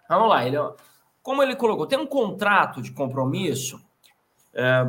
Vamos 0.09 0.29
lá, 0.29 0.45
ele, 0.45 0.57
como 1.21 1.41
ele 1.41 1.55
colocou, 1.55 1.87
tem 1.87 1.99
um 1.99 2.05
contrato 2.05 2.81
de 2.81 2.91
compromisso, 2.91 3.83
é, 4.53 4.85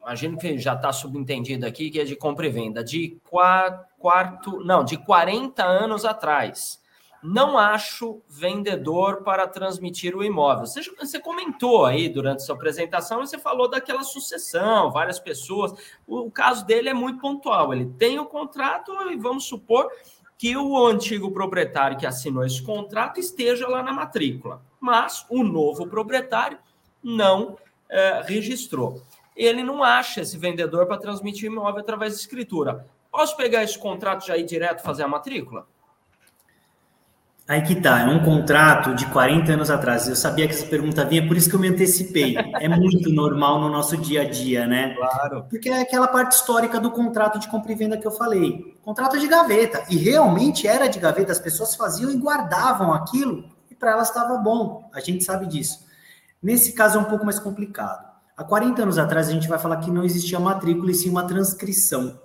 imagino 0.00 0.38
que 0.38 0.58
já 0.58 0.74
está 0.74 0.92
subentendido 0.92 1.66
aqui, 1.66 1.90
que 1.90 2.00
é 2.00 2.04
de 2.04 2.16
compra 2.16 2.46
e 2.46 2.50
venda, 2.50 2.84
de 2.84 3.18
quarto, 3.28 4.62
não, 4.64 4.84
de 4.84 4.96
40 4.96 5.64
anos 5.64 6.04
atrás 6.04 6.80
não 7.22 7.58
acho 7.58 8.22
vendedor 8.28 9.22
para 9.22 9.46
transmitir 9.48 10.14
o 10.14 10.22
imóvel. 10.22 10.66
Você, 10.66 10.80
você 10.96 11.18
comentou 11.18 11.84
aí 11.84 12.08
durante 12.08 12.44
sua 12.44 12.54
apresentação, 12.54 13.20
você 13.20 13.38
falou 13.38 13.68
daquela 13.68 14.02
sucessão, 14.02 14.90
várias 14.92 15.18
pessoas. 15.18 15.72
O, 16.06 16.26
o 16.26 16.30
caso 16.30 16.64
dele 16.64 16.88
é 16.88 16.94
muito 16.94 17.20
pontual. 17.20 17.72
Ele 17.72 17.86
tem 17.98 18.18
o 18.18 18.26
contrato 18.26 18.92
e 19.10 19.16
vamos 19.16 19.44
supor 19.44 19.90
que 20.38 20.56
o 20.56 20.86
antigo 20.86 21.32
proprietário 21.32 21.98
que 21.98 22.06
assinou 22.06 22.46
esse 22.46 22.62
contrato 22.62 23.18
esteja 23.18 23.66
lá 23.68 23.82
na 23.82 23.92
matrícula, 23.92 24.62
mas 24.78 25.26
o 25.28 25.42
novo 25.42 25.88
proprietário 25.88 26.58
não 27.02 27.58
é, 27.88 28.22
registrou. 28.24 29.02
Ele 29.36 29.64
não 29.64 29.82
acha 29.82 30.20
esse 30.20 30.38
vendedor 30.38 30.86
para 30.86 30.96
transmitir 30.96 31.46
imóvel 31.50 31.80
através 31.80 32.14
de 32.14 32.20
escritura. 32.20 32.86
Posso 33.10 33.36
pegar 33.36 33.64
esse 33.64 33.76
contrato 33.76 34.26
já 34.26 34.36
ir 34.36 34.44
direto 34.44 34.82
fazer 34.82 35.02
a 35.02 35.08
matrícula? 35.08 35.66
Aí 37.48 37.62
que 37.62 37.76
tá, 37.76 38.00
é 38.00 38.04
um 38.04 38.22
contrato 38.22 38.94
de 38.94 39.06
40 39.06 39.54
anos 39.54 39.70
atrás. 39.70 40.06
Eu 40.06 40.14
sabia 40.14 40.46
que 40.46 40.52
essa 40.52 40.66
pergunta 40.66 41.02
vinha, 41.02 41.26
por 41.26 41.34
isso 41.34 41.48
que 41.48 41.56
eu 41.56 41.58
me 41.58 41.68
antecipei. 41.68 42.36
É 42.60 42.68
muito 42.68 43.10
normal 43.10 43.58
no 43.58 43.70
nosso 43.70 43.96
dia 43.96 44.20
a 44.20 44.24
dia, 44.28 44.66
né? 44.66 44.94
Claro. 44.94 45.46
Porque 45.48 45.70
é 45.70 45.80
aquela 45.80 46.06
parte 46.08 46.32
histórica 46.32 46.78
do 46.78 46.90
contrato 46.90 47.38
de 47.38 47.48
compra 47.48 47.72
e 47.72 47.74
venda 47.74 47.96
que 47.96 48.06
eu 48.06 48.10
falei. 48.10 48.76
Contrato 48.82 49.18
de 49.18 49.26
gaveta. 49.26 49.82
E 49.88 49.96
realmente 49.96 50.68
era 50.68 50.88
de 50.88 50.98
gaveta, 50.98 51.32
as 51.32 51.38
pessoas 51.38 51.74
faziam 51.74 52.10
e 52.10 52.18
guardavam 52.18 52.92
aquilo 52.92 53.42
e 53.70 53.74
para 53.74 53.92
elas 53.92 54.08
estava 54.08 54.36
bom. 54.36 54.90
A 54.92 55.00
gente 55.00 55.24
sabe 55.24 55.46
disso. 55.46 55.86
Nesse 56.42 56.74
caso 56.74 56.98
é 56.98 57.00
um 57.00 57.04
pouco 57.04 57.24
mais 57.24 57.38
complicado. 57.38 58.06
Há 58.36 58.44
40 58.44 58.82
anos 58.82 58.98
atrás 58.98 59.26
a 59.26 59.32
gente 59.32 59.48
vai 59.48 59.58
falar 59.58 59.78
que 59.78 59.90
não 59.90 60.04
existia 60.04 60.38
matrícula 60.38 60.90
e 60.90 60.94
sim 60.94 61.08
uma 61.08 61.26
transcrição 61.26 62.20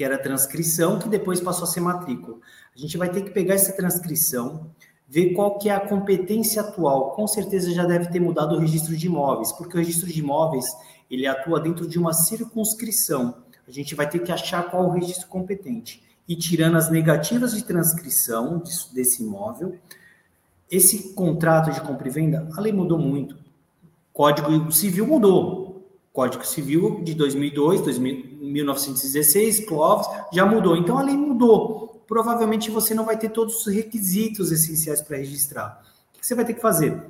que 0.00 0.04
era 0.04 0.16
transcrição, 0.16 0.98
que 0.98 1.10
depois 1.10 1.42
passou 1.42 1.64
a 1.64 1.66
ser 1.66 1.80
matrícula. 1.80 2.38
A 2.74 2.78
gente 2.78 2.96
vai 2.96 3.10
ter 3.10 3.20
que 3.20 3.32
pegar 3.32 3.52
essa 3.52 3.76
transcrição, 3.76 4.70
ver 5.06 5.34
qual 5.34 5.58
que 5.58 5.68
é 5.68 5.74
a 5.74 5.80
competência 5.86 6.62
atual. 6.62 7.10
Com 7.10 7.26
certeza 7.26 7.70
já 7.70 7.84
deve 7.84 8.06
ter 8.06 8.18
mudado 8.18 8.56
o 8.56 8.58
registro 8.58 8.96
de 8.96 9.08
imóveis, 9.08 9.52
porque 9.52 9.76
o 9.76 9.78
registro 9.78 10.10
de 10.10 10.20
imóveis, 10.20 10.64
ele 11.10 11.26
atua 11.26 11.60
dentro 11.60 11.86
de 11.86 11.98
uma 11.98 12.14
circunscrição. 12.14 13.42
A 13.68 13.70
gente 13.70 13.94
vai 13.94 14.08
ter 14.08 14.20
que 14.20 14.32
achar 14.32 14.70
qual 14.70 14.86
o 14.86 14.90
registro 14.90 15.28
competente. 15.28 16.02
E 16.26 16.34
tirando 16.34 16.78
as 16.78 16.90
negativas 16.90 17.54
de 17.54 17.62
transcrição 17.62 18.62
desse 18.94 19.22
imóvel, 19.22 19.76
esse 20.70 21.12
contrato 21.12 21.74
de 21.74 21.80
compra 21.82 22.08
e 22.08 22.10
venda, 22.10 22.48
a 22.56 22.60
lei 22.62 22.72
mudou 22.72 22.98
muito. 22.98 23.36
Código 24.14 24.72
Civil 24.72 25.06
mudou. 25.06 25.86
Código 26.10 26.46
Civil 26.46 27.02
de 27.04 27.12
2002, 27.12 27.82
2000, 27.82 28.29
1916, 28.50 29.66
Clovis, 29.66 30.06
já 30.32 30.44
mudou. 30.44 30.76
Então 30.76 30.98
a 30.98 31.02
lei 31.02 31.16
mudou. 31.16 32.02
Provavelmente 32.06 32.70
você 32.70 32.92
não 32.92 33.04
vai 33.04 33.16
ter 33.16 33.28
todos 33.30 33.66
os 33.66 33.72
requisitos 33.72 34.50
essenciais 34.50 35.00
para 35.00 35.16
registrar. 35.16 35.80
O 36.14 36.18
que 36.18 36.26
você 36.26 36.34
vai 36.34 36.44
ter 36.44 36.54
que 36.54 36.60
fazer? 36.60 37.00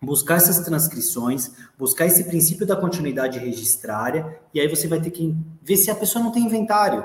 Buscar 0.00 0.36
essas 0.36 0.60
transcrições, 0.60 1.50
buscar 1.76 2.06
esse 2.06 2.24
princípio 2.24 2.66
da 2.66 2.76
continuidade 2.76 3.38
registrária, 3.38 4.38
e 4.54 4.60
aí 4.60 4.68
você 4.68 4.86
vai 4.86 5.00
ter 5.00 5.10
que 5.10 5.34
ver 5.62 5.76
se 5.76 5.90
a 5.90 5.94
pessoa 5.94 6.22
não 6.22 6.30
tem 6.30 6.44
inventário. 6.44 7.04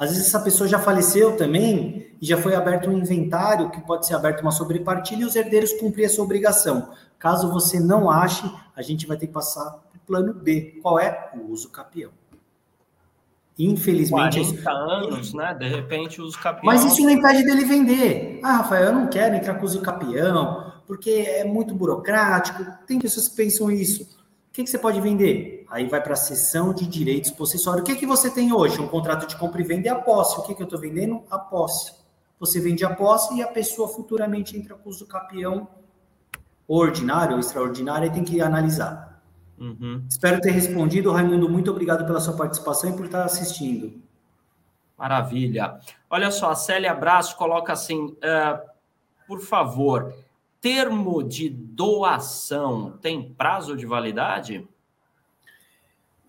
Às 0.00 0.12
vezes 0.12 0.28
essa 0.28 0.40
pessoa 0.40 0.66
já 0.66 0.78
faleceu 0.78 1.36
também 1.36 2.16
e 2.18 2.26
já 2.26 2.38
foi 2.38 2.54
aberto 2.54 2.88
um 2.88 2.96
inventário 2.96 3.70
que 3.70 3.82
pode 3.82 4.06
ser 4.06 4.14
aberto 4.14 4.40
uma 4.40 4.50
sobrepartilha 4.50 5.20
e 5.20 5.26
os 5.26 5.36
herdeiros 5.36 5.74
cumprir 5.74 6.04
essa 6.04 6.22
obrigação. 6.22 6.90
Caso 7.18 7.52
você 7.52 7.78
não 7.78 8.10
ache, 8.10 8.50
a 8.74 8.80
gente 8.80 9.06
vai 9.06 9.18
ter 9.18 9.26
que 9.26 9.32
passar 9.34 9.70
para 9.70 9.96
o 9.98 10.06
plano 10.06 10.32
B. 10.32 10.78
Qual 10.80 10.98
é? 10.98 11.30
O 11.34 11.52
uso 11.52 11.68
capião. 11.68 12.10
Infelizmente. 13.58 14.40
40 14.40 14.70
anos, 14.70 15.34
né? 15.34 15.54
De 15.54 15.68
repente, 15.68 16.20
os 16.20 16.36
capião. 16.36 16.64
Mas 16.64 16.84
isso 16.84 17.02
não 17.02 17.10
impede 17.10 17.44
dele 17.44 17.64
vender. 17.64 18.40
Ah, 18.42 18.58
Rafael, 18.58 18.86
eu 18.86 18.92
não 18.92 19.06
quero 19.08 19.34
entrar 19.34 19.54
com 19.54 19.66
uso 19.66 19.82
capião, 19.82 20.72
porque 20.86 21.10
é 21.10 21.44
muito 21.44 21.74
burocrático. 21.74 22.64
Tem 22.86 22.98
pessoas 22.98 23.28
que 23.28 23.36
pensam 23.36 23.70
isso. 23.70 24.02
O 24.02 24.52
que, 24.52 24.64
que 24.64 24.70
você 24.70 24.78
pode 24.78 25.00
vender? 25.00 25.64
Aí 25.70 25.86
vai 25.86 26.02
para 26.02 26.14
a 26.14 26.16
seção 26.16 26.74
de 26.74 26.86
direitos 26.86 27.30
possessórios. 27.30 27.82
O 27.82 27.84
que, 27.84 27.94
que 27.94 28.06
você 28.06 28.30
tem 28.30 28.52
hoje? 28.52 28.80
Um 28.80 28.88
contrato 28.88 29.26
de 29.26 29.36
compra 29.36 29.60
e 29.60 29.64
venda 29.64 29.86
e 29.86 29.90
a 29.90 29.94
posse. 29.94 30.40
O 30.40 30.42
que, 30.42 30.54
que 30.54 30.62
eu 30.62 30.64
estou 30.64 30.80
vendendo? 30.80 31.22
A 31.30 31.38
posse. 31.38 31.92
Você 32.40 32.58
vende 32.58 32.84
a 32.84 32.94
posse 32.94 33.34
e 33.36 33.42
a 33.42 33.46
pessoa 33.46 33.86
futuramente 33.86 34.56
entra 34.56 34.74
com 34.74 34.88
uso 34.88 35.06
capião 35.06 35.68
ordinário 36.66 37.34
ou 37.34 37.40
extraordinário 37.40 38.06
e 38.06 38.10
tem 38.10 38.24
que 38.24 38.40
analisar. 38.40 39.09
Uhum. 39.60 40.04
Espero 40.08 40.40
ter 40.40 40.50
respondido. 40.50 41.12
Raimundo, 41.12 41.48
muito 41.48 41.70
obrigado 41.70 42.06
pela 42.06 42.18
sua 42.18 42.34
participação 42.34 42.90
e 42.90 42.96
por 42.96 43.04
estar 43.04 43.24
assistindo. 43.24 44.00
Maravilha. 44.96 45.78
Olha 46.08 46.30
só, 46.30 46.50
a 46.50 46.54
Célia 46.54 46.92
Abraço 46.92 47.36
coloca 47.36 47.72
assim: 47.72 48.06
uh, 48.06 48.70
por 49.28 49.40
favor, 49.40 50.14
termo 50.60 51.22
de 51.22 51.50
doação 51.50 52.98
tem 53.02 53.32
prazo 53.34 53.76
de 53.76 53.86
validade? 53.86 54.66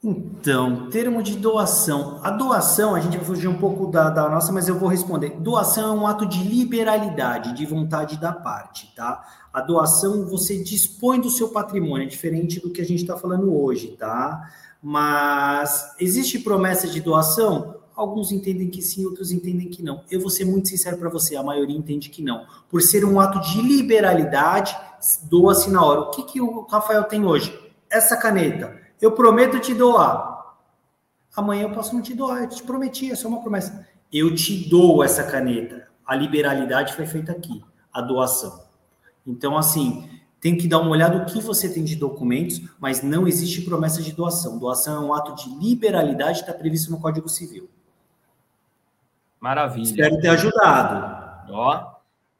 Então, 0.04 0.90
termo 0.90 1.22
de 1.22 1.38
doação. 1.38 2.20
A 2.24 2.32
doação, 2.32 2.96
a 2.96 3.00
gente 3.00 3.18
vai 3.18 3.26
fugir 3.26 3.48
um 3.48 3.60
pouco 3.60 3.86
da, 3.86 4.10
da, 4.10 4.28
nossa, 4.28 4.52
mas 4.52 4.68
eu 4.68 4.74
vou 4.74 4.90
responder. 4.90 5.40
Doação 5.40 5.96
é 5.96 6.00
um 6.00 6.08
ato 6.08 6.26
de 6.26 6.44
liberalidade, 6.44 7.54
de 7.54 7.68
vontade 7.68 8.20
da 8.20 8.34
parte, 8.34 8.92
tá? 8.96 9.24
A 9.54 9.62
doação, 9.62 10.26
você 10.26 10.58
dispõe 10.64 11.22
do 11.22 11.30
seu 11.30 11.50
patrimônio, 11.50 12.06
é 12.06 12.10
diferente 12.10 12.60
do 12.60 12.72
que 12.72 12.82
a 12.82 12.86
gente 12.86 13.02
está 13.02 13.16
falando 13.16 13.56
hoje, 13.56 13.90
tá? 13.90 14.52
Mas 14.82 15.94
existe 16.00 16.40
promessa 16.40 16.88
de 16.88 17.00
doação? 17.00 17.76
Alguns 17.96 18.32
entendem 18.32 18.72
que 18.72 18.82
sim, 18.82 19.06
outros 19.06 19.32
entendem 19.32 19.70
que 19.70 19.84
não. 19.84 20.04
Eu 20.10 20.20
vou 20.20 20.32
ser 20.32 20.46
muito 20.46 20.68
sincero 20.68 20.98
para 20.98 21.10
você, 21.10 21.36
a 21.36 21.44
maioria 21.44 21.78
entende 21.78 22.10
que 22.10 22.24
não. 22.24 22.48
Por 22.68 22.82
ser 22.82 23.06
um 23.06 23.20
ato 23.20 23.40
de 23.40 23.62
liberalidade, 23.62 24.76
doa-se 25.30 25.70
na 25.70 25.86
hora. 25.86 26.00
O 26.02 26.10
que, 26.10 26.24
que 26.24 26.42
o 26.42 26.62
Rafael 26.62 27.04
tem 27.04 27.24
hoje? 27.24 27.56
Essa 27.88 28.18
caneta 28.18 28.81
eu 29.02 29.12
prometo 29.12 29.60
te 29.60 29.74
doar. 29.74 30.56
Amanhã 31.36 31.64
eu 31.64 31.72
posso 31.72 31.96
não 31.96 32.02
te 32.02 32.14
doar, 32.14 32.44
eu 32.44 32.50
te 32.50 32.62
prometi, 32.62 33.12
é 33.12 33.16
só 33.16 33.28
uma 33.28 33.42
promessa. 33.42 33.88
Eu 34.12 34.36
te 34.36 34.70
dou 34.70 35.04
essa 35.04 35.24
caneta. 35.24 35.88
A 36.06 36.16
liberalidade 36.16 36.94
foi 36.94 37.06
feita 37.06 37.32
aqui, 37.32 37.64
a 37.92 38.02
doação. 38.02 38.64
Então, 39.26 39.58
assim, 39.58 40.10
tem 40.40 40.58
que 40.58 40.68
dar 40.68 40.80
uma 40.80 40.92
olhada 40.92 41.20
no 41.20 41.26
que 41.26 41.42
você 41.42 41.70
tem 41.70 41.84
de 41.84 41.96
documentos, 41.96 42.62
mas 42.80 43.02
não 43.02 43.28
existe 43.28 43.62
promessa 43.62 44.02
de 44.02 44.12
doação. 44.12 44.60
Doação 44.60 45.02
é 45.04 45.06
um 45.06 45.14
ato 45.14 45.36
de 45.36 45.50
liberalidade, 45.56 46.42
está 46.42 46.54
previsto 46.54 46.92
no 46.92 47.00
Código 47.00 47.30
Civil. 47.30 47.70
Maravilha. 49.40 49.84
Espero 49.84 50.20
ter 50.20 50.28
ajudado. 50.30 51.52
Ó, 51.52 51.92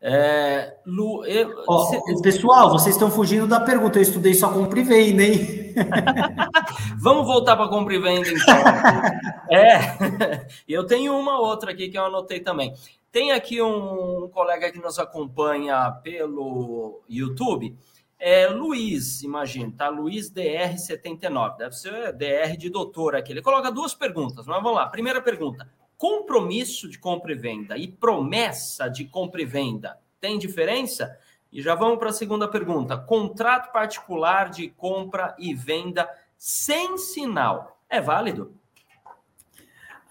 é, 0.02 0.78
Lu, 0.86 1.24
eu, 1.26 1.64
oh, 1.68 1.86
cê... 1.86 2.00
Pessoal, 2.24 2.72
vocês 2.72 2.96
estão 2.96 3.12
fugindo 3.12 3.46
da 3.46 3.60
pergunta. 3.60 4.00
Eu 4.00 4.04
estudei 4.04 4.34
só 4.34 4.52
compra 4.52 4.80
e 4.80 4.84
venda, 4.84 5.24
hein? 5.24 5.61
Vamos 7.00 7.26
voltar 7.26 7.56
para 7.56 7.68
compra 7.68 7.94
e 7.94 8.00
venda, 8.00 8.30
então. 8.30 8.56
é, 9.50 10.48
eu 10.68 10.86
tenho 10.86 11.18
uma 11.18 11.40
outra 11.40 11.72
aqui 11.72 11.90
que 11.90 11.98
eu 11.98 12.06
anotei 12.06 12.40
também. 12.40 12.74
Tem 13.12 13.32
aqui 13.32 13.62
um, 13.62 14.30
colega 14.30 14.72
que 14.72 14.80
nos 14.80 14.98
acompanha 14.98 15.92
pelo 16.04 17.02
YouTube. 17.10 17.76
É 18.18 18.48
Luiz, 18.48 19.24
imagina, 19.24 19.74
tá? 19.76 19.90
Luiz 19.90 20.32
DR79, 20.32 21.58
deve 21.58 21.76
ser 21.76 22.14
DR 22.14 22.56
de 22.56 22.70
doutor 22.70 23.16
aqui. 23.16 23.34
Ele 23.34 23.42
coloca 23.42 23.72
duas 23.72 23.94
perguntas, 23.94 24.46
mas 24.46 24.62
vamos 24.62 24.78
lá. 24.78 24.88
Primeira 24.88 25.22
pergunta: 25.22 25.68
compromisso 25.98 26.88
de 26.88 27.00
compra 27.00 27.32
e 27.32 27.36
venda 27.36 27.78
e 27.78 27.88
promessa 27.88 28.88
de 28.88 29.06
compra 29.06 29.42
e 29.42 29.46
venda 29.46 30.00
tem 30.22 30.38
diferença? 30.38 31.18
E 31.52 31.62
já 31.62 31.76
vamos 31.76 32.00
para 32.00 32.10
a 32.10 32.14
segunda 32.14 32.48
pergunta. 32.48 32.98
Contrato 32.98 33.72
particular 33.72 34.50
de 34.50 34.70
compra 34.70 35.36
e 35.38 35.54
venda 35.54 36.10
sem 36.38 36.98
sinal 36.98 37.80
é 37.90 38.00
válido? 38.00 38.54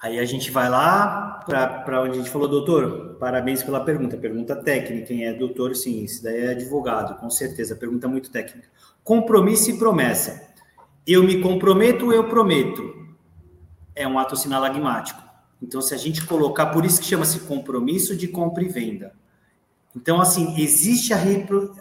Aí 0.02 0.18
a 0.18 0.24
gente 0.24 0.50
vai 0.50 0.68
lá 0.68 1.44
para 1.46 2.02
onde 2.02 2.12
a 2.12 2.22
gente 2.22 2.30
falou, 2.30 2.48
doutor, 2.48 3.16
parabéns 3.18 3.62
pela 3.62 3.84
pergunta. 3.84 4.16
Pergunta 4.16 4.56
técnica, 4.56 5.06
quem 5.06 5.26
é 5.26 5.32
doutor, 5.32 5.76
sim, 5.76 6.04
isso 6.04 6.22
daí 6.22 6.46
é 6.46 6.50
advogado, 6.50 7.18
com 7.18 7.28
certeza. 7.28 7.76
Pergunta 7.76 8.08
muito 8.08 8.30
técnica. 8.30 8.68
Compromisso 9.04 9.70
e 9.70 9.78
promessa. 9.78 10.48
Eu 11.06 11.22
me 11.22 11.40
comprometo, 11.40 12.12
eu 12.12 12.28
prometo. 12.28 13.08
É 13.94 14.06
um 14.06 14.18
ato 14.18 14.36
sinalagmático. 14.36 15.22
Então, 15.60 15.82
se 15.82 15.94
a 15.94 15.98
gente 15.98 16.24
colocar, 16.24 16.66
por 16.66 16.86
isso 16.86 17.00
que 17.00 17.06
chama-se 17.06 17.40
compromisso 17.40 18.16
de 18.16 18.28
compra 18.28 18.64
e 18.64 18.68
venda. 18.68 19.12
Então, 19.94 20.20
assim, 20.20 20.60
existe 20.60 21.12
a 21.12 21.16
repro... 21.16 21.74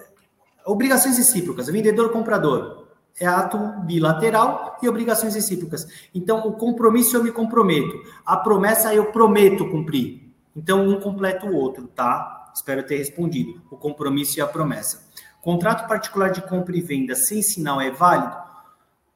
obrigações 0.65 1.17
recíprocas, 1.17 1.67
vendedor-comprador. 1.67 2.87
É 3.19 3.25
ato 3.25 3.57
bilateral 3.83 4.77
e 4.81 4.87
obrigações 4.87 5.35
recíprocas. 5.35 5.87
Então, 6.15 6.47
o 6.47 6.53
compromisso 6.53 7.17
eu 7.17 7.23
me 7.23 7.31
comprometo. 7.31 8.01
A 8.25 8.37
promessa 8.37 8.93
eu 8.93 9.11
prometo 9.11 9.69
cumprir. 9.69 10.31
Então, 10.55 10.87
um 10.87 10.99
completa 10.99 11.45
o 11.45 11.55
outro, 11.55 11.87
tá? 11.87 12.51
Espero 12.53 12.85
ter 12.85 12.97
respondido. 12.97 13.61
O 13.69 13.77
compromisso 13.77 14.39
e 14.39 14.41
a 14.41 14.47
promessa. 14.47 15.07
Contrato 15.41 15.87
particular 15.87 16.31
de 16.31 16.41
compra 16.41 16.75
e 16.75 16.81
venda 16.81 17.15
sem 17.15 17.41
sinal 17.41 17.79
é 17.79 17.91
válido? 17.91 18.35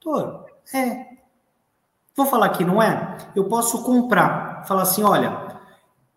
Doutor, 0.02 0.46
é. 0.74 1.14
Vou 2.16 2.26
falar 2.26 2.50
que 2.50 2.64
não 2.64 2.82
é? 2.82 3.18
Eu 3.36 3.46
posso 3.46 3.84
comprar 3.84 4.64
falar 4.66 4.84
assim: 4.84 5.04
olha, 5.04 5.43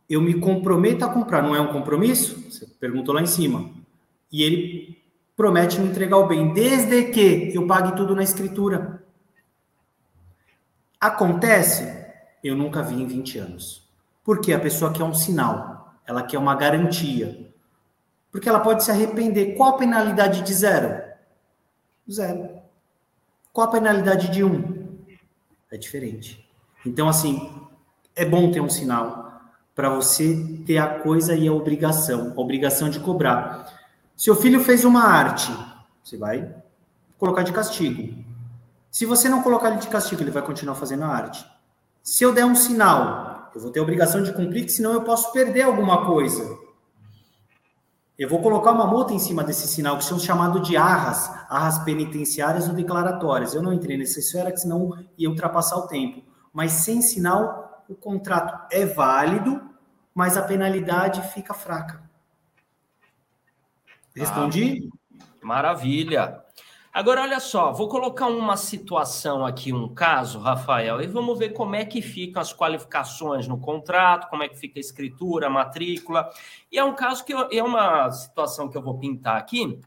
eu 0.09 0.21
me 0.21 0.39
comprometo 0.39 1.05
a 1.05 1.09
comprar, 1.09 1.43
não 1.43 1.55
é 1.55 1.61
um 1.61 1.73
compromisso? 1.73 2.51
Você 2.51 2.67
perguntou 2.67 3.15
lá 3.15 3.21
em 3.21 3.27
cima. 3.27 3.71
E 4.31 4.43
ele 4.43 5.03
promete 5.37 5.81
me 5.81 5.89
entregar 5.89 6.17
o 6.17 6.27
bem, 6.27 6.53
desde 6.53 7.05
que 7.11 7.53
eu 7.55 7.67
pague 7.67 7.97
tudo 7.97 8.15
na 8.15 8.23
escritura. 8.23 9.03
Acontece? 11.01 12.07
Eu 12.43 12.57
nunca 12.57 12.83
vi 12.83 12.95
em 12.95 13.07
20 13.07 13.39
anos. 13.39 13.87
Porque 14.25 14.53
a 14.53 14.59
pessoa 14.59 14.93
quer 14.93 15.05
um 15.05 15.15
sinal, 15.15 15.95
ela 16.07 16.23
quer 16.23 16.39
uma 16.39 16.55
garantia. 16.55 17.53
Porque 18.31 18.49
ela 18.49 18.61
pode 18.61 18.85
se 18.85 18.91
arrepender. 18.91 19.55
Qual 19.57 19.75
a 19.75 19.79
penalidade 19.79 20.43
de 20.43 20.55
zero? 20.55 21.03
Zero. 22.11 22.49
Qual 23.53 23.69
a 23.69 23.71
penalidade 23.71 24.31
de 24.31 24.45
um? 24.45 24.99
É 25.71 25.77
diferente. 25.77 26.49
Então, 26.85 27.09
assim, 27.09 27.51
é 28.15 28.25
bom 28.25 28.51
ter 28.51 28.61
um 28.61 28.69
sinal 28.69 29.26
para 29.77 29.91
você 29.91 30.63
ter 30.67 30.79
a 30.79 31.01
coisa 31.01 31.35
e 31.35 31.47
a 31.47 31.53
obrigação, 31.53 32.33
a 32.35 32.41
obrigação 32.41 32.89
de 32.89 32.99
cobrar. 32.99 33.71
Seu 34.17 34.35
filho 34.35 34.65
fez 34.65 34.87
uma 34.87 35.03
arte, 35.03 35.53
você 36.03 36.17
vai 36.17 36.51
colocar 37.19 37.43
de 37.43 37.53
castigo. 37.53 38.25
Se 38.91 39.05
você 39.05 39.29
não 39.29 39.43
colocar 39.43 39.69
ele 39.69 39.77
de 39.77 39.89
castigo, 39.89 40.23
ele 40.23 40.31
vai 40.31 40.43
continuar 40.43 40.77
fazendo 40.77 41.05
a 41.05 41.09
arte. 41.09 41.47
Se 42.03 42.25
eu 42.25 42.33
der 42.33 42.47
um 42.47 42.55
sinal, 42.55 43.51
eu 43.55 43.61
vou 43.61 43.71
ter 43.71 43.81
a 43.81 43.83
obrigação 43.83 44.23
de 44.23 44.33
cumprir, 44.33 44.67
senão 44.71 44.95
eu 44.95 45.03
posso 45.03 45.31
perder 45.31 45.63
alguma 45.63 46.07
coisa. 46.07 46.57
Eu 48.19 48.31
vou 48.31 48.41
colocar 48.41 48.73
uma 48.73 48.87
multa 48.87 49.13
em 49.13 49.19
cima 49.19 49.45
desse 49.45 49.69
sinal, 49.69 49.99
que 49.99 50.05
são 50.05 50.19
chamados 50.19 50.67
de 50.67 50.75
arras, 50.75 51.31
arras 51.51 51.79
penitenciárias 51.81 52.67
ou 52.67 52.75
declaratórias. 52.75 53.53
Eu 53.53 53.63
não 53.63 53.75
entrei 53.75 53.99
nessa 53.99 54.21
esfera, 54.21 54.51
que 54.51 54.61
senão 54.61 54.93
ia 55.19 55.29
ultrapassar 55.29 55.77
o 55.77 55.87
tempo. 55.87 56.23
Mas 56.51 56.73
sem 56.73 57.03
sinal, 57.03 57.66
o 57.89 57.95
contrato 57.95 58.67
é 58.71 58.85
válido, 58.85 59.71
mas 60.15 60.37
a 60.37 60.43
penalidade 60.43 61.23
fica 61.33 61.55
fraca. 61.55 62.03
Respondi? 64.15 64.89
Ah, 65.21 65.25
maravilha. 65.43 66.43
Agora, 66.97 67.21
olha 67.21 67.39
só, 67.39 67.73
vou 67.73 67.89
colocar 67.89 68.27
uma 68.27 68.57
situação 68.57 69.45
aqui, 69.45 69.71
um 69.71 69.95
caso, 69.95 70.39
Rafael, 70.39 71.03
e 71.03 71.07
vamos 71.07 71.39
ver 71.39 71.51
como 71.51 71.77
é 71.77 71.85
que 71.85 72.01
ficam 72.01 72.41
as 72.41 72.55
qualificações 72.55 73.47
no 73.47 73.61
contrato, 73.61 74.31
como 74.31 74.43
é 74.43 74.49
que 74.49 74.57
fica 74.57 74.79
a 74.79 74.81
escritura, 74.81 75.49
a 75.49 75.51
matrícula. 75.51 76.31
E 76.73 76.79
é 76.79 76.83
um 76.83 76.95
caso 76.95 77.23
que 77.23 77.35
eu, 77.35 77.49
é 77.53 77.63
uma 77.63 78.11
situação 78.11 78.71
que 78.71 78.79
eu 78.79 78.83
vou 78.83 78.99
pintar 78.99 79.37
aqui 79.37 79.79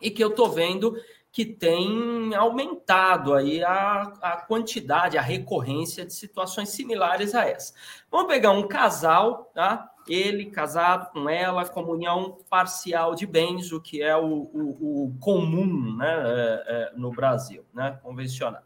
e 0.00 0.08
que 0.08 0.22
eu 0.22 0.28
estou 0.28 0.48
vendo 0.48 0.94
que 1.32 1.46
tem 1.46 2.34
aumentado 2.34 3.32
aí 3.32 3.64
a, 3.64 4.02
a 4.20 4.36
quantidade, 4.36 5.16
a 5.16 5.22
recorrência 5.22 6.04
de 6.04 6.12
situações 6.12 6.68
similares 6.68 7.34
a 7.34 7.48
essa. 7.48 7.72
Vamos 8.10 8.26
pegar 8.26 8.50
um 8.50 8.68
casal, 8.68 9.50
tá? 9.54 9.90
Ele 10.06 10.46
casado 10.46 11.10
com 11.10 11.30
ela, 11.30 11.66
comunhão 11.66 12.36
parcial 12.50 13.14
de 13.14 13.26
bens, 13.26 13.72
o 13.72 13.80
que 13.80 14.02
é 14.02 14.14
o, 14.14 14.50
o, 14.52 15.04
o 15.06 15.16
comum 15.20 15.96
né, 15.96 16.22
é, 16.26 16.64
é, 16.66 16.92
no 16.96 17.10
Brasil, 17.10 17.64
né, 17.72 17.98
convencional. 18.02 18.62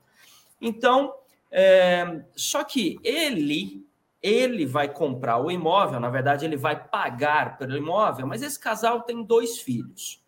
Então, 0.60 1.14
é, 1.52 2.24
só 2.34 2.64
que 2.64 2.98
ele 3.04 3.86
ele 4.22 4.66
vai 4.66 4.88
comprar 4.88 5.38
o 5.38 5.52
imóvel, 5.52 6.00
na 6.00 6.10
verdade, 6.10 6.44
ele 6.44 6.56
vai 6.56 6.82
pagar 6.88 7.56
pelo 7.58 7.76
imóvel, 7.76 8.26
mas 8.26 8.42
esse 8.42 8.58
casal 8.58 9.02
tem 9.02 9.22
dois 9.22 9.58
filhos. 9.58 10.20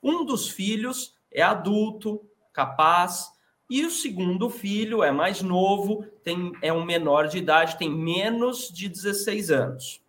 Um 0.00 0.24
dos 0.24 0.48
filhos 0.48 1.18
é 1.32 1.42
adulto, 1.42 2.20
capaz, 2.52 3.30
e 3.70 3.86
o 3.86 3.90
segundo 3.90 4.50
filho 4.50 5.02
é 5.04 5.12
mais 5.12 5.42
novo, 5.42 6.04
tem, 6.24 6.52
é 6.60 6.72
um 6.72 6.84
menor 6.84 7.28
de 7.28 7.38
idade, 7.38 7.78
tem 7.78 7.88
menos 7.88 8.68
de 8.68 8.88
16 8.88 9.50
anos. 9.50 10.02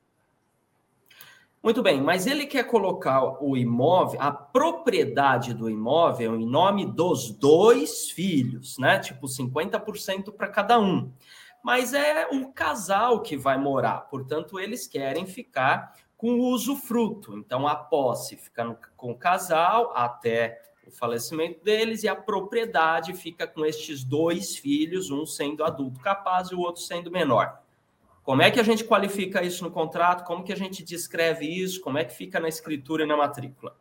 Muito 1.64 1.84
bem, 1.84 2.02
mas 2.02 2.26
ele 2.26 2.48
quer 2.48 2.64
colocar 2.64 3.40
o 3.40 3.56
imóvel, 3.56 4.20
a 4.20 4.32
propriedade 4.32 5.54
do 5.54 5.70
imóvel, 5.70 6.36
em 6.36 6.46
nome 6.46 6.88
dos 6.88 7.30
dois 7.30 8.10
filhos, 8.10 8.80
né? 8.80 8.98
Tipo 8.98 9.28
50% 9.28 10.32
para 10.32 10.48
cada 10.48 10.80
um. 10.80 11.14
Mas 11.64 11.94
é 11.94 12.28
o 12.32 12.52
casal 12.52 13.22
que 13.22 13.38
vai 13.38 13.60
morar, 13.60 14.10
portanto, 14.10 14.60
eles 14.60 14.88
querem 14.88 15.28
ficar 15.28 15.96
com 16.18 16.34
o 16.40 16.48
usufruto. 16.48 17.38
Então, 17.38 17.68
a 17.68 17.76
posse 17.76 18.38
fica 18.38 18.64
no, 18.64 18.76
com 18.98 19.12
o 19.12 19.18
casal 19.18 19.92
até 19.96 20.60
o 20.88 20.92
falecimento 20.92 21.64
deles 21.64 22.04
e 22.04 22.08
a 22.08 22.16
propriedade 22.16 23.14
fica 23.14 23.46
com 23.48 23.66
estes 23.66 24.04
dois 24.04 24.56
filhos, 24.56 25.12
um 25.12 25.26
sendo 25.26 25.64
adulto 25.64 26.00
capaz 26.00 26.50
e 26.50 26.56
o 26.56 26.60
outro 26.60 26.82
sendo 26.82 27.12
menor. 27.12 27.60
Como 28.24 28.42
é 28.42 28.52
que 28.52 28.60
a 28.60 28.64
gente 28.64 28.84
qualifica 28.84 29.44
isso 29.44 29.64
no 29.64 29.72
contrato? 29.72 30.26
Como 30.26 30.44
que 30.44 30.54
a 30.54 30.56
gente 30.56 30.84
descreve 30.84 31.46
isso? 31.46 31.82
Como 31.82 31.98
é 31.98 32.04
que 32.04 32.14
fica 32.14 32.40
na 32.40 32.48
escritura 32.48 33.04
e 33.04 33.08
na 33.08 33.18
matrícula? 33.18 33.76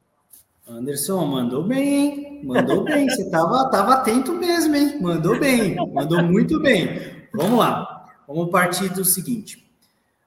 Anderson, 0.67 1.25
mandou 1.27 1.65
bem, 1.65 2.45
mandou 2.45 2.85
bem. 2.85 3.09
Você 3.09 3.23
estava 3.23 3.69
tava 3.71 3.95
atento 3.95 4.33
mesmo, 4.33 4.77
hein? 4.77 5.01
Mandou 5.01 5.39
bem, 5.39 5.75
mandou 5.93 6.23
muito 6.23 6.61
bem. 6.61 7.29
Vamos 7.35 7.59
lá, 7.59 8.09
vamos 8.27 8.51
partir 8.51 8.89
do 8.91 9.05
seguinte: 9.05 9.57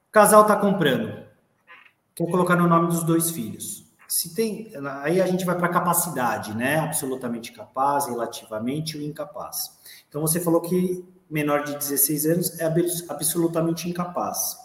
o 0.09 0.11
casal 0.11 0.41
está 0.41 0.55
comprando, 0.57 1.25
quer 2.13 2.29
colocar 2.29 2.55
no 2.55 2.67
nome 2.67 2.87
dos 2.87 3.03
dois 3.03 3.31
filhos 3.31 3.82
se 4.07 4.33
tem, 4.33 4.71
aí 5.01 5.21
a 5.21 5.27
gente 5.27 5.45
vai 5.45 5.57
para 5.57 5.69
capacidade, 5.69 6.55
né? 6.55 6.79
Absolutamente 6.79 7.51
capaz, 7.51 8.05
relativamente 8.07 8.97
o 8.97 9.01
incapaz. 9.01 9.79
Então 10.07 10.21
você 10.21 10.39
falou 10.39 10.61
que 10.61 11.03
menor 11.29 11.63
de 11.63 11.75
16 11.75 12.25
anos 12.25 12.59
é 12.59 12.65
absolutamente 13.09 13.89
incapaz, 13.89 14.57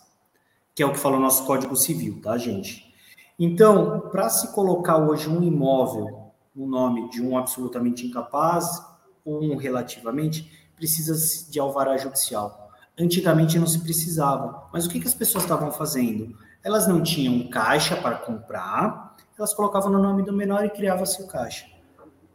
que 0.75 0.83
é 0.83 0.87
o 0.87 0.93
que 0.93 0.99
fala 0.99 1.17
o 1.17 1.21
nosso 1.21 1.47
Código 1.47 1.75
Civil, 1.75 2.21
tá, 2.21 2.37
gente? 2.37 2.95
Então, 3.39 4.01
para 4.11 4.29
se 4.29 4.53
colocar 4.53 4.99
hoje 4.99 5.29
um 5.29 5.43
imóvel 5.43 6.33
no 6.55 6.67
nome 6.67 7.09
de 7.09 7.23
um 7.23 7.39
absolutamente 7.39 8.05
incapaz 8.05 8.85
ou 9.25 9.43
um 9.43 9.57
relativamente, 9.57 10.51
precisa 10.75 11.51
de 11.51 11.61
alvará 11.61 11.97
judicial. 11.97 12.71
Antigamente 12.99 13.59
não 13.59 13.67
se 13.67 13.81
precisava, 13.81 14.69
mas 14.73 14.87
o 14.87 14.91
que, 14.91 14.99
que 15.01 15.07
as 15.07 15.15
pessoas 15.15 15.45
estavam 15.45 15.71
fazendo? 15.71 16.37
Elas 16.65 16.89
não 16.89 17.01
tinham 17.01 17.49
caixa 17.49 17.97
para 17.97 18.17
comprar, 18.17 19.08
elas 19.39 19.55
colocavam 19.55 19.91
no 19.91 20.03
nome 20.03 20.23
do 20.23 20.33
menor 20.33 20.65
e 20.65 20.71
criava-se 20.71 21.23
o 21.23 21.27
caixa. 21.29 21.67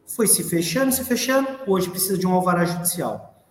Foi 0.07 0.27
se 0.27 0.43
fechando, 0.43 0.91
se 0.91 1.03
fechando, 1.03 1.47
hoje 1.67 1.89
precisa 1.89 2.17
de 2.17 2.25
um 2.25 2.33
alvará 2.33 2.65
judicial. 2.65 3.43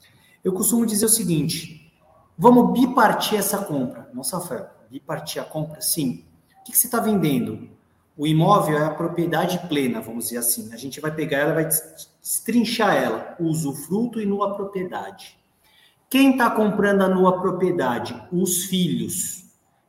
Eu 0.42 0.52
costumo 0.52 0.86
dizer 0.86 1.04
o 1.04 1.08
seguinte: 1.08 1.92
vamos 2.36 2.72
bipartir 2.72 3.38
essa 3.38 3.58
compra. 3.58 4.08
Nossa, 4.12 4.38
Rafael, 4.38 4.68
bipartir 4.90 5.40
a 5.40 5.44
compra? 5.44 5.80
Sim. 5.80 6.24
O 6.60 6.64
que, 6.64 6.72
que 6.72 6.78
você 6.78 6.86
está 6.86 7.00
vendendo? 7.00 7.68
O 8.16 8.26
imóvel 8.26 8.78
é 8.78 8.84
a 8.84 8.94
propriedade 8.94 9.58
plena, 9.68 10.00
vamos 10.00 10.24
dizer 10.24 10.38
assim. 10.38 10.72
A 10.72 10.76
gente 10.76 11.00
vai 11.00 11.10
pegar 11.10 11.38
ela, 11.38 11.54
vai 11.54 11.64
destrinchar 11.64 12.94
ela, 12.94 13.34
usufruto 13.40 14.20
e 14.20 14.26
nua 14.26 14.54
propriedade. 14.54 15.38
Quem 16.08 16.32
está 16.32 16.50
comprando 16.50 17.02
a 17.02 17.08
nua 17.08 17.40
propriedade? 17.40 18.14
Os 18.30 18.64
filhos. 18.64 19.44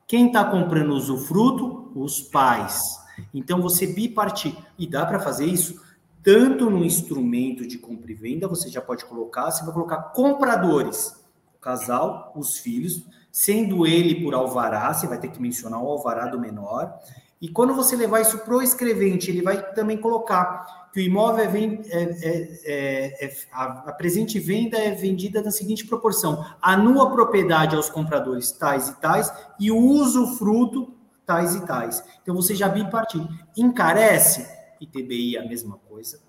Quem 0.06 0.28
está 0.28 0.44
comprando 0.44 0.90
o 0.90 0.96
usufruto? 0.96 1.92
Os 1.94 2.22
pais. 2.22 3.03
Então 3.32 3.60
você 3.60 3.86
bipartir 3.86 4.56
e 4.78 4.86
dá 4.86 5.04
para 5.06 5.20
fazer 5.20 5.46
isso 5.46 5.82
tanto 6.22 6.70
no 6.70 6.82
instrumento 6.82 7.66
de 7.66 7.76
compra 7.76 8.10
e 8.10 8.14
venda, 8.14 8.48
você 8.48 8.70
já 8.70 8.80
pode 8.80 9.04
colocar, 9.04 9.50
você 9.50 9.62
vai 9.62 9.74
colocar 9.74 9.98
compradores, 10.14 11.22
o 11.54 11.60
casal, 11.60 12.32
os 12.34 12.56
filhos, 12.56 13.04
sendo 13.30 13.86
ele 13.86 14.22
por 14.22 14.34
alvará, 14.34 14.94
você 14.94 15.06
vai 15.06 15.18
ter 15.18 15.28
que 15.28 15.40
mencionar 15.40 15.82
o 15.82 15.88
alvará 15.88 16.26
do 16.26 16.40
menor. 16.40 16.98
E 17.42 17.48
quando 17.48 17.74
você 17.74 17.94
levar 17.94 18.20
isso 18.20 18.38
para 18.38 18.54
o 18.54 18.62
escrevente, 18.62 19.30
ele 19.30 19.42
vai 19.42 19.74
também 19.74 19.98
colocar 19.98 20.88
que 20.94 21.00
o 21.00 21.02
imóvel 21.02 21.44
é, 21.44 21.58
é, 21.58 22.02
é, 22.22 22.60
é, 22.64 23.26
é 23.26 23.36
a, 23.52 23.64
a, 23.90 23.92
presente 23.92 24.38
venda 24.38 24.78
é 24.78 24.92
vendida 24.92 25.42
na 25.42 25.50
seguinte 25.50 25.84
proporção: 25.86 26.46
a 26.62 26.76
nua 26.76 27.10
propriedade 27.10 27.74
aos 27.74 27.90
compradores 27.90 28.52
tais 28.52 28.88
e 28.88 29.00
tais 29.00 29.30
e 29.58 29.70
o 29.70 29.76
usufruto 29.76 30.93
tais 31.26 31.54
e 31.54 31.66
tais. 31.66 32.04
Então 32.22 32.34
você 32.34 32.54
já 32.54 32.68
bipartiu. 32.68 33.26
Encarece, 33.56 34.46
ITBI 34.80 35.38
a 35.38 35.44
mesma 35.44 35.78
coisa. 35.88 36.20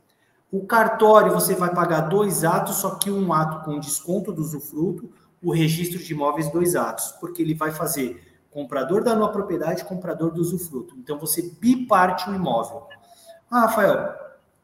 O 0.51 0.65
cartório 0.65 1.33
você 1.33 1.55
vai 1.55 1.73
pagar 1.73 2.01
dois 2.01 2.43
atos, 2.43 2.77
só 2.77 2.95
que 2.95 3.11
um 3.11 3.33
ato 3.33 3.65
com 3.65 3.79
desconto 3.79 4.31
do 4.31 4.41
usufruto, 4.41 5.09
o 5.41 5.51
registro 5.51 5.99
de 5.99 6.13
imóveis 6.13 6.49
dois 6.49 6.75
atos, 6.75 7.11
porque 7.19 7.41
ele 7.41 7.53
vai 7.53 7.71
fazer 7.71 8.21
comprador 8.49 9.03
da 9.03 9.15
nova 9.15 9.33
propriedade 9.33 9.83
comprador 9.83 10.31
do 10.31 10.39
usufruto. 10.39 10.95
Então 10.97 11.19
você 11.19 11.41
biparte 11.59 12.29
o 12.29 12.33
imóvel. 12.33 12.83
Ah, 13.51 13.61
Rafael, 13.61 14.13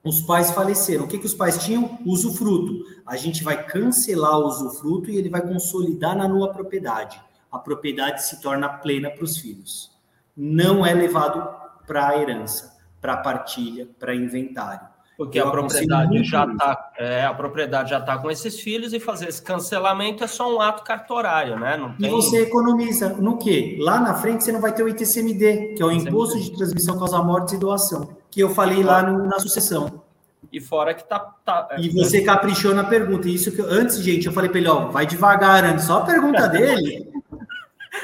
os 0.04 0.22
pais 0.22 0.50
faleceram. 0.52 1.04
O 1.04 1.08
que, 1.08 1.18
que 1.18 1.26
os 1.26 1.34
pais 1.34 1.58
tinham? 1.64 2.00
Usufruto. 2.06 2.86
A 3.06 3.18
gente 3.18 3.44
vai 3.44 3.66
cancelar 3.66 4.40
o 4.40 4.48
usufruto 4.48 5.12
e 5.12 5.18
ele 5.18 5.30
vai 5.30 5.42
consolidar 5.42 6.16
na 6.16 6.28
nova 6.28 6.54
propriedade. 6.54 7.22
A 7.52 7.60
propriedade 7.60 8.26
se 8.26 8.42
torna 8.42 8.70
plena 8.70 9.12
para 9.12 9.26
os 9.26 9.38
filhos 9.38 9.91
não 10.36 10.86
é 10.86 10.94
levado 10.94 11.48
para 11.86 12.10
a 12.10 12.18
herança, 12.18 12.72
para 13.02 13.14
a 13.14 13.18
partilha, 13.18 13.88
para 14.00 14.16
inventário. 14.16 14.92
Porque 15.18 15.38
a 15.38 15.52
propriedade 15.52 16.24
já 16.24 16.46
está, 16.46 16.92
é, 16.98 17.24
a 17.24 17.34
propriedade 17.34 17.92
já 17.92 18.00
está 18.00 18.18
com 18.18 18.32
esses 18.32 18.60
filhos 18.60 18.92
e 18.92 19.00
fazer 19.00 19.30
esse 19.30 19.42
cancelamento 19.42 20.24
é 20.24 20.28
só 20.28 20.52
um 20.52 20.60
ato 20.60 20.84
cartorário, 20.84 21.60
né? 21.60 21.78
Não 21.78 21.94
tem... 21.94 22.08
E 22.08 22.10
você 22.10 22.42
economiza 22.42 23.10
no 23.10 23.38
quê? 23.38 23.78
Lá 23.80 24.00
na 24.00 24.16
frente 24.16 24.44
você 24.44 24.52
não 24.52 24.60
vai 24.60 24.74
ter 24.74 24.82
o 24.82 24.90
ITCMD, 24.90 25.76
que 25.76 25.84
é 25.84 25.86
o 25.86 25.92
Imposto 25.92 26.40
de 26.40 26.52
Transmissão 26.58 26.98
Causa 26.98 27.22
Mortes 27.22 27.54
e 27.54 27.60
Doação, 27.60 28.18
que 28.32 28.40
eu 28.40 28.50
falei 28.50 28.82
lá 28.82 29.04
no, 29.04 29.28
na 29.28 29.40
sucessão. 29.40 30.02
E 30.52 30.60
fora 30.60 30.94
que 30.96 31.08
tá, 31.08 31.20
tá. 31.20 31.68
E 31.78 31.90
você 31.90 32.22
caprichou 32.22 32.74
na 32.74 32.84
pergunta. 32.84 33.30
Isso 33.30 33.52
que 33.52 33.62
eu, 33.62 33.70
antes, 33.70 34.00
gente, 34.00 34.26
eu 34.26 34.34
falei 34.34 34.50
para 34.50 34.60
ele, 34.60 34.70
ó, 34.70 34.88
vai 34.88 35.06
devagar, 35.06 35.64
antes. 35.64 35.86
Só 35.86 36.00
a 36.00 36.02
pergunta 36.02 36.48
dele 36.50 37.11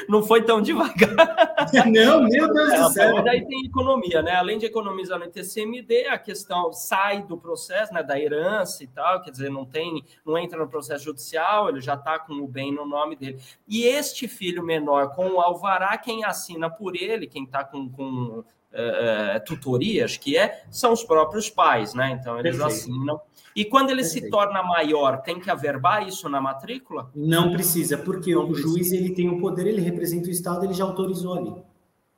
não 0.08 0.22
foi 0.22 0.42
tão 0.42 0.60
devagar. 0.60 1.56
Não, 1.92 2.22
meu 2.22 2.52
Deus 2.52 2.72
do 2.72 2.90
céu. 2.90 3.14
Mas 3.16 3.26
aí 3.26 3.46
tem 3.46 3.66
economia, 3.66 4.22
né? 4.22 4.36
Além 4.36 4.58
de 4.58 4.66
economizar 4.66 5.18
no 5.18 5.26
ITCMD, 5.26 6.06
a 6.06 6.18
questão 6.18 6.72
sai 6.72 7.22
do 7.22 7.36
processo, 7.36 7.92
né? 7.92 8.02
Da 8.02 8.18
herança 8.18 8.82
e 8.84 8.86
tal, 8.86 9.20
quer 9.22 9.30
dizer, 9.30 9.50
não 9.50 9.64
tem, 9.64 10.04
não 10.24 10.38
entra 10.38 10.58
no 10.58 10.68
processo 10.68 11.04
judicial, 11.04 11.68
ele 11.68 11.80
já 11.80 11.94
está 11.94 12.18
com 12.18 12.34
o 12.34 12.48
bem 12.48 12.72
no 12.72 12.86
nome 12.86 13.16
dele. 13.16 13.38
E 13.66 13.84
este 13.84 14.28
filho 14.28 14.62
menor 14.62 15.14
com 15.14 15.28
o 15.30 15.40
alvará, 15.40 15.96
quem 15.98 16.24
assina 16.24 16.70
por 16.70 16.96
ele, 16.96 17.26
quem 17.26 17.44
está 17.44 17.64
com, 17.64 17.88
com 17.88 18.44
é, 18.72 19.34
é, 19.34 19.38
tutorias, 19.40 20.16
que 20.16 20.36
é, 20.36 20.62
são 20.70 20.92
os 20.92 21.02
próprios 21.02 21.48
pais, 21.48 21.94
né? 21.94 22.10
Então 22.20 22.38
eles 22.38 22.56
Perfeito. 22.56 22.66
assinam 22.66 23.20
e 23.54 23.64
quando 23.64 23.90
ele 23.90 24.02
Perfeito. 24.02 24.24
se 24.26 24.30
torna 24.30 24.62
maior, 24.62 25.22
tem 25.22 25.38
que 25.40 25.50
averbar 25.50 26.06
isso 26.06 26.28
na 26.28 26.40
matrícula? 26.40 27.10
Não 27.14 27.52
precisa, 27.52 27.98
porque 27.98 28.34
Não 28.34 28.44
o 28.44 28.46
precisa. 28.48 28.68
juiz 28.68 28.92
ele 28.92 29.14
tem 29.14 29.28
o 29.28 29.40
poder, 29.40 29.66
ele 29.66 29.80
representa 29.80 30.28
o 30.28 30.30
Estado, 30.30 30.64
ele 30.64 30.74
já 30.74 30.84
autorizou 30.84 31.34
ali. 31.34 31.54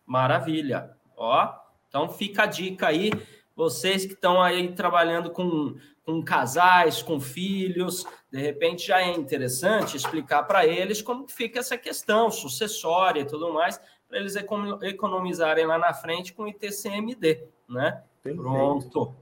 Maravilha. 0.06 0.90
Ó, 1.16 1.52
então 1.88 2.08
fica 2.08 2.44
a 2.44 2.46
dica 2.46 2.88
aí, 2.88 3.10
vocês 3.54 4.06
que 4.06 4.14
estão 4.14 4.40
aí 4.42 4.72
trabalhando 4.72 5.30
com, 5.30 5.74
com 6.04 6.22
casais, 6.22 7.02
com 7.02 7.20
filhos, 7.20 8.06
de 8.30 8.40
repente 8.40 8.86
já 8.86 9.00
é 9.02 9.12
interessante 9.12 9.96
explicar 9.96 10.44
para 10.44 10.66
eles 10.66 11.02
como 11.02 11.28
fica 11.28 11.58
essa 11.58 11.76
questão 11.76 12.30
sucessória 12.30 13.20
e 13.20 13.26
tudo 13.26 13.52
mais, 13.52 13.80
para 14.08 14.18
eles 14.18 14.34
economizarem 14.82 15.66
lá 15.66 15.78
na 15.78 15.92
frente 15.92 16.32
com 16.32 16.44
o 16.44 16.48
ITCMD, 16.48 17.44
né? 17.68 18.02
Perfeito. 18.22 18.42
Pronto. 18.42 19.14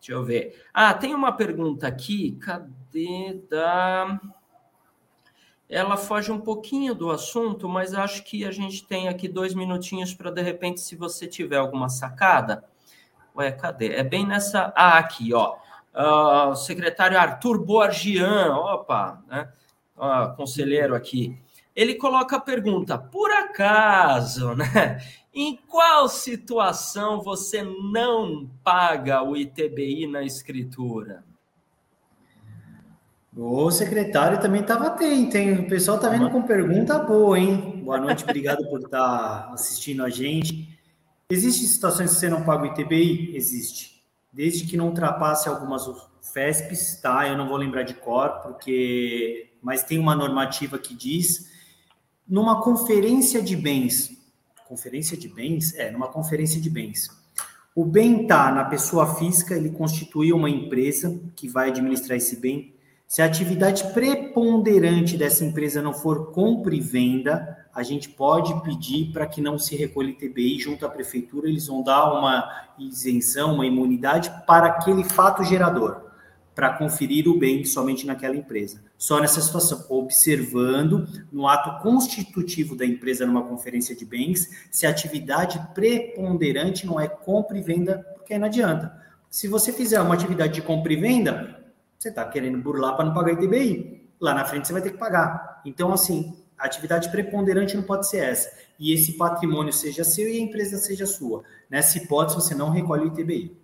Deixa 0.00 0.12
eu 0.12 0.24
ver. 0.24 0.64
Ah, 0.72 0.94
tem 0.94 1.14
uma 1.14 1.30
pergunta 1.30 1.86
aqui. 1.86 2.32
Cadê 2.40 3.42
da. 3.50 4.18
Ela 5.68 5.96
foge 5.96 6.32
um 6.32 6.40
pouquinho 6.40 6.94
do 6.94 7.10
assunto, 7.10 7.68
mas 7.68 7.94
acho 7.94 8.24
que 8.24 8.44
a 8.44 8.50
gente 8.50 8.84
tem 8.86 9.08
aqui 9.08 9.28
dois 9.28 9.54
minutinhos 9.54 10.14
para, 10.14 10.30
de 10.30 10.42
repente, 10.42 10.80
se 10.80 10.96
você 10.96 11.26
tiver 11.26 11.58
alguma 11.58 11.88
sacada. 11.88 12.64
Ué, 13.36 13.52
cadê? 13.52 13.94
É 13.94 14.02
bem 14.02 14.26
nessa. 14.26 14.72
Ah, 14.74 14.98
aqui, 14.98 15.34
ó. 15.34 15.56
Uh, 15.94 16.56
secretário 16.56 17.18
Arthur 17.18 17.62
Borgian, 17.62 18.54
opa, 18.54 19.22
né? 19.28 19.52
Uh, 19.96 20.34
conselheiro 20.34 20.94
aqui. 20.94 21.38
Ele 21.76 21.94
coloca 21.94 22.36
a 22.36 22.40
pergunta: 22.40 22.96
por 22.96 23.30
acaso, 23.30 24.54
né? 24.56 24.98
Em 25.32 25.56
qual 25.68 26.08
situação 26.08 27.22
você 27.22 27.62
não 27.62 28.50
paga 28.64 29.22
o 29.22 29.36
ITBI 29.36 30.08
na 30.08 30.24
escritura? 30.24 31.24
O 33.36 33.70
secretário 33.70 34.40
também 34.40 34.60
estava 34.60 34.88
atento, 34.88 35.36
hein? 35.36 35.60
O 35.60 35.68
pessoal 35.68 35.96
está 35.96 36.08
vendo 36.08 36.28
com 36.30 36.42
pergunta 36.42 36.98
boa, 36.98 37.38
hein? 37.38 37.80
Boa 37.84 37.96
noite, 38.00 38.24
obrigado 38.24 38.68
por 38.68 38.80
estar 38.80 39.46
tá 39.46 39.52
assistindo 39.52 40.04
a 40.04 40.10
gente. 40.10 40.76
Existem 41.30 41.68
situações 41.68 42.10
que 42.10 42.16
você 42.16 42.28
não 42.28 42.42
paga 42.42 42.64
o 42.64 42.66
ITBI? 42.66 43.36
Existe. 43.36 44.02
Desde 44.32 44.66
que 44.66 44.76
não 44.76 44.88
ultrapasse 44.88 45.48
algumas 45.48 45.88
FESPs, 46.32 47.00
tá? 47.00 47.28
Eu 47.28 47.38
não 47.38 47.48
vou 47.48 47.56
lembrar 47.56 47.84
de 47.84 47.94
cor, 47.94 48.40
porque. 48.42 49.52
Mas 49.62 49.84
tem 49.84 49.98
uma 49.98 50.16
normativa 50.16 50.76
que 50.76 50.92
diz. 50.92 51.48
Numa 52.28 52.62
conferência 52.62 53.40
de 53.40 53.54
bens. 53.54 54.19
Conferência 54.70 55.16
de 55.16 55.28
bens? 55.28 55.74
É, 55.74 55.90
numa 55.90 56.06
conferência 56.06 56.60
de 56.60 56.70
bens. 56.70 57.10
O 57.74 57.84
bem 57.84 58.22
está 58.22 58.52
na 58.52 58.64
pessoa 58.64 59.16
física, 59.16 59.54
ele 59.54 59.70
constitui 59.70 60.32
uma 60.32 60.48
empresa 60.48 61.20
que 61.34 61.48
vai 61.48 61.70
administrar 61.70 62.16
esse 62.16 62.36
bem 62.36 62.72
se 63.10 63.20
a 63.20 63.24
atividade 63.24 63.92
preponderante 63.92 65.16
dessa 65.16 65.44
empresa 65.44 65.82
não 65.82 65.92
for 65.92 66.30
compra 66.30 66.72
e 66.72 66.80
venda, 66.80 67.66
a 67.74 67.82
gente 67.82 68.08
pode 68.08 68.54
pedir 68.62 69.10
para 69.12 69.26
que 69.26 69.40
não 69.40 69.58
se 69.58 69.74
recolha 69.74 70.10
ITBI 70.10 70.60
junto 70.60 70.86
à 70.86 70.88
prefeitura, 70.88 71.48
eles 71.48 71.66
vão 71.66 71.82
dar 71.82 72.12
uma 72.12 72.48
isenção, 72.78 73.54
uma 73.54 73.66
imunidade 73.66 74.30
para 74.46 74.68
aquele 74.68 75.02
fato 75.02 75.42
gerador, 75.42 76.00
para 76.54 76.74
conferir 76.74 77.26
o 77.26 77.36
bem 77.36 77.64
somente 77.64 78.06
naquela 78.06 78.36
empresa. 78.36 78.80
Só 79.00 79.18
nessa 79.18 79.40
situação, 79.40 79.86
observando 79.88 81.08
no 81.32 81.48
ato 81.48 81.82
constitutivo 81.82 82.76
da 82.76 82.84
empresa 82.84 83.26
numa 83.26 83.48
conferência 83.48 83.96
de 83.96 84.04
bens, 84.04 84.50
se 84.70 84.86
a 84.86 84.90
atividade 84.90 85.58
preponderante 85.72 86.86
não 86.86 87.00
é 87.00 87.08
compra 87.08 87.56
e 87.56 87.62
venda, 87.62 88.06
porque 88.14 88.36
não 88.36 88.46
adianta. 88.46 88.94
Se 89.30 89.48
você 89.48 89.72
fizer 89.72 90.02
uma 90.02 90.14
atividade 90.14 90.52
de 90.52 90.60
compra 90.60 90.92
e 90.92 90.96
venda, 90.96 91.64
você 91.98 92.10
está 92.10 92.26
querendo 92.26 92.58
burlar 92.58 92.94
para 92.94 93.06
não 93.06 93.14
pagar 93.14 93.32
ITBI. 93.32 94.06
Lá 94.20 94.34
na 94.34 94.44
frente 94.44 94.66
você 94.66 94.74
vai 94.74 94.82
ter 94.82 94.90
que 94.90 94.98
pagar. 94.98 95.62
Então, 95.64 95.94
assim, 95.94 96.36
a 96.58 96.66
atividade 96.66 97.08
preponderante 97.08 97.74
não 97.78 97.84
pode 97.84 98.06
ser 98.06 98.18
essa. 98.18 98.54
E 98.78 98.92
esse 98.92 99.16
patrimônio 99.16 99.72
seja 99.72 100.04
seu 100.04 100.28
e 100.28 100.36
a 100.36 100.40
empresa 100.42 100.76
seja 100.76 101.06
sua. 101.06 101.42
Nessa 101.70 101.96
hipótese, 101.96 102.36
você 102.36 102.54
não 102.54 102.68
recolhe 102.68 103.04
o 103.04 103.06
ITBI. 103.06 103.56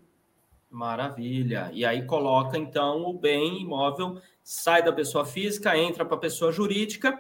Maravilha. 0.71 1.71
E 1.73 1.85
aí 1.85 2.05
coloca, 2.05 2.59
então, 2.59 3.07
o 3.07 3.13
bem 3.13 3.63
imóvel, 3.63 4.21
sai 4.43 4.83
da 4.83 4.93
pessoa 4.93 5.25
física, 5.25 5.77
entra 5.77 6.05
para 6.05 6.17
a 6.17 6.21
pessoa 6.21 6.53
jurídica. 6.53 7.19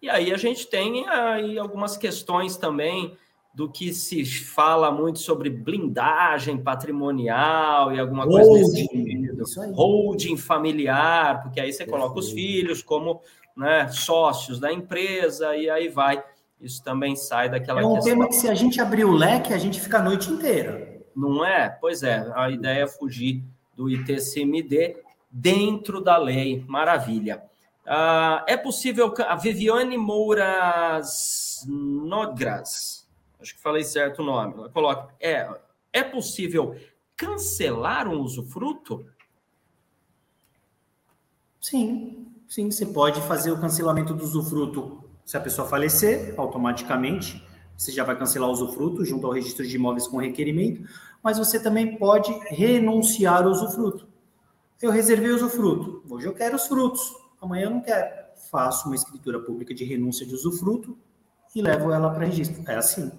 E 0.00 0.08
aí 0.10 0.32
a 0.32 0.36
gente 0.36 0.66
tem 0.66 1.08
aí 1.08 1.58
algumas 1.58 1.96
questões 1.96 2.56
também 2.56 3.16
do 3.54 3.70
que 3.70 3.92
se 3.94 4.22
fala 4.24 4.90
muito 4.90 5.18
sobre 5.18 5.48
blindagem 5.48 6.58
patrimonial 6.58 7.90
e 7.94 7.98
alguma 7.98 8.26
coisa 8.26 8.50
holding, 8.50 8.62
nesse 9.32 9.54
sentido. 9.54 9.72
Holding 9.74 10.36
familiar, 10.36 11.42
porque 11.42 11.58
aí 11.58 11.72
você 11.72 11.86
coloca 11.86 12.18
os 12.18 12.30
filhos 12.30 12.82
como 12.82 13.22
né, 13.56 13.88
sócios 13.88 14.60
da 14.60 14.70
empresa 14.70 15.56
e 15.56 15.70
aí 15.70 15.88
vai. 15.88 16.22
Isso 16.60 16.84
também 16.84 17.16
sai 17.16 17.48
daquela 17.48 17.80
É 17.80 17.86
um 17.86 17.94
questão. 17.94 18.12
tema 18.12 18.28
que 18.28 18.34
se 18.34 18.48
a 18.48 18.54
gente 18.54 18.78
abrir 18.80 19.06
o 19.06 19.12
leque, 19.12 19.54
a 19.54 19.58
gente 19.58 19.80
fica 19.80 19.98
a 19.98 20.02
noite 20.02 20.30
inteira. 20.30 20.95
Não 21.16 21.44
é? 21.44 21.70
Pois 21.70 22.02
é, 22.02 22.30
a 22.34 22.50
ideia 22.50 22.84
é 22.84 22.86
fugir 22.86 23.42
do 23.74 23.88
ITCMD 23.88 24.98
dentro 25.30 26.00
da 26.00 26.16
lei. 26.18 26.64
Maravilha. 26.68 27.42
Uh, 27.86 28.44
é 28.46 28.56
possível... 28.56 29.14
A 29.26 29.34
Viviane 29.34 29.96
Mouras 29.96 31.64
Nodgras 31.66 33.06
acho 33.46 33.54
que 33.54 33.60
falei 33.60 33.84
certo 33.84 34.22
o 34.22 34.24
nome. 34.24 34.54
Ela 34.54 34.68
coloca: 34.68 35.14
é, 35.20 35.48
é 35.92 36.02
possível 36.02 36.76
cancelar 37.16 38.08
um 38.08 38.20
usufruto? 38.20 39.06
Sim, 41.60 42.26
sim, 42.48 42.70
você 42.70 42.86
pode 42.86 43.20
fazer 43.22 43.50
o 43.50 43.60
cancelamento 43.60 44.14
do 44.14 44.22
usufruto 44.22 45.02
se 45.24 45.36
a 45.36 45.40
pessoa 45.40 45.66
falecer, 45.68 46.34
automaticamente. 46.36 47.44
Você 47.76 47.92
já 47.92 48.04
vai 48.04 48.16
cancelar 48.16 48.48
o 48.48 48.52
usufruto 48.52 49.04
junto 49.04 49.26
ao 49.26 49.32
registro 49.32 49.66
de 49.66 49.76
imóveis 49.76 50.06
com 50.06 50.16
requerimento, 50.16 50.88
mas 51.26 51.38
você 51.38 51.58
também 51.58 51.96
pode 51.96 52.32
renunciar 52.50 53.42
ao 53.42 53.50
usufruto. 53.50 54.06
Eu 54.80 54.92
reservei 54.92 55.32
o 55.32 55.34
usufruto, 55.34 56.04
hoje 56.08 56.24
eu 56.24 56.32
quero 56.32 56.54
os 56.54 56.68
frutos, 56.68 57.02
amanhã 57.42 57.64
eu 57.64 57.70
não 57.70 57.80
quero. 57.80 58.08
Faço 58.48 58.86
uma 58.86 58.94
escritura 58.94 59.40
pública 59.40 59.74
de 59.74 59.84
renúncia 59.84 60.24
de 60.24 60.32
usufruto 60.32 60.96
e 61.52 61.60
levo 61.60 61.90
ela 61.90 62.10
para 62.10 62.26
registro. 62.26 62.62
É 62.70 62.76
assim. 62.76 63.10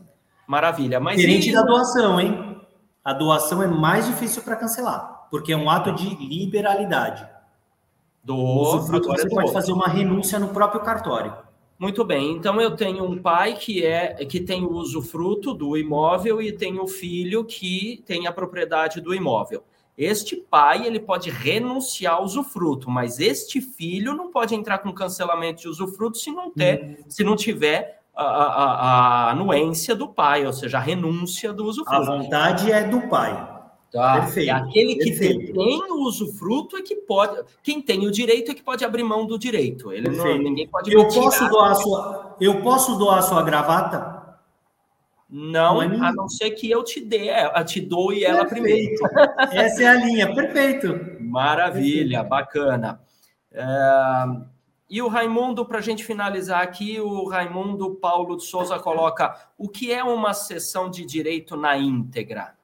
Maravilha. 0.47 1.01
Mas 1.01 1.17
Diferente 1.17 1.49
e... 1.49 1.51
da 1.51 1.63
doação, 1.63 2.17
hein? 2.17 2.61
A 3.03 3.11
doação 3.11 3.61
é 3.61 3.67
mais 3.67 4.05
difícil 4.05 4.41
para 4.41 4.55
cancelar, 4.55 5.27
porque 5.29 5.51
é 5.51 5.57
um 5.57 5.69
ato 5.69 5.91
de 5.91 6.07
liberalidade. 6.15 7.27
Do 8.23 8.37
usufruto 8.37 9.09
você 9.09 9.27
pode 9.27 9.51
fazer 9.51 9.73
uma 9.73 9.89
renúncia 9.89 10.39
no 10.39 10.47
próprio 10.47 10.79
cartório. 10.79 11.35
Muito 11.79 12.03
bem. 12.03 12.31
Então 12.31 12.59
eu 12.59 12.75
tenho 12.75 13.03
um 13.03 13.17
pai 13.17 13.53
que 13.53 13.85
é 13.85 14.25
que 14.25 14.39
tem 14.39 14.63
o 14.63 14.71
usufruto 14.71 15.53
do 15.53 15.77
imóvel 15.77 16.41
e 16.41 16.51
tenho 16.51 16.83
um 16.83 16.87
filho 16.87 17.45
que 17.45 18.03
tem 18.05 18.25
a 18.25 18.31
propriedade 18.31 18.99
do 18.99 19.13
imóvel. 19.13 19.63
Este 19.97 20.35
pai 20.35 20.85
ele 20.85 20.99
pode 20.99 21.29
renunciar 21.29 22.15
ao 22.15 22.23
usufruto, 22.23 22.89
mas 22.89 23.19
este 23.19 23.59
filho 23.59 24.13
não 24.13 24.31
pode 24.31 24.53
entrar 24.53 24.77
com 24.79 24.93
cancelamento 24.93 25.63
de 25.63 25.67
usufruto 25.67 26.17
se 26.17 26.31
não 26.31 26.51
ter, 26.51 26.83
hum. 26.83 27.03
se 27.07 27.23
não 27.23 27.35
tiver 27.35 28.01
a, 28.15 28.23
a, 28.23 28.73
a, 28.73 29.31
anuência 29.31 29.95
do 29.95 30.07
pai, 30.07 30.45
ou 30.45 30.53
seja, 30.53 30.77
a 30.77 30.81
renúncia 30.81 31.51
do 31.51 31.65
usufruto. 31.65 32.11
A 32.11 32.17
vontade 32.17 32.71
é 32.71 32.83
do 32.83 33.01
pai. 33.07 33.56
Tá. 33.91 34.21
Perfeito. 34.21 34.47
E 34.47 34.49
aquele 34.49 34.95
que 34.95 35.11
Perfeito. 35.11 35.53
tem 35.53 35.91
o 35.91 36.03
usufruto 36.03 36.75
é 36.77 36.81
que 36.81 36.95
pode. 36.95 37.41
Quem 37.63 37.81
tem 37.81 38.05
o 38.05 38.11
direito 38.11 38.51
é 38.51 38.53
que 38.53 38.63
pode 38.63 38.83
abrir 38.83 39.03
mão 39.03 39.25
do 39.25 39.39
direito. 39.39 39.91
Ele 39.91 40.09
não, 40.09 40.37
ninguém 40.37 40.67
pode 40.67 40.91
eu 40.93 41.07
posso 41.07 41.47
doar 41.47 41.75
sua 41.75 42.35
Eu 42.39 42.61
posso 42.61 42.97
doar 42.97 43.23
sua 43.23 43.41
gravata? 43.43 44.17
Não, 45.29 45.75
não 45.75 46.05
é 46.05 46.09
a 46.09 46.13
não 46.13 46.29
ser 46.29 46.51
que 46.51 46.71
eu 46.71 46.83
te 46.83 47.01
dê, 47.01 47.29
eu 47.29 47.65
te 47.65 47.81
dou 47.81 48.13
e 48.13 48.23
ela 48.23 48.45
primeiro. 48.45 48.95
Essa 49.51 49.83
é 49.83 49.87
a 49.87 49.93
linha, 49.93 50.33
perfeito. 50.33 50.87
Maravilha, 51.19 52.23
perfeito. 52.23 52.29
bacana. 52.29 53.01
É... 53.51 53.67
E 54.89 55.01
o 55.01 55.09
Raimundo, 55.09 55.65
para 55.65 55.79
a 55.79 55.81
gente 55.81 56.03
finalizar 56.05 56.61
aqui, 56.61 56.99
o 57.01 57.27
Raimundo 57.27 57.95
Paulo 57.95 58.37
de 58.37 58.43
Souza 58.43 58.79
coloca: 58.79 59.35
o 59.57 59.67
que 59.67 59.91
é 59.91 60.01
uma 60.01 60.33
sessão 60.33 60.89
de 60.89 61.05
direito 61.05 61.57
na 61.57 61.77
íntegra? 61.77 62.56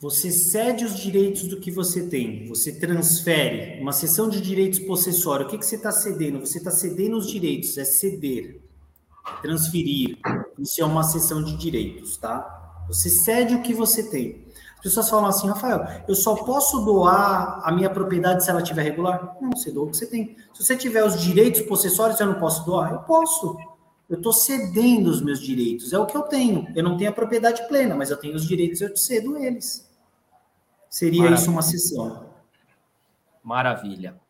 Você 0.00 0.30
cede 0.30 0.86
os 0.86 0.98
direitos 0.98 1.42
do 1.42 1.60
que 1.60 1.70
você 1.70 2.06
tem, 2.06 2.48
você 2.48 2.72
transfere. 2.72 3.78
Uma 3.82 3.92
sessão 3.92 4.30
de 4.30 4.40
direitos 4.40 4.78
possessórios, 4.78 5.46
o 5.46 5.50
que, 5.50 5.58
que 5.58 5.66
você 5.66 5.76
está 5.76 5.92
cedendo? 5.92 6.40
Você 6.40 6.56
está 6.56 6.70
cedendo 6.70 7.18
os 7.18 7.30
direitos, 7.30 7.76
é 7.76 7.84
ceder, 7.84 8.62
transferir. 9.42 10.16
Isso 10.58 10.80
é 10.80 10.86
uma 10.86 11.02
sessão 11.02 11.44
de 11.44 11.54
direitos, 11.54 12.16
tá? 12.16 12.86
Você 12.88 13.10
cede 13.10 13.54
o 13.54 13.60
que 13.60 13.74
você 13.74 14.08
tem. 14.08 14.46
As 14.76 14.84
pessoas 14.84 15.10
falam 15.10 15.26
assim, 15.26 15.46
Rafael, 15.48 15.86
eu 16.08 16.14
só 16.14 16.34
posso 16.34 16.82
doar 16.82 17.60
a 17.62 17.70
minha 17.70 17.90
propriedade 17.90 18.42
se 18.42 18.48
ela 18.48 18.62
estiver 18.62 18.80
regular? 18.80 19.36
Não, 19.38 19.50
você 19.50 19.70
doa 19.70 19.84
o 19.84 19.90
que 19.90 19.98
você 19.98 20.06
tem. 20.06 20.34
Se 20.54 20.64
você 20.64 20.78
tiver 20.78 21.04
os 21.04 21.20
direitos 21.20 21.60
possessórios, 21.60 22.18
eu 22.18 22.26
não 22.26 22.40
posso 22.40 22.64
doar? 22.64 22.90
Eu 22.90 23.00
posso. 23.00 23.54
Eu 24.08 24.16
estou 24.16 24.32
cedendo 24.32 25.10
os 25.10 25.20
meus 25.20 25.42
direitos. 25.42 25.92
É 25.92 25.98
o 25.98 26.06
que 26.06 26.16
eu 26.16 26.22
tenho. 26.22 26.66
Eu 26.74 26.82
não 26.82 26.96
tenho 26.96 27.10
a 27.10 27.12
propriedade 27.12 27.68
plena, 27.68 27.94
mas 27.94 28.10
eu 28.10 28.16
tenho 28.16 28.34
os 28.34 28.48
direitos, 28.48 28.80
eu 28.80 28.94
te 28.94 28.98
cedo 28.98 29.36
eles. 29.36 29.89
Seria 30.90 31.22
Maravilha. 31.22 31.40
isso 31.40 31.50
uma 31.52 31.62
sessão. 31.62 32.26
Maravilha. 33.42 34.20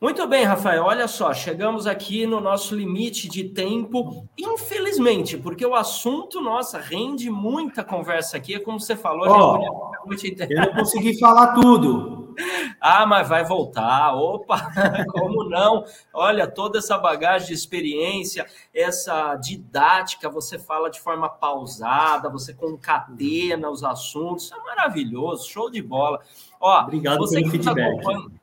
Muito 0.00 0.26
bem, 0.26 0.44
Rafael. 0.44 0.84
Olha 0.84 1.08
só, 1.08 1.32
chegamos 1.32 1.86
aqui 1.86 2.26
no 2.26 2.38
nosso 2.38 2.74
limite 2.74 3.28
de 3.28 3.44
tempo, 3.44 4.28
infelizmente, 4.36 5.38
porque 5.38 5.64
o 5.64 5.74
assunto, 5.74 6.40
nossa, 6.40 6.78
rende 6.78 7.30
muita 7.30 7.82
conversa 7.82 8.36
aqui. 8.36 8.54
É 8.54 8.60
como 8.60 8.78
você 8.78 8.94
falou, 8.94 9.26
oh, 9.26 9.56
eu 9.64 10.66
não 10.66 10.74
consegui 10.74 11.18
falar 11.18 11.54
tudo. 11.54 12.16
Ah, 12.78 13.06
mas 13.06 13.26
vai 13.26 13.42
voltar. 13.42 14.14
Opa, 14.14 14.70
como 15.10 15.44
não? 15.44 15.84
Olha, 16.12 16.46
toda 16.46 16.78
essa 16.78 16.98
bagagem 16.98 17.48
de 17.48 17.54
experiência, 17.54 18.46
essa 18.74 19.34
didática, 19.36 20.28
você 20.28 20.58
fala 20.58 20.90
de 20.90 21.00
forma 21.00 21.30
pausada, 21.30 22.28
você 22.28 22.52
concatena 22.52 23.70
os 23.70 23.82
assuntos. 23.82 24.52
é 24.52 24.58
maravilhoso, 24.58 25.48
show 25.48 25.70
de 25.70 25.80
bola. 25.80 26.20
Ó, 26.60 26.82
Obrigado 26.82 27.26
pelo 27.26 27.44
tá 27.44 27.50
feedback. 27.50 28.36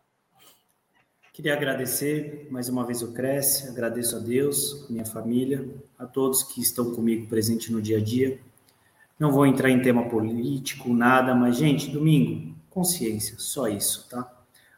Queria 1.32 1.54
agradecer 1.54 2.46
mais 2.52 2.68
uma 2.68 2.86
vez 2.86 3.02
o 3.02 3.12
Cresce, 3.12 3.68
agradeço 3.68 4.14
a 4.14 4.20
Deus, 4.20 4.86
a 4.88 4.92
minha 4.92 5.04
família, 5.04 5.68
a 5.98 6.06
todos 6.06 6.44
que 6.44 6.60
estão 6.60 6.94
comigo 6.94 7.26
presente 7.26 7.72
no 7.72 7.82
dia 7.82 7.98
a 7.98 8.00
dia. 8.00 8.38
Não 9.18 9.32
vou 9.32 9.44
entrar 9.44 9.68
em 9.68 9.82
tema 9.82 10.08
político, 10.08 10.94
nada, 10.94 11.34
mas, 11.34 11.56
gente, 11.56 11.90
domingo, 11.90 12.54
Consciência, 12.74 13.36
só 13.38 13.68
isso, 13.68 14.08
tá? 14.10 14.28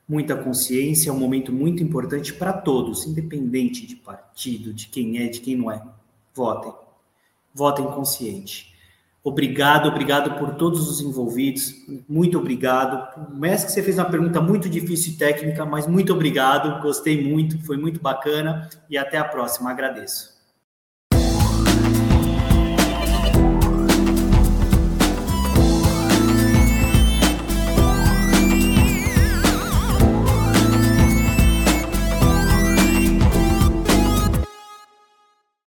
Muita 0.07 0.37
consciência 0.37 1.09
é 1.09 1.13
um 1.13 1.19
momento 1.19 1.51
muito 1.51 1.83
importante 1.83 2.35
para 2.35 2.53
todos, 2.53 3.07
independente 3.07 3.87
de 3.87 3.97
partido, 3.97 4.73
de 4.75 4.87
quem 4.89 5.19
é, 5.19 5.29
de 5.29 5.41
quem 5.41 5.57
não 5.57 5.71
é. 5.71 5.83
Votem. 6.35 6.73
Votem 7.55 7.87
consciente. 7.87 8.77
Obrigado, 9.25 9.89
obrigado 9.89 10.39
por 10.39 10.55
todos 10.55 10.89
os 10.89 11.01
envolvidos. 11.01 11.75
Muito 12.09 12.39
obrigado. 12.39 13.35
Mestre, 13.35 13.73
você 13.73 13.83
fez 13.83 13.99
uma 13.99 14.05
pergunta 14.05 14.41
muito 14.41 14.69
difícil 14.69 15.15
e 15.15 15.17
técnica, 15.17 15.65
mas 15.65 15.87
muito 15.87 16.13
obrigado. 16.13 16.81
Gostei 16.83 17.27
muito, 17.29 17.59
foi 17.65 17.77
muito 17.77 17.99
bacana 17.99 18.69
e 18.89 18.97
até 18.97 19.19
a 19.19 19.25
próxima. 19.25 19.71
Agradeço. 19.71 20.36